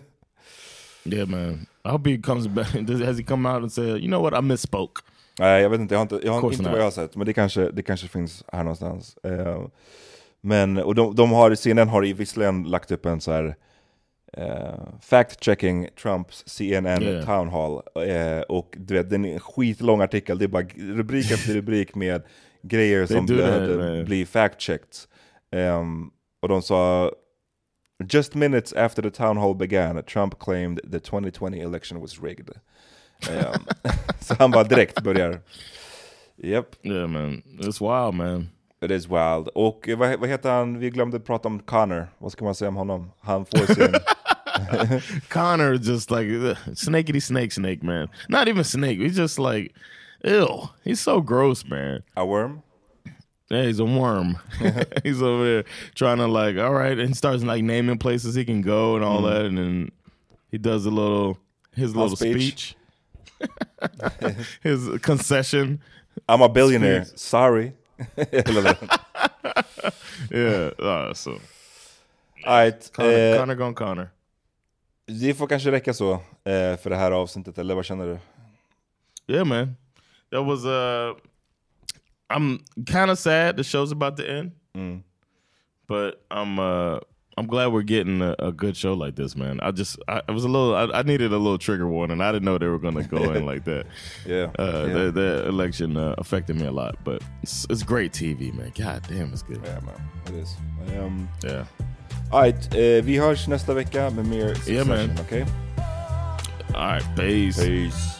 Yeah, 1.04 1.28
man. 1.28 1.66
I 1.84 1.88
hope 1.88 2.10
he 2.10 2.18
comes 2.18 2.48
back. 2.48 2.66
Has 3.06 3.18
he 3.18 3.24
come 3.24 3.48
out 3.48 3.62
and 3.62 3.72
said, 3.72 3.86
you 4.00 4.08
know 4.08 4.22
what, 4.22 4.34
I 4.44 4.46
misspoke? 4.46 5.02
Nej, 5.38 5.62
jag 5.62 5.70
vet 5.70 5.80
inte, 5.80 5.94
jag 5.94 5.98
har 5.98 6.02
inte, 6.02 6.20
jag 6.26 6.32
har 6.32 6.52
inte 6.52 6.70
vad 6.70 6.78
jag 6.78 6.84
har 6.84 6.90
sett, 6.90 7.16
men 7.16 7.26
det 7.26 7.32
kanske, 7.32 7.70
det 7.70 7.82
kanske 7.82 8.08
finns 8.08 8.44
här 8.52 8.64
någonstans. 8.64 9.16
Eh, 9.22 9.62
men, 10.40 10.76
och 10.76 10.94
de, 10.94 11.14
de 11.14 11.32
har, 11.32 11.54
CNN 11.54 11.88
har 11.88 12.02
visserligen 12.02 12.62
lagt 12.62 12.90
upp 12.90 13.06
en 13.06 13.20
så 13.20 13.32
här 13.32 13.56
eh, 14.32 14.74
fact-checking 15.02 15.88
Trumps 16.02 16.42
CNN 16.46 17.02
Yeah. 17.02 17.24
town 17.26 17.48
hall. 17.48 17.82
Eh, 18.08 18.40
och 18.40 18.74
du 18.78 18.94
vet, 18.94 19.10
det 19.10 19.16
är 19.16 19.24
en 19.26 19.40
skitlång 19.40 20.00
artikel, 20.00 20.38
det 20.38 20.44
är 20.44 20.48
bara 20.48 20.64
rubrik 20.76 21.30
efter 21.30 21.54
rubrik 21.54 21.94
med 21.94 22.22
grejer 22.62 23.06
som 23.06 23.26
behövde 23.26 24.04
bli 24.04 24.24
fact-checked. 24.24 25.06
Ehm, 25.52 26.10
och 26.42 26.48
de 26.48 26.62
sa 26.62 27.12
Just 28.08 28.34
minutes 28.34 28.72
after 28.72 29.02
the 29.02 29.10
town 29.10 29.36
hall 29.36 29.54
began, 29.54 30.02
Trump 30.02 30.38
claimed 30.38 30.80
the 30.84 30.98
2020 31.00 31.60
election 31.60 32.00
was 32.00 32.22
rigged. 32.22 32.50
Ehm, 33.28 33.66
så 34.20 34.34
han 34.38 34.50
bara 34.50 34.64
direkt 34.64 35.02
börjar. 35.02 35.40
Yep, 36.42 36.76
Yeah, 36.82 37.06
man. 37.06 37.42
It's 37.58 37.80
wild, 37.80 38.14
man. 38.14 38.48
it 38.82 38.90
is 38.90 39.06
wild. 39.06 39.48
Och 39.54 39.88
eh, 39.88 39.98
vad, 39.98 40.20
vad 40.20 40.28
heter 40.28 40.50
han? 40.50 40.78
Vi 40.78 40.90
glömde 40.90 41.20
prata 41.20 41.48
om 41.48 41.58
Connor. 41.58 42.08
Vad 42.18 42.32
ska 42.32 42.44
man 42.44 42.54
säga 42.54 42.68
om 42.68 42.76
honom? 42.76 43.10
Han 43.20 43.44
får 43.46 43.74
sin... 43.74 43.94
Connor 45.28 45.74
just 45.74 46.10
like 46.10 46.30
ugh, 46.30 46.56
snakety 46.74 47.20
snake 47.20 47.50
snake 47.50 47.78
man. 47.82 48.08
Not 48.28 48.48
even 48.48 48.64
snake. 48.64 48.98
He's 48.98 49.18
just 49.18 49.38
like 49.38 49.74
Ew, 50.24 50.68
he's 50.84 51.00
so 51.00 51.20
gross, 51.20 51.64
man. 51.64 52.02
A 52.14 52.24
worm? 52.26 52.62
Yeah, 53.50 53.64
he's 53.64 53.80
a 53.80 53.84
worm. 53.84 54.38
he's 55.02 55.20
over 55.20 55.44
there 55.44 55.64
trying 55.94 56.18
to 56.18 56.26
like, 56.26 56.56
all 56.56 56.72
right, 56.72 56.98
and 56.98 57.16
starts 57.16 57.42
like 57.42 57.64
naming 57.64 57.98
places 57.98 58.34
he 58.34 58.44
can 58.44 58.62
go 58.62 58.94
and 58.94 59.04
all 59.04 59.22
that, 59.22 59.44
and 59.44 59.58
then 59.58 59.90
he 60.50 60.58
does 60.58 60.86
a 60.86 60.90
little 60.90 61.36
his 61.74 61.94
little 61.96 62.16
speech. 62.16 62.76
speech, 63.40 64.36
his 64.62 64.88
concession. 65.02 65.80
I'm 66.28 66.42
a 66.42 66.48
billionaire. 66.48 67.04
Speech. 67.04 67.18
Sorry. 67.18 67.72
Yeah, 70.30 70.70
uh, 70.78 71.14
so 71.14 71.40
Alright, 72.46 72.90
Connor, 72.92 73.10
eh, 73.10 73.38
Connor 73.38 73.54
gone 73.54 73.74
Connor. 73.74 74.10
det 75.06 75.34
får 75.34 75.46
kanske 75.46 75.70
räcka 75.70 75.94
så 75.94 76.12
eh, 76.44 76.76
för 76.76 76.90
det 76.90 76.96
här 76.96 77.10
avsnittet, 77.10 77.58
eller 77.58 77.74
vad 77.74 77.84
känner 77.84 78.06
du? 78.06 78.18
Yeah, 79.34 79.44
man, 79.44 79.76
that 80.30 80.44
was 80.46 80.64
uh, 80.64 81.16
I'm 82.30 82.60
kind 82.86 83.10
of 83.10 83.18
sad 83.18 83.56
the 83.56 83.64
show's 83.64 83.92
about 83.92 84.16
to 84.18 84.28
end, 84.30 84.52
but 85.86 86.22
I'm 86.30 86.58
uh. 86.58 86.98
I'm 87.38 87.46
glad 87.46 87.68
we're 87.72 87.82
getting 87.82 88.20
a, 88.20 88.34
a 88.38 88.52
good 88.52 88.76
show 88.76 88.92
like 88.92 89.14
this, 89.16 89.34
man. 89.34 89.60
I 89.62 89.70
just, 89.70 89.98
I, 90.08 90.20
I 90.28 90.32
was 90.32 90.44
a 90.44 90.48
little, 90.48 90.74
I, 90.74 90.98
I 90.98 91.02
needed 91.04 91.32
a 91.32 91.38
little 91.38 91.56
trigger 91.56 91.86
warning. 91.86 92.20
I 92.20 92.32
didn't 92.32 92.44
know 92.44 92.58
they 92.58 92.66
were 92.66 92.78
going 92.78 92.96
to 92.96 93.02
go 93.04 93.32
in 93.32 93.46
like 93.46 93.64
that. 93.64 93.86
Yeah, 94.26 94.50
Uh, 94.58 95.12
yeah. 95.16 95.48
Election 95.48 95.96
uh, 95.96 96.14
affected 96.18 96.56
me 96.56 96.66
a 96.66 96.72
lot, 96.72 96.96
but 97.02 97.22
it's, 97.42 97.66
it's 97.70 97.82
great 97.82 98.12
TV, 98.12 98.52
man. 98.52 98.72
God 98.76 99.06
damn, 99.08 99.32
it's 99.32 99.42
good. 99.42 99.60
Yeah, 99.64 99.80
man. 99.80 100.02
It 100.26 100.34
is. 100.34 100.54
Um, 100.98 101.28
Yeah. 101.42 101.64
Alright, 102.30 102.74
eh, 102.74 103.00
vi 103.04 103.16
hörs 103.18 103.48
nästa 103.48 103.74
vecka 103.74 104.10
med 104.10 104.26
mer 104.26 104.54
Yeah, 104.68 104.86
man. 104.86 105.16
Succession, 105.16 105.18
okej? 105.20 105.46
All 106.74 106.92
right, 106.92 107.16
peace. 107.16 107.64
Peace. 107.64 108.19